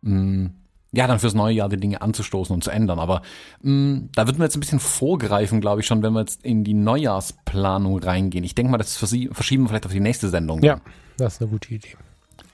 mh, 0.01 0.49
ja, 0.93 1.07
dann 1.07 1.19
fürs 1.19 1.33
neue 1.33 1.53
Jahr 1.53 1.69
die 1.69 1.77
Dinge 1.77 2.01
anzustoßen 2.01 2.53
und 2.53 2.63
zu 2.63 2.69
ändern. 2.69 2.99
Aber 2.99 3.23
mh, 3.61 3.71
mm, 3.71 4.09
da 4.15 4.27
würden 4.27 4.37
wir 4.37 4.45
jetzt 4.45 4.55
ein 4.55 4.59
bisschen 4.59 4.79
vorgreifen, 4.79 5.59
glaube 5.59 5.81
ich, 5.81 5.87
schon, 5.87 6.03
wenn 6.03 6.13
wir 6.13 6.21
jetzt 6.21 6.45
in 6.45 6.63
die 6.63 6.75
Neujahrsplanung 6.75 7.99
reingehen. 7.99 8.43
Ich 8.43 8.55
denke 8.55 8.71
mal, 8.71 8.77
das 8.77 8.95
verschieben 8.95 9.33
wir 9.63 9.67
vielleicht 9.67 9.87
auf 9.87 9.91
die 9.91 9.99
nächste 9.99 10.29
Sendung. 10.29 10.61
Ja, 10.61 10.79
das 11.17 11.35
ist 11.35 11.41
eine 11.41 11.49
gute 11.49 11.73
Idee. 11.73 11.95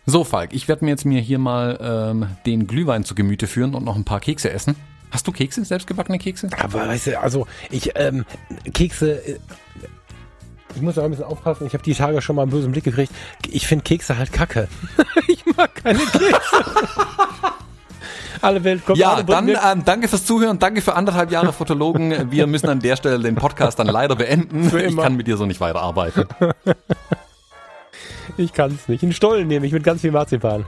So, 0.06 0.24
Falk, 0.24 0.54
ich 0.54 0.68
werde 0.68 0.86
mir 0.86 0.92
jetzt 0.92 1.06
mir 1.06 1.22
hier 1.22 1.38
mal 1.38 1.78
ähm, 1.82 2.28
den 2.46 2.66
Glühwein 2.66 3.04
zu 3.04 3.14
Gemüte 3.14 3.46
führen 3.46 3.76
und 3.76 3.84
noch 3.84 3.96
ein 3.96 4.06
paar 4.06 4.22
Kekse 4.22 4.50
essen. 4.50 4.76
Hast 5.12 5.28
du 5.28 5.32
Kekse, 5.32 5.66
selbstgebackene 5.66 6.18
Kekse? 6.18 6.50
Aber 6.62 6.88
weißt 6.88 7.08
du, 7.08 7.20
also 7.20 7.46
ich, 7.70 7.92
ähm, 7.96 8.26
Kekse, 8.74 9.16
äh, 9.28 9.40
ich 10.76 10.82
muss 10.82 10.98
auch 10.98 11.04
ein 11.04 11.10
bisschen 11.10 11.26
aufpassen. 11.26 11.68
Ich 11.68 11.74
habe 11.74 11.84
die 11.84 11.94
Tage 11.94 12.22
schon 12.22 12.38
mal 12.38 12.44
einen 12.44 12.52
bösen 12.52 12.72
Blick 12.72 12.86
gekriegt. 12.86 13.12
Ich 13.48 13.68
finde 13.68 13.84
Kekse 13.84 14.18
halt 14.18 14.32
kacke. 14.32 14.70
ich 15.28 15.46
mag 15.58 15.76
keine 15.76 16.00
Kekse. 16.00 16.30
Alle 18.42 18.64
Welt 18.64 18.86
kommt. 18.86 18.98
Ja, 18.98 19.22
dann 19.24 19.50
ähm, 19.50 19.84
danke 19.86 20.08
fürs 20.08 20.26
Zuhören, 20.26 20.60
danke 20.60 20.82
für 20.82 20.96
anderthalb 20.96 21.32
Jahre 21.32 21.54
Fotologen. 21.54 22.32
Wir 22.32 22.48
müssen 22.48 22.70
an 22.70 22.80
der 22.80 22.96
Stelle 22.96 23.20
den 23.20 23.36
Podcast 23.36 23.80
dann 23.80 23.88
leider 23.88 24.16
beenden. 24.16 24.72
Ich 24.78 24.98
kann 24.98 25.16
mit 25.16 25.28
dir 25.28 25.38
so 25.38 25.46
nicht 25.46 25.60
weiterarbeiten. 25.60 26.26
ich 28.38 28.54
kann 28.54 28.72
es 28.72 28.88
nicht. 28.88 29.04
Einen 29.04 29.14
Stollen 29.14 29.48
nehme 29.48 29.66
ich 29.66 29.74
mit 29.74 29.84
ganz 29.84 30.02
viel 30.02 30.12
Marzipan. 30.12 30.66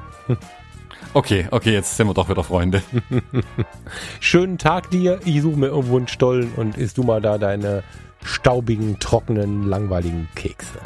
Okay, 1.14 1.48
okay, 1.52 1.74
jetzt 1.74 1.98
sind 1.98 2.08
wir 2.08 2.14
doch 2.14 2.30
wieder 2.30 2.44
Freunde. 2.44 2.82
Schönen 4.20 4.58
Tag 4.58 4.90
dir. 4.92 5.20
Ich 5.26 5.42
suche 5.42 5.58
mir 5.58 5.68
irgendwo 5.68 5.98
einen 5.98 6.08
Stollen 6.08 6.54
und 6.56 6.78
isst 6.78 6.98
du 6.98 7.04
mal 7.04 7.22
da 7.22 7.38
deine 7.38 7.84
staubigen, 8.24 9.00
trockenen, 9.00 9.68
langweiligen 9.68 10.30
Kekse. 10.36 10.80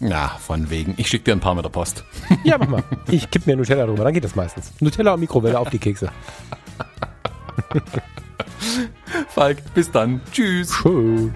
Ja, 0.00 0.28
von 0.28 0.68
wegen. 0.70 0.94
Ich 0.96 1.08
schicke 1.08 1.24
dir 1.24 1.32
ein 1.32 1.40
paar 1.40 1.54
mit 1.54 1.64
der 1.64 1.70
Post. 1.70 2.04
Ja, 2.44 2.58
mach 2.58 2.68
mal. 2.68 2.84
Ich 3.10 3.30
kipp 3.30 3.46
mir 3.46 3.56
Nutella 3.56 3.86
drüber, 3.86 4.04
dann 4.04 4.12
geht 4.12 4.24
das 4.24 4.34
meistens. 4.34 4.72
Nutella 4.80 5.14
und 5.14 5.20
Mikrowelle 5.20 5.58
auf 5.58 5.70
die 5.70 5.78
Kekse. 5.78 6.10
Falk, 9.28 9.62
bis 9.74 9.90
dann. 9.90 10.20
Tschüss. 10.32 10.70
Tschüss. 10.82 11.30